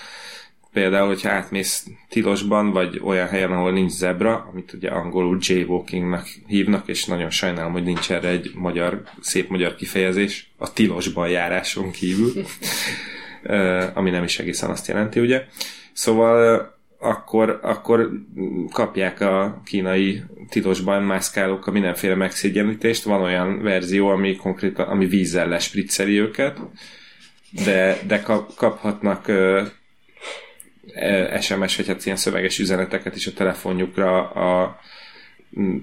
[0.73, 6.89] Például, hogyha átmész tilosban, vagy olyan helyen, ahol nincs zebra, amit ugye angolul jaywalkingnak hívnak,
[6.89, 12.33] és nagyon sajnálom, hogy nincs erre egy magyar, szép magyar kifejezés, a tilosban járáson kívül,
[13.95, 15.45] ami nem is egészen azt jelenti, ugye.
[15.93, 18.11] Szóval akkor, akkor
[18.73, 23.05] kapják a kínai tilosban mászkálók a mindenféle megszégyenítést.
[23.05, 26.59] Van olyan verzió, ami konkrétan ami vízzel lespricceli őket,
[27.65, 29.63] de, de kap, kaphatnak ö,
[30.95, 34.81] e, SMS vagy hát ilyen szöveges üzeneteket is a telefonjukra a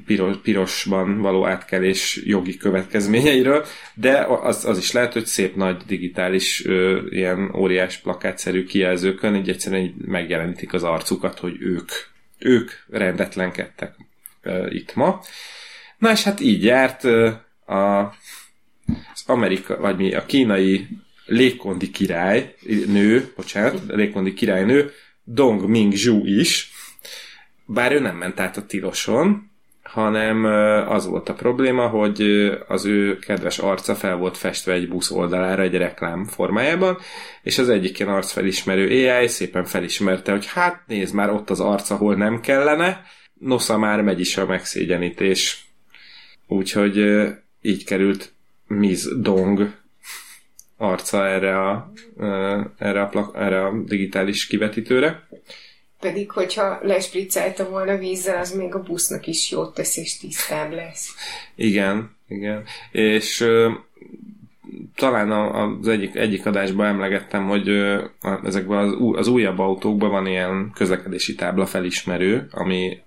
[0.05, 6.65] piros, pirosban való átkelés jogi következményeiről, de az, az is lehet, hogy szép nagy digitális
[6.65, 11.91] ö, ilyen óriás plakátszerű kijelzőkön így egyszerűen így megjelenítik az arcukat, hogy ők,
[12.39, 13.95] ők rendetlenkedtek
[14.41, 15.21] ö, itt ma.
[15.97, 17.31] Na és hát így járt ö,
[17.65, 17.99] a,
[19.13, 20.87] az Amerika, vagy mi, a kínai
[21.25, 22.55] légkondi király,
[22.87, 24.91] nő, bocsánat, légkondi királynő,
[25.23, 26.71] Dong Mingzhu is,
[27.65, 29.51] bár ő nem ment át a tiloson,
[29.87, 30.45] hanem
[30.89, 32.21] az volt a probléma, hogy
[32.67, 36.97] az ő kedves arca fel volt festve egy busz oldalára egy reklám formájában,
[37.43, 41.95] és az egyik ilyen arcfelismerő AI szépen felismerte, hogy hát nézd már ott az arca,
[41.95, 45.65] ahol nem kellene, nosza már megy is a megszégyenítés.
[46.47, 47.25] Úgyhogy
[47.61, 48.31] így került
[48.67, 49.71] Miss Dong
[50.77, 51.91] arca erre a,
[52.77, 55.27] erre a, erre a digitális kivetítőre.
[55.99, 61.15] Pedig, hogyha lespriccelte volna vízzel, az még a busznak is jót tesz, és tisztább lesz.
[61.55, 62.63] Igen, igen.
[62.91, 63.71] És ö,
[64.95, 68.03] talán az egyik, egyik adásban emlegettem, hogy ö,
[68.43, 72.99] ezekben az, az újabb autókban van ilyen közlekedési tábla felismerő, ami,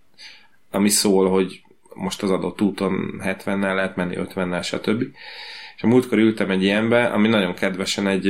[0.71, 1.63] ami szól, hogy
[1.95, 5.05] most az adott úton 70-nel lehet menni, 50-nel, stb.
[5.81, 8.27] És a múltkor ültem egy ilyenbe, ami nagyon kedvesen egy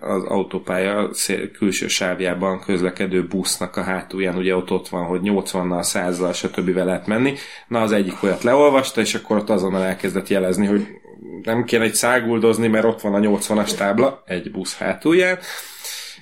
[0.00, 1.10] az autópálya
[1.52, 6.68] külső sávjában közlekedő busznak a hátulján, ugye ott ott van, hogy 80-nal, 100-zal, stb.
[6.68, 7.34] lehet menni.
[7.68, 10.86] Na, az egyik olyat leolvasta, és akkor ott azonnal elkezdett jelezni, hogy
[11.42, 15.38] nem kéne egy száguldozni, mert ott van a 80-as tábla egy busz hátulján.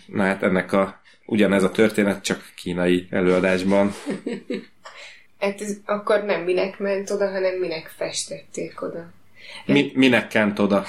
[0.07, 3.93] Na hát ennek a ugyanez a történet, csak kínai előadásban.
[5.39, 9.13] Hát ez akkor nem minek ment oda, hanem minek festették oda.
[9.67, 10.85] Mi, minek kent oda?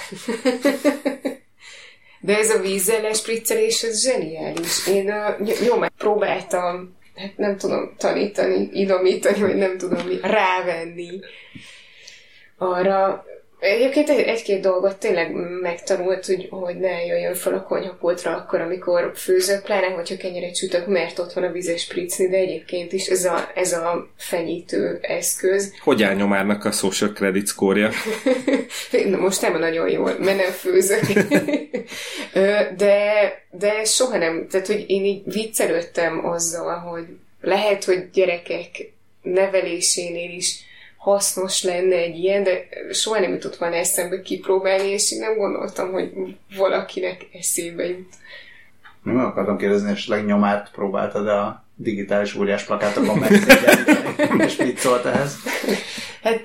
[2.22, 4.88] De ez a vízzel lespriccelés, ez zseniális.
[4.88, 11.20] Én uh, nyomát próbáltam, hát nem tudom tanítani, idomítani, vagy nem tudom mi, rávenni
[12.60, 13.26] arra,
[13.60, 15.32] Egyébként egy-két dolgot tényleg
[15.62, 20.88] megtanult, hogy, hogy ne jöjjön fel a konyhapultra akkor, amikor főzök, pláne, hogyha kenyeret sütök,
[20.88, 25.74] mert ott van a vizes spricni, de egyébként is ez a, ez a fenyítő eszköz.
[25.84, 27.92] Hogy áll nyomárnak a social credit score
[29.06, 31.02] Na most nem nagyon jól, mert nem főzök.
[32.78, 37.06] de, de soha nem, tehát hogy én így viccelődtem azzal, hogy
[37.42, 38.92] lehet, hogy gyerekek
[39.22, 40.68] nevelésénél is
[41.00, 45.92] hasznos lenne egy ilyen, de soha nem jutott volna eszembe kipróbálni, és én nem gondoltam,
[45.92, 46.12] hogy
[46.58, 48.14] valakinek eszébe jut.
[49.04, 55.36] Nem akartam kérdezni, és legnyomárt próbáltad a digitális óriás plakátokon megszégyeníteni, és mit szólt ehhez?
[56.24, 56.42] Hát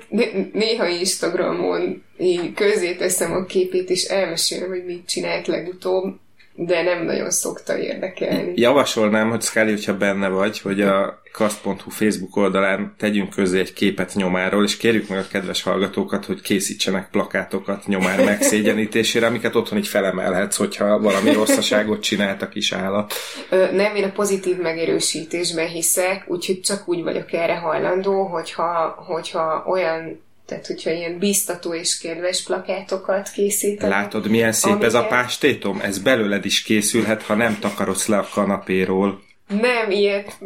[0.53, 6.15] néha Instagramon így közé teszem a képét, és elmesélem, hogy mit csinált legutóbb,
[6.57, 8.51] de nem nagyon szokta érdekelni.
[8.55, 14.13] Javasolnám, hogy Scully, hogyha benne vagy, hogy a kast.hu Facebook oldalán tegyünk közé egy képet
[14.13, 19.87] nyomáról, és kérjük meg a kedves hallgatókat, hogy készítsenek plakátokat nyomár megszégyenítésére, amiket otthon így
[19.87, 23.13] felemelhetsz, hogyha valami rosszaságot csinált a kis állat.
[23.49, 29.63] Ö, nem, én a pozitív megerősítésben hiszek, úgyhogy csak úgy vagyok erre hajlandó, hogyha, hogyha
[29.67, 33.91] olyan tehát, hogyha ilyen biztató és kedves plakátokat készítenek.
[33.91, 34.89] Látod, milyen szép amiket...
[34.89, 35.79] ez a pástétom?
[35.79, 39.21] Ez belőled is készülhet, ha nem takarodsz le a kanapéról.
[39.47, 40.37] Nem, ilyet,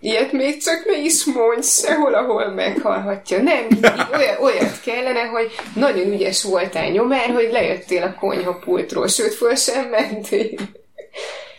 [0.00, 3.42] ilyet még csak ne is mondj sehol, ahol meghallhatja.
[3.42, 3.66] Nem,
[4.12, 9.88] olyat, olyat kellene, hogy nagyon ügyes voltál nyomár, hogy lejöttél a konyhapultról, sőt, föl sem
[9.88, 10.58] mentél.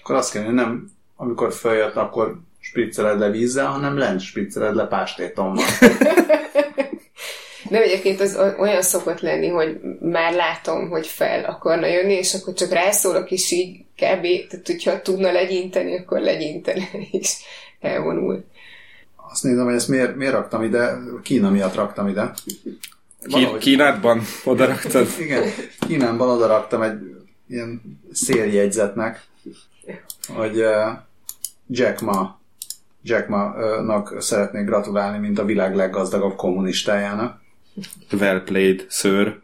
[0.02, 5.66] Akkor azt kellene, nem amikor följött, akkor spricceled le vízzel, hanem lent spricceled le pástétommal.
[7.70, 12.54] Nem, egyébként az olyan szokott lenni, hogy már látom, hogy fel akarna jönni, és akkor
[12.54, 14.48] csak rászólok, és így kb.
[14.50, 17.38] Tehát, hogyha tudna legyinteni, akkor legyinteni, és
[17.80, 18.46] elvonul.
[19.32, 22.34] Azt nézem, hogy ezt miért, miért raktam ide, Kína miatt raktam ide.
[23.30, 23.60] Valahogy...
[23.60, 25.08] Kínádban oda raktad?
[25.20, 25.44] Igen,
[25.80, 27.00] Kínában oda raktam egy
[27.50, 27.82] ilyen
[28.12, 29.26] széljegyzetnek,
[30.28, 30.64] hogy
[31.68, 32.42] Jack Ma
[33.04, 37.42] Jack Ma-nak szeretnék gratulálni, mint a világ leggazdagabb kommunistájának.
[38.12, 39.40] Well played, sir.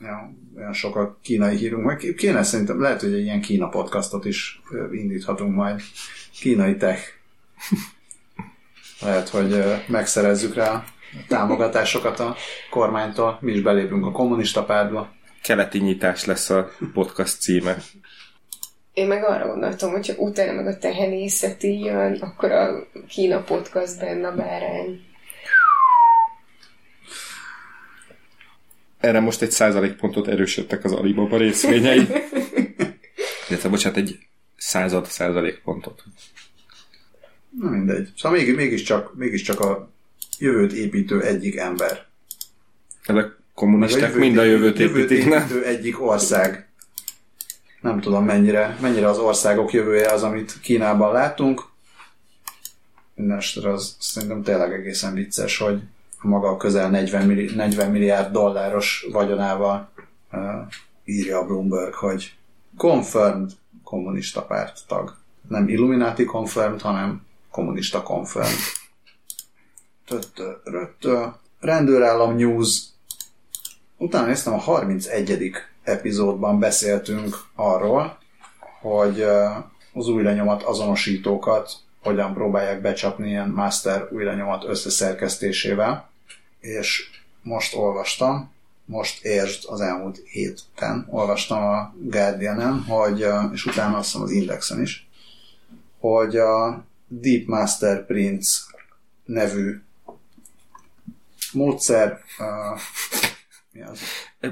[0.00, 1.84] Ja, olyan sok a kínai hírunk.
[1.84, 4.60] Meg kéne szerintem, lehet, hogy egy ilyen Kína podcastot is
[4.92, 5.80] indíthatunk majd.
[6.40, 7.02] Kínai tech.
[9.00, 10.84] Lehet, hogy megszerezzük rá a
[11.28, 12.36] támogatásokat a
[12.70, 15.12] kormánytól, mi is belépünk a kommunista pártba.
[15.42, 17.76] Keleti nyitás lesz a podcast címe.
[18.92, 24.28] Én meg arra gondoltam, hogyha utána meg a tehenészeti jön, akkor a Kína podcast benne
[24.28, 25.00] a bárány.
[29.04, 32.06] Erre most egy százalékpontot erősödtek az Alibaba részvényei.
[33.48, 34.18] Illetve, bocsánat, egy
[34.56, 36.02] század százalékpontot.
[37.60, 38.08] Na mindegy.
[38.16, 39.90] Szóval még, mégiscsak, mégiscsak a
[40.38, 42.06] jövőt építő egyik ember.
[43.04, 45.42] Ezek kommunisták mind a jövőt építik, nem?
[45.42, 46.68] építő egyik ország.
[47.80, 51.64] Nem tudom mennyire, mennyire az országok jövője az, amit Kínában látunk.
[53.14, 55.82] Mindenesetre az szerintem tényleg egészen vicces, hogy
[56.24, 59.88] maga a közel 40, milli, 40 milliárd dolláros vagyonával
[60.32, 60.40] uh,
[61.04, 62.34] írja Bloomberg, hogy
[62.76, 63.50] confirmed
[63.84, 65.16] kommunista párt tag.
[65.48, 68.58] Nem Illuminati confirmed, hanem kommunista confirmed.
[70.06, 71.26] Töttö, röttö.
[71.60, 72.82] Rendőrállam news.
[73.96, 75.52] Utána néztem a 31.
[75.82, 78.18] epizódban beszéltünk arról,
[78.80, 79.20] hogy
[79.92, 81.72] az új lenyomat azonosítókat
[82.02, 86.08] hogyan próbálják becsapni ilyen master új lenyomat összeszerkesztésével,
[86.64, 87.10] és
[87.42, 88.52] most olvastam,
[88.84, 94.82] most értsd az elmúlt héten olvastam a Guardian-en, hogy, és utána azt hiszem az Indexen
[94.82, 95.08] is,
[95.98, 98.60] hogy a Deep Master Prince
[99.24, 99.80] nevű
[101.52, 102.80] módszer uh,
[103.72, 104.00] mi az?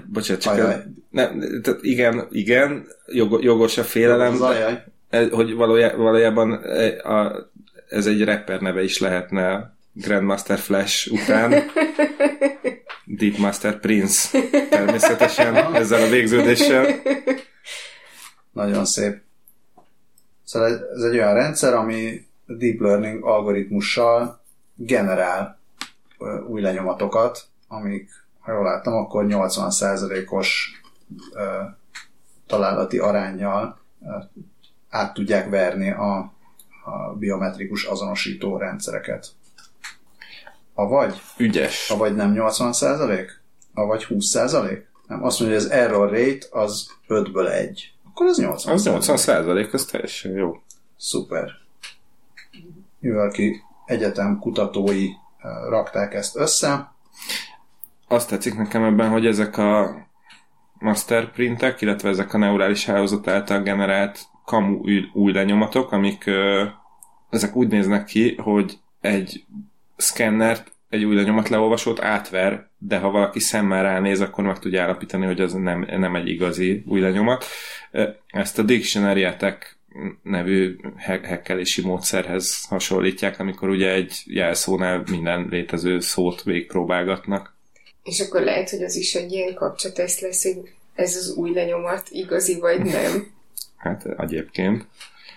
[0.07, 1.27] Bocsánat, csak a, ne,
[1.61, 4.85] tehát igen, igen, jog, jogos a félelem, Zajaj.
[5.11, 7.51] de- hogy valójá, valójában e, a,
[7.89, 11.71] ez egy rapper neve is lehetne Grandmaster Flash után.
[13.05, 14.39] Deep Master Prince
[14.71, 16.95] természetesen ezzel a végződéssel.
[18.53, 19.21] Nagyon szép.
[20.45, 24.41] Szóval ez- egy olyan rendszer, ami deep learning algoritmussal
[24.75, 25.61] generál
[26.49, 28.11] új lenyomatokat, amik,
[28.41, 30.81] ha jól láttam, akkor 80%-os
[31.35, 31.61] ö,
[32.47, 33.79] találati arányjal
[34.89, 36.17] át tudják verni a,
[36.85, 39.27] a biometrikus azonosító rendszereket.
[40.75, 41.91] Avagy, Ügyes.
[41.91, 43.29] avagy nem 80%,
[43.75, 44.79] avagy 20%.
[45.07, 47.93] Nem, azt mondja, hogy az error rate az 5-ből 1.
[48.11, 50.63] Akkor az 80 Az 80 százalék, az teljesen jó.
[50.97, 51.51] Szuper.
[52.99, 55.09] Mivel ki egyetem kutatói
[55.69, 56.93] rakták ezt össze,
[58.09, 59.97] Azt tetszik nekem ebben, hogy ezek a
[60.79, 66.65] masterprintek, illetve ezek a neurális hálózat által generált kamu új, új lenyomatok, amik ö,
[67.31, 69.45] ezek úgy néznek ki, hogy egy
[70.03, 75.27] szkennert, egy új lenyomat leolvasót átver, de ha valaki szemmel ránéz, akkor meg tudja állapítani,
[75.27, 77.45] hogy az nem, nem egy igazi új lenyomat.
[78.27, 79.77] Ezt a Dictionary Attack
[80.23, 87.57] nevű hackelési módszerhez hasonlítják, amikor ugye egy jelszónál minden létező szót végigpróbálgatnak.
[88.03, 92.09] És akkor lehet, hogy az is egy ilyen kapcsateszt lesz, hogy ez az új lenyomat
[92.11, 93.13] igazi vagy nem.
[93.77, 94.87] Hát egyébként.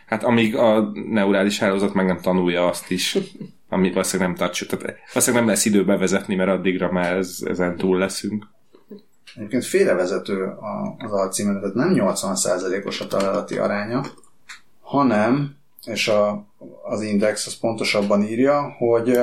[0.06, 3.18] Hát amíg a neurális hálózat meg nem tanulja azt is,
[3.76, 7.76] ami valószínűleg nem tart, tehát valószínűleg nem lesz idő bevezetni, mert addigra már ez, ezen
[7.76, 8.48] túl leszünk.
[9.36, 10.54] egyébként félrevezető
[10.98, 14.06] az alcímen, tehát nem 80%-os a találati aránya,
[14.82, 16.46] hanem, és a,
[16.84, 19.20] az index az pontosabban írja, hogy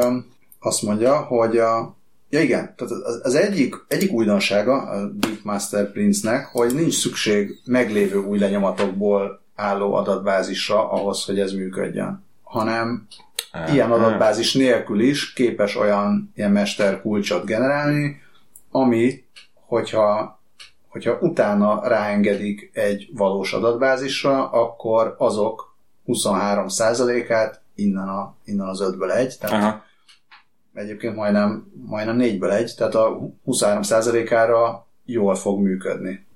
[0.60, 1.96] azt mondja, hogy a,
[2.28, 7.60] ja igen, tehát az, az egyik, egyik újdonsága a Deep Master Prince-nek, hogy nincs szükség
[7.64, 13.06] meglévő új lenyomatokból álló adatbázisra ahhoz, hogy ez működjön, hanem
[13.72, 18.20] ilyen adatbázis nélkül is képes olyan ilyen mesterkulcsot generálni,
[18.70, 19.24] ami,
[19.54, 20.40] hogyha,
[20.88, 29.36] hogyha utána ráengedik egy valós adatbázisra, akkor azok 23%-át innen, a, innen az 5-ből egy,
[29.38, 29.84] tehát Aha.
[30.74, 36.26] egyébként majdnem, majdnem 4-ből egy, tehát a 23%-ára jól fog működni.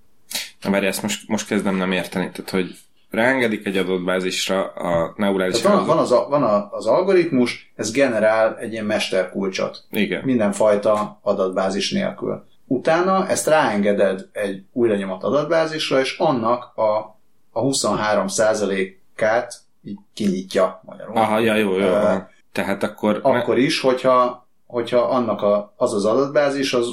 [0.62, 2.30] Na várj, ezt most, most kezdem nem érteni.
[2.30, 2.78] Tehát, hogy
[3.16, 7.92] ráengedik egy adatbázisra a neurális Tehát van, van, az, a, van a, az algoritmus, ez
[7.92, 9.84] generál egy ilyen mesterkulcsot.
[9.90, 10.22] Igen.
[10.24, 12.44] mindenfajta adatbázis nélkül.
[12.66, 17.18] Utána ezt ráengeded egy új lenyomat adatbázisra, és annak a,
[17.50, 21.16] a 23%-át így kinyitja magyarul.
[21.16, 21.86] Aha, ja, jó, jó.
[21.86, 22.28] Aha.
[22.52, 23.20] Tehát akkor...
[23.22, 26.86] Akkor is, hogyha, hogyha annak a, az az adatbázis, az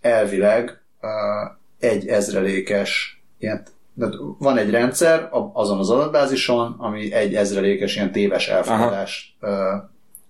[0.00, 1.10] elvileg uh,
[1.78, 3.64] egy ezrelékes ilyen
[4.00, 9.50] tehát van egy rendszer azon az adatbázison, ami egy ezrelékes ilyen téves elfogadás uh,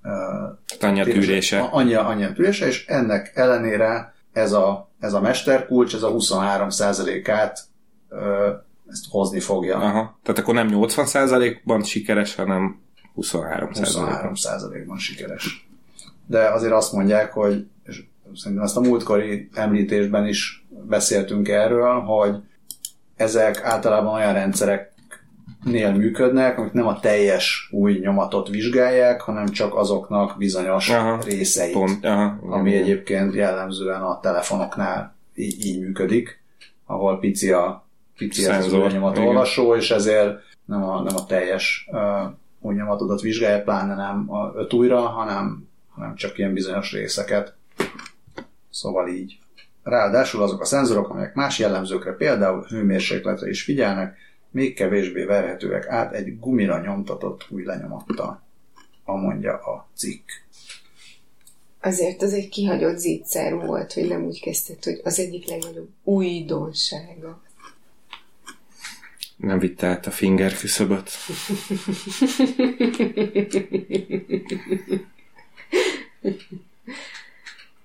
[0.03, 1.61] uh, annyi a tűrése.
[1.61, 7.61] Annyi, annyi a tűrése, és ennek ellenére ez a, ez a mesterkulcs, ez a 23%-át
[8.09, 8.51] ö,
[8.91, 9.77] ezt hozni fogja.
[9.77, 10.19] Aha.
[10.23, 12.81] Tehát akkor nem 80%-ban sikeres, hanem
[13.17, 14.33] 23%-ban.
[14.35, 15.69] 23%-ban sikeres.
[16.27, 22.37] De azért azt mondják, hogy és szerintem ezt a múltkori említésben is beszéltünk erről, hogy
[23.21, 30.39] ezek általában olyan rendszereknél működnek, amik nem a teljes új nyomatot vizsgálják, hanem csak azoknak
[30.39, 31.19] bizonyos Aha.
[31.25, 31.73] részeit.
[31.73, 32.39] Pont, aha.
[32.41, 36.43] ami egyébként jellemzően a telefonoknál így, így működik,
[36.87, 37.85] ahol pici a
[38.17, 39.29] pici az Szenzor, újnyomat igen.
[39.29, 42.01] olvasó, és ezért nem a, nem a teljes uh,
[42.61, 45.69] újnyomatodat vizsgálja, pláne nem a öt újra, hanem
[46.01, 47.55] hanem csak ilyen bizonyos részeket.
[48.71, 49.39] Szóval így.
[49.83, 54.17] Ráadásul azok a szenzorok, amelyek más jellemzőkre, például hőmérsékletre is figyelnek,
[54.51, 58.43] még kevésbé verhetőek át egy gumira nyomtatott új lenyomattal,
[59.05, 60.29] amondja a cikk.
[61.81, 67.43] Azért az egy kihagyott zicser volt, hogy nem úgy kezdted, hogy az egyik legnagyobb újdonsága.
[69.37, 71.11] Nem vitte át a finger küszöböt.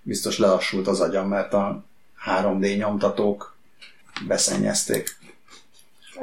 [0.08, 1.84] Biztos lelassult az agyam, mert a
[2.26, 3.56] 3D nyomtatók
[4.28, 5.18] beszennyezték.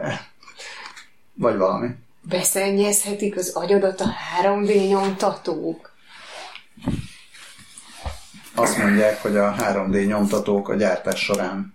[0.01, 0.19] Eh,
[1.35, 1.89] Vagy valami.
[2.21, 4.07] Beszennyezhetik az agyadat a
[4.43, 5.93] 3D nyomtatók.
[8.55, 11.75] Azt mondják, hogy a 3D nyomtatók a gyártás során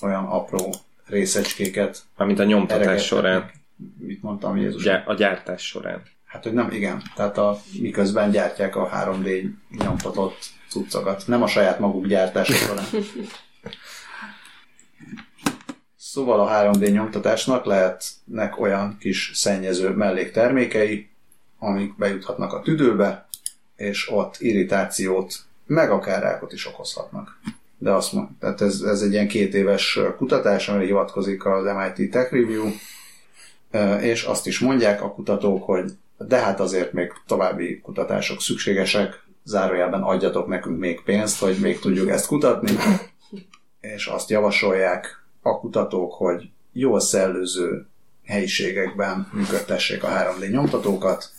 [0.00, 0.74] olyan apró
[1.06, 3.06] részecskéket Mármint a nyomtatás eregetnek.
[3.06, 3.50] során.
[3.98, 4.82] Mit mondtam, Jézus?
[4.82, 6.02] Gyá- a gyártás során.
[6.24, 7.02] Hát, hogy nem, igen.
[7.14, 10.38] Tehát a, miközben gyártják a 3D nyomtatott
[10.70, 11.26] cuccokat.
[11.26, 12.84] Nem a saját maguk gyártása során.
[15.96, 21.08] Szóval a 3D nyomtatásnak lehetnek olyan kis szennyező melléktermékei,
[21.58, 23.28] amik bejuthatnak a tüdőbe,
[23.76, 25.34] és ott irritációt,
[25.66, 27.40] meg akár rákot is okozhatnak.
[27.78, 32.10] De azt mond, tehát ez, ez egy ilyen két éves kutatás, amire hivatkozik az MIT
[32.10, 32.70] Tech Review,
[34.00, 40.02] és azt is mondják a kutatók, hogy de hát azért még további kutatások szükségesek, zárójelben
[40.02, 42.72] adjatok nekünk még pénzt, hogy még tudjuk ezt kutatni,
[43.80, 47.86] és azt javasolják a kutatók, hogy jól szellőző
[48.24, 51.30] helyiségekben működtessék a 3D nyomtatókat,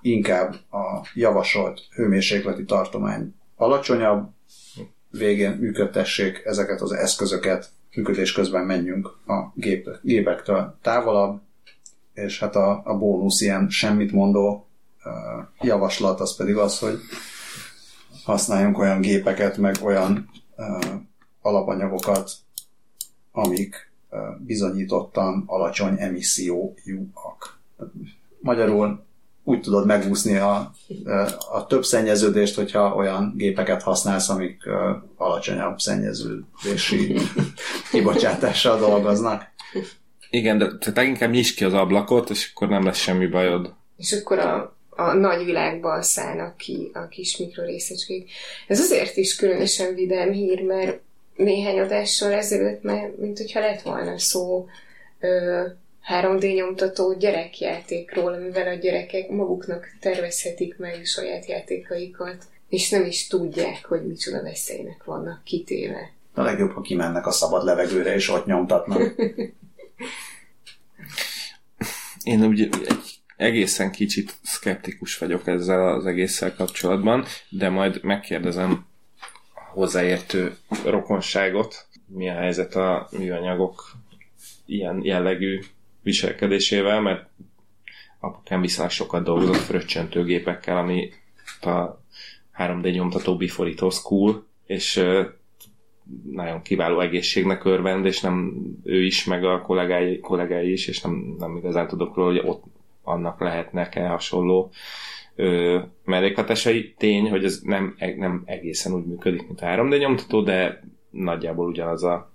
[0.00, 4.28] inkább a javasolt hőmérsékleti tartomány alacsonyabb,
[5.10, 11.40] végén működtessék ezeket az eszközöket, működés közben menjünk a gép, gépektől távolabb,
[12.14, 14.68] és hát a, a bónusz ilyen semmit mondó
[15.60, 16.98] javaslat az pedig az, hogy
[18.24, 20.30] használjunk olyan gépeket, meg olyan
[21.42, 22.30] alapanyagokat,
[23.32, 23.92] amik
[24.38, 27.58] bizonyítottan alacsony emissziójúak.
[28.40, 29.04] Magyarul
[29.44, 30.72] úgy tudod megúszni a,
[31.52, 34.62] a több szennyeződést, hogyha olyan gépeket használsz, amik
[35.16, 37.16] alacsonyabb szennyeződési
[37.92, 39.42] kibocsátással dolgoznak.
[40.30, 43.74] Igen, de te leginkább nyisd ki az ablakot, és akkor nem lesz semmi bajod.
[43.96, 48.30] És akkor a, a nagy világban szállnak ki a kis mikrorészecskék.
[48.66, 51.00] Ez azért is különösen vidám hír, mert
[51.36, 54.66] néhány adással ezelőtt már, mint hogyha lett volna szó
[55.20, 55.66] ö,
[56.08, 63.26] 3D nyomtató gyerekjátékról, amivel a gyerekek maguknak tervezhetik meg a saját játékaikat, és nem is
[63.26, 66.12] tudják, hogy micsoda veszélynek vannak kitéve.
[66.34, 69.02] A legjobb, ha kimennek a szabad levegőre, és ott nyomtatnak.
[72.22, 78.86] Én úgy egy egészen kicsit szkeptikus vagyok ezzel az egésszel kapcsolatban, de majd megkérdezem
[79.72, 83.90] hozzáértő rokonságot, mi a helyzet a műanyagok
[84.66, 85.60] ilyen jellegű
[86.02, 87.28] viselkedésével, mert
[88.18, 91.12] apukám viszonylag sokat dolgozott fröccsöntőgépekkel, ami
[91.60, 92.00] a
[92.58, 95.02] 3D nyomtató Before It Was Cool, és
[96.30, 98.52] nagyon kiváló egészségnek örvend, és nem
[98.84, 102.64] ő is, meg a kollégái, kollégái is, és nem, nem igazán tudok róla, hogy ott
[103.02, 104.70] annak lehetnek-e hasonló
[105.36, 106.94] ö, mellékhatásai.
[106.98, 111.66] Tény, hogy ez nem, e- nem egészen úgy működik, mint a 3D nyomtató, de nagyjából
[111.66, 112.30] ugyanaz a,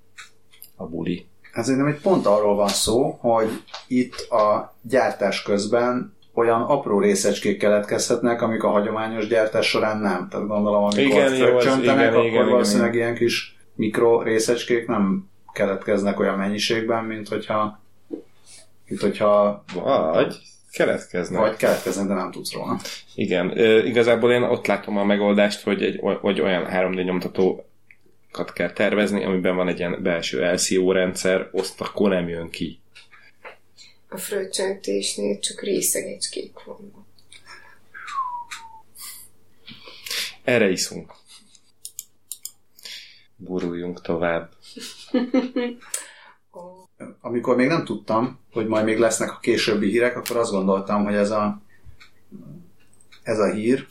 [0.76, 1.28] a buli.
[1.52, 3.50] Hát szerintem egy pont arról van szó, hogy
[3.88, 10.28] itt a gyártás közben olyan apró részecskék keletkezhetnek, amik a hagyományos gyártás során nem.
[10.30, 13.06] Tehát gondolom, amikor Igen, fröccsöntenek, akkor igen, valószínűleg igen.
[13.06, 17.84] ilyen kis mikro részecskék nem keletkeznek olyan mennyiségben, mint hogyha
[18.88, 19.64] mint hogyha
[20.14, 20.36] Vagy
[20.76, 21.40] keletkeznek.
[21.40, 22.80] vagy keletkeznek, de nem tudsz róla.
[23.16, 28.72] Igen, ö, igazából én ott látom a megoldást, hogy, egy, hogy olyan 3D nyomtatókat kell
[28.72, 32.80] tervezni, amiben van egy ilyen belső LCO rendszer, azt akkor nem jön ki.
[34.10, 37.06] A fröccsöntésnél csak részegecskék vannak.
[40.44, 41.14] Erre iszunk.
[43.36, 44.50] Buruljunk tovább.
[47.22, 51.16] Amikor még nem tudtam, hogy majd még lesznek a későbbi hírek, akkor azt gondoltam, hogy
[51.16, 51.62] ez a
[53.24, 53.86] ez a hír,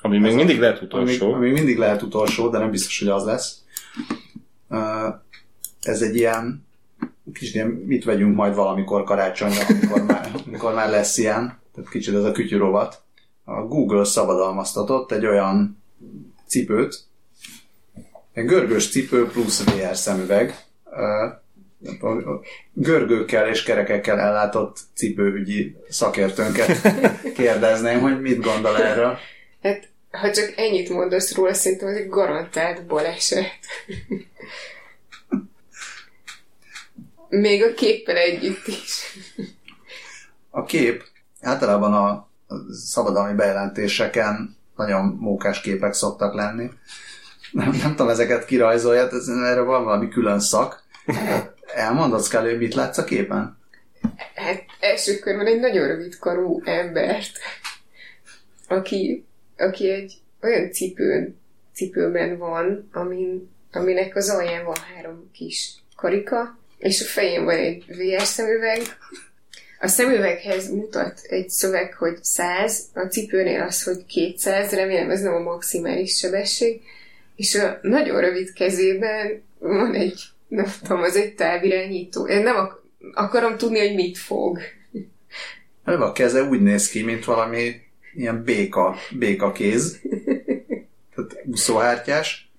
[0.00, 1.26] Ami még Ez mindig a- lehet utolsó.
[1.26, 3.62] Ami, ami mindig lehet utolsó, de nem biztos, hogy az lesz.
[5.82, 6.66] Ez egy ilyen
[7.32, 12.14] kicsit ilyen, mit vegyünk majd valamikor karácsonyra, amikor már, amikor már lesz ilyen, tehát kicsit
[12.14, 13.02] ez a kütyürovat.
[13.44, 15.82] A Google szabadalmaztatott egy olyan
[16.46, 17.00] cipőt,
[18.32, 20.64] egy görgős cipő plusz VR szemüveg,
[22.72, 26.80] görgőkkel és kerekekkel ellátott cipőügyi szakértőnket
[27.36, 29.18] kérdezném, hogy mit gondol erről.
[29.62, 33.58] Hát ha csak ennyit mondasz róla, szerintem ez egy garantált baleset.
[37.28, 39.16] Még a képpel együtt is.
[40.50, 41.04] A kép
[41.40, 42.28] általában a
[42.70, 46.70] szabadalmi bejelentéseken nagyon mókás képek szoktak lenni.
[47.52, 50.82] Nem, nem tudom, ezeket kirajzolja, ez, erre van valami külön szak.
[51.74, 53.58] Elmondod, Scully, hogy mit látsz a képen?
[54.34, 57.30] Hát első körben egy nagyon rövid karú embert,
[58.68, 59.24] aki,
[59.56, 61.40] aki egy olyan cipőn,
[61.74, 67.84] cipőben van, amin, aminek az alján van három kis karika, és a fején van egy
[67.88, 68.80] VR szemüveg.
[69.80, 75.34] A szemüveghez mutat egy szöveg, hogy 100, a cipőnél az, hogy 200, remélem ez nem
[75.34, 76.82] a maximális sebesség,
[77.36, 82.26] és a nagyon rövid kezében van egy, nem tudom, az egy távirányító.
[82.26, 84.58] Én nem ak- akarom tudni, hogy mit fog.
[85.84, 87.74] Eleve a keze úgy néz ki, mint valami
[88.14, 90.00] ilyen béka, béka kéz.
[91.14, 92.50] Tehát úszóhártyás.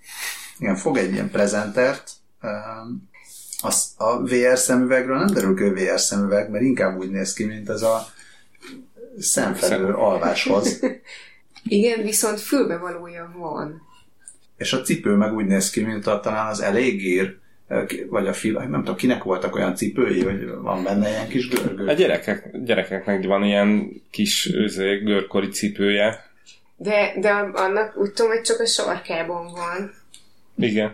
[0.60, 2.12] Igen, fog egy ilyen prezentert.
[2.42, 3.10] Um,
[3.62, 7.44] az, a VR szemüvegről nem derül ki, hogy VR szemüveg, mert inkább úgy néz ki,
[7.44, 8.08] mint ez a
[9.20, 10.80] szemfelő alváshoz.
[11.64, 13.82] Igen, viszont fülbevalója van.
[14.58, 17.38] És a cipő meg úgy néz ki, mint a, talán az elégír,
[18.10, 21.88] vagy a fil, nem tudom, kinek voltak olyan cipői, hogy van benne ilyen kis görgő.
[21.88, 26.28] A gyerekek, gyerekeknek van ilyen kis őzé, görkori cipője.
[26.76, 29.94] De, de annak úgy tudom, hogy csak a sarkában van.
[30.58, 30.92] Igen.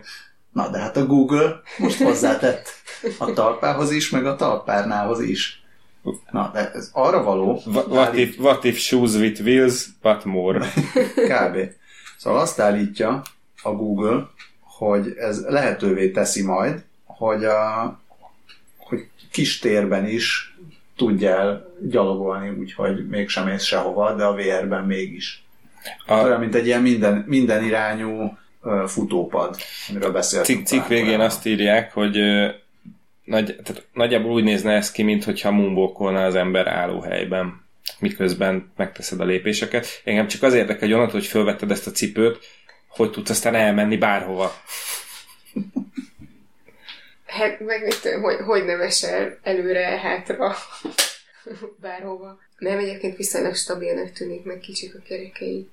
[0.52, 2.68] Na, de hát a Google most hozzátett
[3.18, 5.62] a talpához is, meg a talpárnához is.
[6.30, 10.58] Na, de ez arra való, Wha- What if, what if shoes with wheels, but more?
[11.14, 11.56] kb.
[12.16, 13.22] Szóval azt állítja
[13.62, 14.28] a Google,
[14.78, 18.00] hogy ez lehetővé teszi majd, hogy, a,
[18.76, 20.56] hogy kis térben is
[20.96, 25.44] tudjál gyalogolni, úgyhogy mégsem ész sehova, de a VR-ben mégis.
[26.06, 28.38] A Olyan, mint egy ilyen minden, minden irányú
[28.86, 29.56] futópad,
[29.88, 30.66] amiről beszéltünk.
[30.66, 32.16] cikk, cikk végén azt írják, hogy
[33.24, 37.64] nagy, tehát nagyjából úgy nézne ez ki, mintha moonwalkolna az ember állóhelyben
[37.98, 39.86] miközben megteszed a lépéseket.
[40.04, 42.38] Engem csak az érdekel, hogy onnantól, hogy felvetted ezt a cipőt,
[42.96, 44.52] hogy tudsz aztán elmenni bárhova.
[47.26, 50.54] Hát meg mit tudom, hogy, hogy nem esel előre, hátra,
[51.80, 52.38] bárhova.
[52.58, 55.68] Nem, egyébként viszonylag stabilnak tűnik, meg kicsik a kerekei.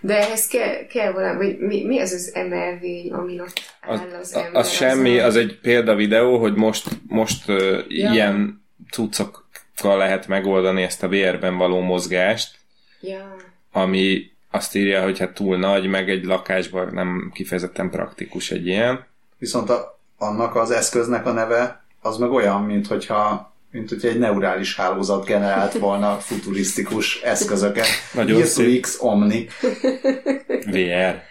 [0.00, 4.00] De ehhez kell, kell valami, vagy mi, mi az az MLV, amin ott áll Az,
[4.00, 4.54] az, az, ember?
[4.60, 8.10] az semmi, a- az egy példavideó, hogy most, most uh, Ja.
[8.12, 12.56] ilyen cuccokkal lehet megoldani ezt a VR-ben való mozgást,
[13.00, 13.36] Ja.
[13.72, 19.06] ami azt írja, hogy hát túl nagy, meg egy lakásban nem kifejezetten praktikus egy ilyen.
[19.38, 24.18] Viszont a, annak az eszköznek a neve az meg olyan, mint hogyha mint hogyha egy
[24.18, 27.86] neurális hálózat generált volna futurisztikus eszközöket.
[28.14, 28.64] Nagyon szép.
[28.64, 29.46] Virtuix Omni.
[30.66, 31.22] VR.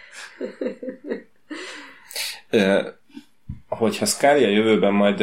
[3.68, 5.20] Hogyha Scalia jövőben majd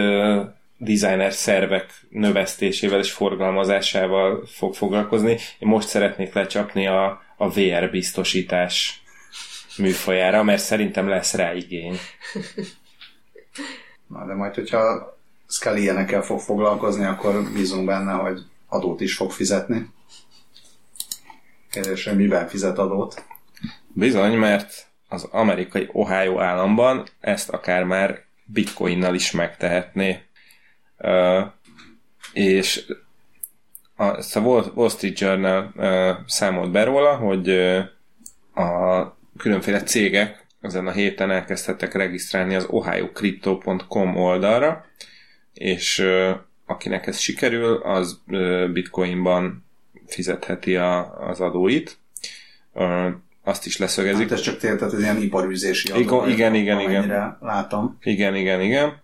[0.78, 9.02] designer szervek növesztésével és forgalmazásával fog foglalkozni, én most szeretnék lecsapni a, a VR biztosítás
[9.78, 11.98] műfajára, mert szerintem lesz rá igény.
[14.08, 15.16] Na, de majd, hogyha
[15.48, 19.90] Scully ilyenekkel fog foglalkozni, akkor bízunk benne, hogy adót is fog fizetni.
[21.72, 23.24] Kérdés, hogy miben fizet adót?
[23.88, 30.27] Bizony, mert az amerikai Ohio államban ezt akár már bitcoinnal is megtehetné.
[30.98, 31.46] Uh,
[32.34, 32.86] és
[33.96, 40.46] a, a Wall Wall Street Journal uh, számolt be róla, hogy uh, a különféle cégek
[40.62, 44.86] ezen a héten elkezdhettek regisztrálni az ohiocrypto.com oldalra,
[45.54, 46.30] és uh,
[46.66, 49.66] akinek ez sikerül, az uh, bitcoinban
[50.08, 51.98] fizetheti a, az adóit.
[52.74, 53.08] Uh,
[53.44, 54.30] azt is leszögezik.
[54.30, 56.26] Hát ez csak tényleg, tehát ez ilyen iparűzési adó.
[56.26, 57.38] Igen, igen, igen, igen.
[57.42, 57.98] látom.
[58.02, 59.02] Igen, igen, igen.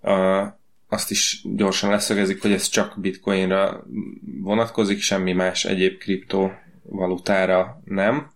[0.00, 0.46] Uh,
[0.94, 3.84] azt is gyorsan leszögezik, hogy ez csak bitcoinra
[4.42, 8.30] vonatkozik, semmi más egyéb kriptovalutára nem.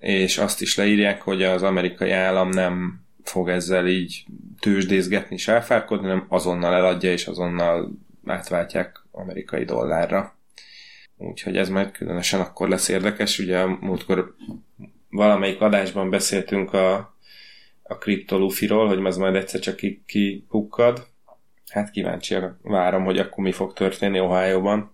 [0.00, 4.24] És azt is leírják, hogy az amerikai állam nem fog ezzel így
[4.60, 7.90] tőzsdézgetni és elfárkodni, hanem azonnal eladja és azonnal
[8.24, 10.38] átváltják amerikai dollárra.
[11.16, 13.38] Úgyhogy ez majd különösen akkor lesz érdekes.
[13.38, 14.34] Ugye a múltkor
[15.10, 17.16] valamelyik adásban beszéltünk a,
[17.82, 21.12] a kriptolufiról, hogy az majd egyszer csak ki- kipukkad.
[21.74, 24.90] Hát kíváncsiak várom, hogy akkor mi fog történni Ohio-ban.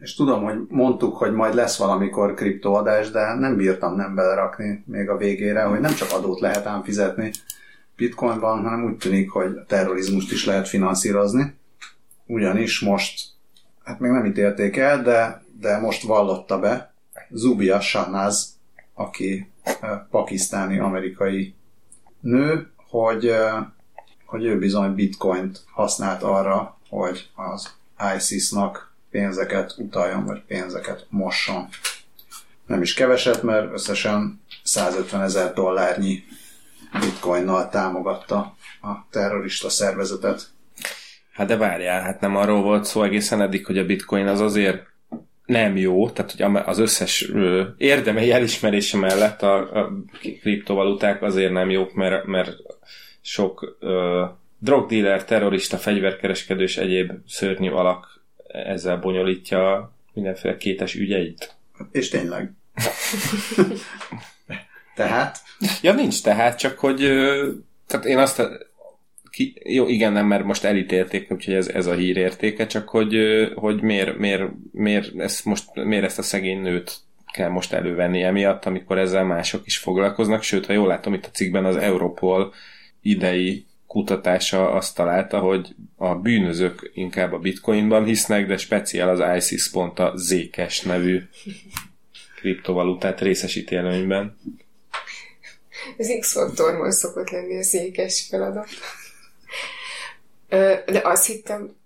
[0.00, 5.08] És tudom, hogy mondtuk, hogy majd lesz valamikor kriptoadás, de nem bírtam nem belerakni még
[5.08, 7.30] a végére, hogy nem csak adót lehet ám fizetni
[7.96, 11.54] bitcoinban, hanem úgy tűnik, hogy a terrorizmust is lehet finanszírozni.
[12.26, 13.28] Ugyanis most,
[13.84, 16.92] hát még nem ítélték el, de, de most vallotta be
[17.30, 18.58] Zubia Shahnaz,
[18.94, 19.50] aki
[19.80, 21.54] ö, pakisztáni-amerikai
[22.20, 23.58] nő, hogy, ö,
[24.30, 27.74] hogy ő bizony bitcoint használt arra, hogy az
[28.16, 31.68] ISIS-nak pénzeket utaljon, vagy pénzeket mosson.
[32.66, 36.24] Nem is keveset, mert összesen 150 ezer dollárnyi
[37.00, 40.50] bitcoinnal támogatta a terrorista szervezetet.
[41.32, 44.82] Hát de várjál, hát nem arról volt szó egészen eddig, hogy a bitcoin az azért
[45.44, 47.30] nem jó, tehát hogy az összes
[47.76, 49.92] érdemei elismerése mellett a, a
[50.40, 52.56] kriptovaluták azért nem jók, mert, mert
[53.20, 54.24] sok ö,
[54.58, 61.54] drogdealer, terrorista, fegyverkereskedő és egyéb szörnyű alak ezzel bonyolítja mindenféle kétes ügyeit.
[61.92, 62.52] És tényleg.
[64.94, 65.38] Tehát
[65.82, 67.48] Ja, nincs tehát, csak hogy ö,
[67.86, 68.42] tehát én azt
[69.30, 73.16] ki, jó, igen, nem, mert most elítélték, úgyhogy ez, ez a hír értéke, csak hogy,
[73.54, 76.96] hogy miért, miért, miért, ezt most, miért ezt a szegény nőt
[77.32, 81.30] kell most elővenni emiatt, amikor ezzel mások is foglalkoznak, sőt, ha jól látom, itt a
[81.30, 82.52] cikkben az Europol
[83.02, 89.70] idei kutatása azt találta, hogy a bűnözők inkább a bitcoinban hisznek, de speciál az ISIS
[89.70, 91.20] pont a Zcash nevű
[92.40, 94.38] kriptovalutát részesíti előnyben.
[95.98, 98.68] Az X-faktorban szokott lenni a székes feladat.
[100.86, 101.76] De azt hittem,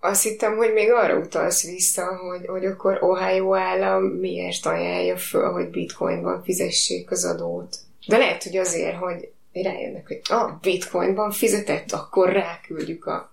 [0.00, 5.52] azt hittem, hogy még arra utalsz vissza, hogy, hogy akkor Ohio állam miért ajánlja föl,
[5.52, 7.76] hogy bitcoinban fizessék az adót.
[8.06, 13.30] De lehet, hogy azért, hogy rájönnek, hogy a bitcoinban fizetett, akkor ráküldjük a,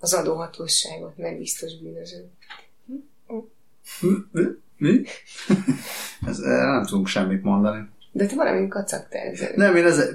[0.00, 2.30] az adóhatóságot, mert biztos bűnöző.
[4.76, 5.02] mi?
[6.28, 7.88] Ez, erre nem tudunk semmit mondani.
[8.12, 9.52] De te valamint kacagtál ezzel.
[9.54, 10.08] Nem, én ez,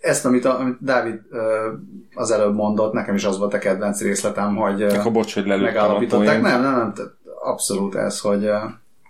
[0.00, 1.72] ezt, amit, a, amit Dávid ö,
[2.14, 5.46] az előbb mondott, nekem is az volt a kedvenc részletem, hogy ö, Akkor bocs, hogy
[5.46, 6.40] megállapították.
[6.40, 6.94] Nem, nem, nem,
[7.42, 8.50] abszolút ez, hogy,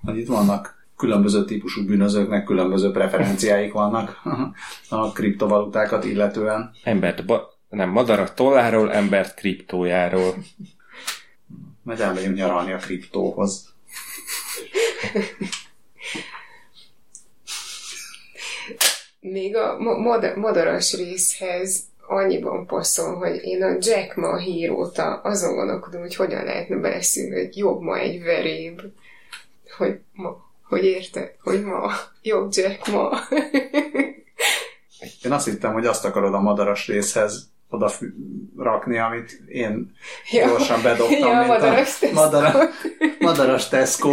[0.04, 4.22] hogy itt vannak különböző típusú bűnözőknek különböző preferenciáik vannak
[4.88, 6.70] a kriptovalutákat illetően.
[6.82, 10.34] Embert, ba- nem, madarat tolláról, embert kriptójáról.
[11.82, 13.72] Majd elmegyünk nyaralni a kriptóhoz.
[19.20, 25.54] Még a mo- mod- madaras részhez annyiban passzol, hogy én a Jack Ma híróta azon
[25.54, 28.80] gondolkodom, hogy hogyan lehetne beleszűrni, hogy jobb ma egy veréb.
[29.76, 30.52] Hogy ma.
[30.74, 31.30] Hogy érted?
[31.42, 31.90] Hogy ma.
[32.22, 33.10] Jobb Jack ma.
[35.24, 37.90] Én azt hittem, hogy azt akarod a madaras részhez oda
[38.56, 39.94] rakni, amit én
[40.30, 40.46] Ja.
[40.46, 42.52] gyorsan bedobtam, Ja, mint madaras a madara,
[43.18, 44.12] madaras Tesco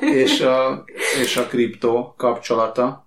[0.00, 0.84] és a,
[1.22, 3.06] és a kriptó kapcsolata.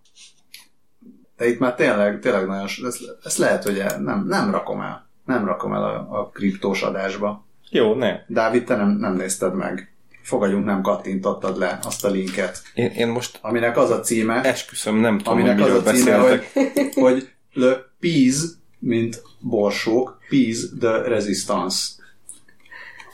[1.38, 5.10] De itt már tényleg, tényleg nagyon, ezt, ezt lehet, hogy el, nem, nem rakom el.
[5.26, 7.46] Nem rakom el a, a kriptós adásba.
[7.70, 8.20] Jó, ne.
[8.28, 9.93] Dávid, te nem, nem nézted meg.
[10.24, 14.96] Fogadjunk, nem kattintottad le azt a linket, Én, én most aminek az a címe, esküszöm,
[14.96, 16.52] nem tudom, hogy aminek az miről a címe, beszéltek.
[16.54, 18.36] hogy, hogy Le Peas,
[18.80, 21.78] mint borsók, Peas the Resistance.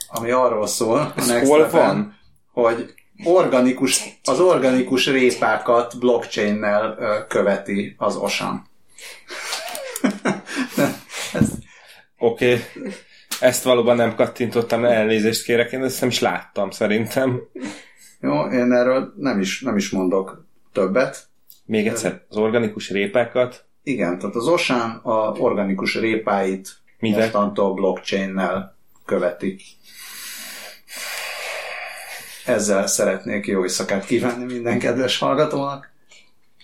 [0.08, 2.18] Ami arról szól, a Ez Next hol Level, van?
[2.52, 8.68] hogy organikus, az organikus répákat blockchain-nel követi az OSAN.
[12.18, 12.52] Oké.
[12.52, 12.92] Okay.
[13.40, 17.40] Ezt valóban nem kattintottam, elnézést kérek, én ezt nem is láttam szerintem.
[18.20, 21.28] jó, én erről nem is, nem is mondok többet.
[21.64, 26.68] Még egyszer, az organikus répákat, Igen, tehát az OSAN a organikus répáit
[26.98, 27.20] Mivel?
[27.20, 29.60] mostantól blockchain-nel követi.
[32.46, 35.90] Ezzel szeretnék jó éjszakát kívánni minden kedves hallgatónak.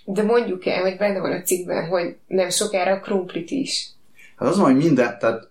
[0.05, 3.89] De mondjuk el, hogy benne van a cikkben, hogy nem sokára a krumplit is.
[4.37, 5.51] Hát az van, hogy minden, tehát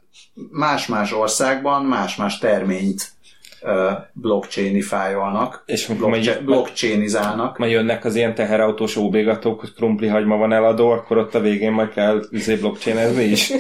[0.51, 3.11] más-más országban más-más terményt
[3.61, 7.57] uh, blockchainifájolnak, és amikor blockcha- majd, blockchainizálnak.
[7.57, 11.71] majd jönnek az ilyen teherautós óbégatók, hogy krumpli hagyma van eladó, akkor ott a végén
[11.71, 13.51] majd kell izé blockchainezni is.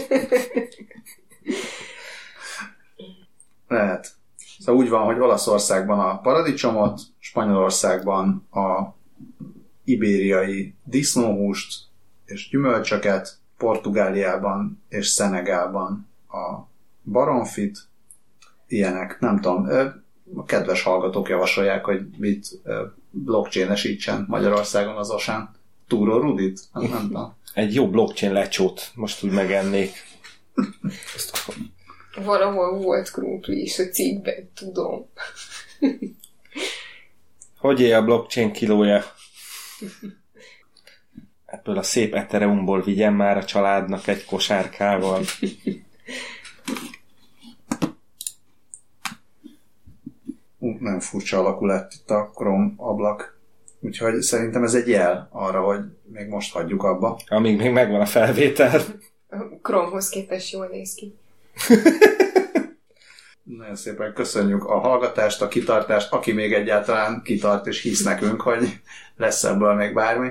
[3.67, 4.13] Lehet.
[4.59, 8.95] Szóval úgy van, hogy Olaszországban a paradicsomot, Spanyolországban a
[9.83, 11.83] ibériai disznóhúst
[12.25, 16.69] és gyümölcsöket, Portugáliában és Szenegálban a
[17.03, 17.77] baromfit,
[18.67, 19.67] ilyenek, nem tudom,
[20.35, 22.47] a kedves hallgatók javasolják, hogy mit
[23.09, 25.55] blockchainesítsen Magyarországon az osán.
[25.87, 26.59] Túró Rudit?
[26.73, 27.35] Nem, nem tudom.
[27.53, 29.91] Egy jó blockchain lecsót most úgy megennék.
[32.23, 35.05] Valahol volt krumpli is a cikkben, tudom.
[37.59, 39.03] Hogy él a blockchain kilója?
[41.45, 45.21] Ebből a szép Ethereumból vigyen már a családnak egy kosárkával.
[50.59, 53.35] Ú, nem furcsa alakú lett itt a Chrome ablak
[53.85, 57.19] Úgyhogy szerintem ez egy jel arra, hogy még most hagyjuk abba.
[57.27, 58.81] Amíg még megvan a felvétel.
[59.29, 61.15] A Chrome-hoz képest jól néz ki.
[63.57, 68.79] Nagyon szépen köszönjük a hallgatást, a kitartást, aki még egyáltalán kitart és hisz nekünk, hogy
[69.15, 70.29] lesz ebből még bármi.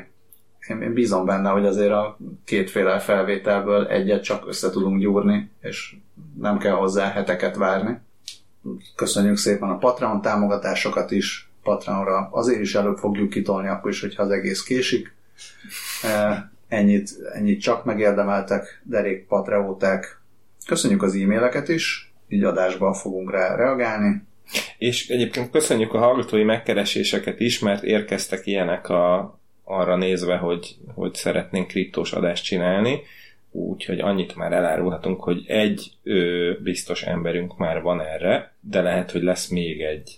[0.68, 5.96] Én, én bízom benne, hogy azért a kétféle felvételből egyet csak össze tudunk gyúrni, és
[6.40, 7.98] nem kell hozzá heteket várni.
[8.94, 11.48] Köszönjük szépen a Patreon támogatásokat is.
[11.62, 15.14] Patreonra azért is előbb fogjuk kitolni, akkor is, hogyha az egész késik.
[16.02, 20.20] E, Ennyit, ennyit csak megérdemeltek, derék patreóták.
[20.66, 24.22] Köszönjük az e-maileket is, így adásban fogunk rá reagálni.
[24.78, 31.14] És egyébként köszönjük a hallgatói megkereséseket is, mert érkeztek ilyenek a, arra nézve, hogy, hogy
[31.14, 33.02] szeretnénk kriptós adást csinálni.
[33.50, 39.22] Úgyhogy annyit már elárulhatunk, hogy egy ö, biztos emberünk már van erre, de lehet, hogy
[39.22, 40.16] lesz még egy.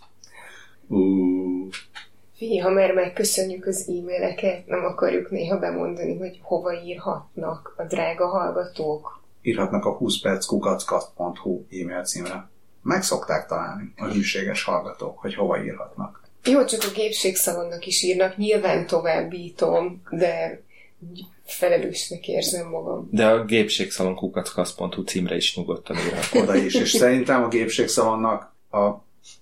[0.86, 1.68] Uh,
[2.36, 8.26] Figyelj, ha már megköszönjük az e-maileket, nem akarjuk néha bemondani, hogy hova írhatnak a drága
[8.26, 9.22] hallgatók.
[9.42, 12.48] írhatnak a 20 perckukackat.hu e-mail címre.
[12.82, 16.25] Meg szokták találni a hűséges hallgatók, hogy hova írhatnak.
[16.46, 20.62] Jó, csak a gépségszalonnak is írnak, nyilván továbbítom, de
[21.10, 23.08] úgy felelősnek érzem magam.
[23.10, 26.28] De a gépségszalonkukackasz.hu címre is nyugodtan írhat.
[26.34, 28.90] Oda is, és szerintem a gépségszalonnak a,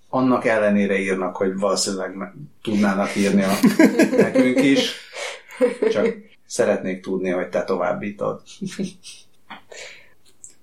[0.09, 3.53] annak ellenére írnak, hogy valószínűleg tudnának írni a,
[4.17, 4.95] nekünk is,
[5.91, 6.15] csak
[6.45, 8.41] szeretnék tudni, hogy te továbbítod.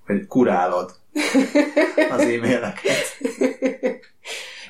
[0.05, 0.91] Hogy kurálod
[2.09, 3.17] az e-maileket.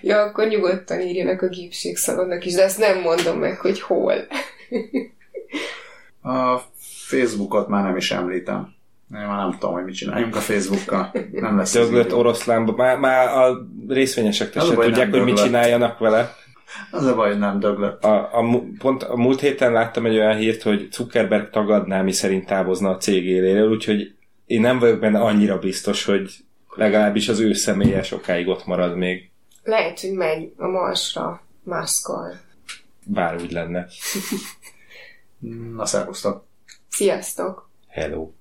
[0.03, 4.13] Ja, akkor nyugodtan írjanak a gépségszalonnak is, de ezt nem mondom meg, hogy hol.
[6.21, 6.57] A
[7.07, 8.73] Facebookot már nem is említem.
[9.15, 11.11] Én már nem tudom, hogy mit csináljunk a Facebookkal.
[11.31, 12.71] Nem lesz Döglött oroszlánba.
[12.75, 16.35] Már, már a részvényesek Az a sem baj, tudják, hogy mit csináljanak vele.
[16.91, 18.03] Az a baj, hogy nem döglött.
[18.03, 22.45] A, a, pont a múlt héten láttam egy olyan hírt, hogy Zuckerberg tagadná, mi szerint
[22.45, 24.15] távozna a cég éléről, úgyhogy
[24.45, 26.31] én nem vagyok benne annyira biztos, hogy
[26.75, 29.31] legalábbis az ő személye sokáig ott marad még,
[29.63, 32.39] Lehet, hogy megy a Marsra maszkal.
[33.05, 33.87] bár úgy lenne.
[35.75, 36.45] Na, szervusztok!
[36.89, 37.69] Sziasztok!
[37.87, 38.31] Hello.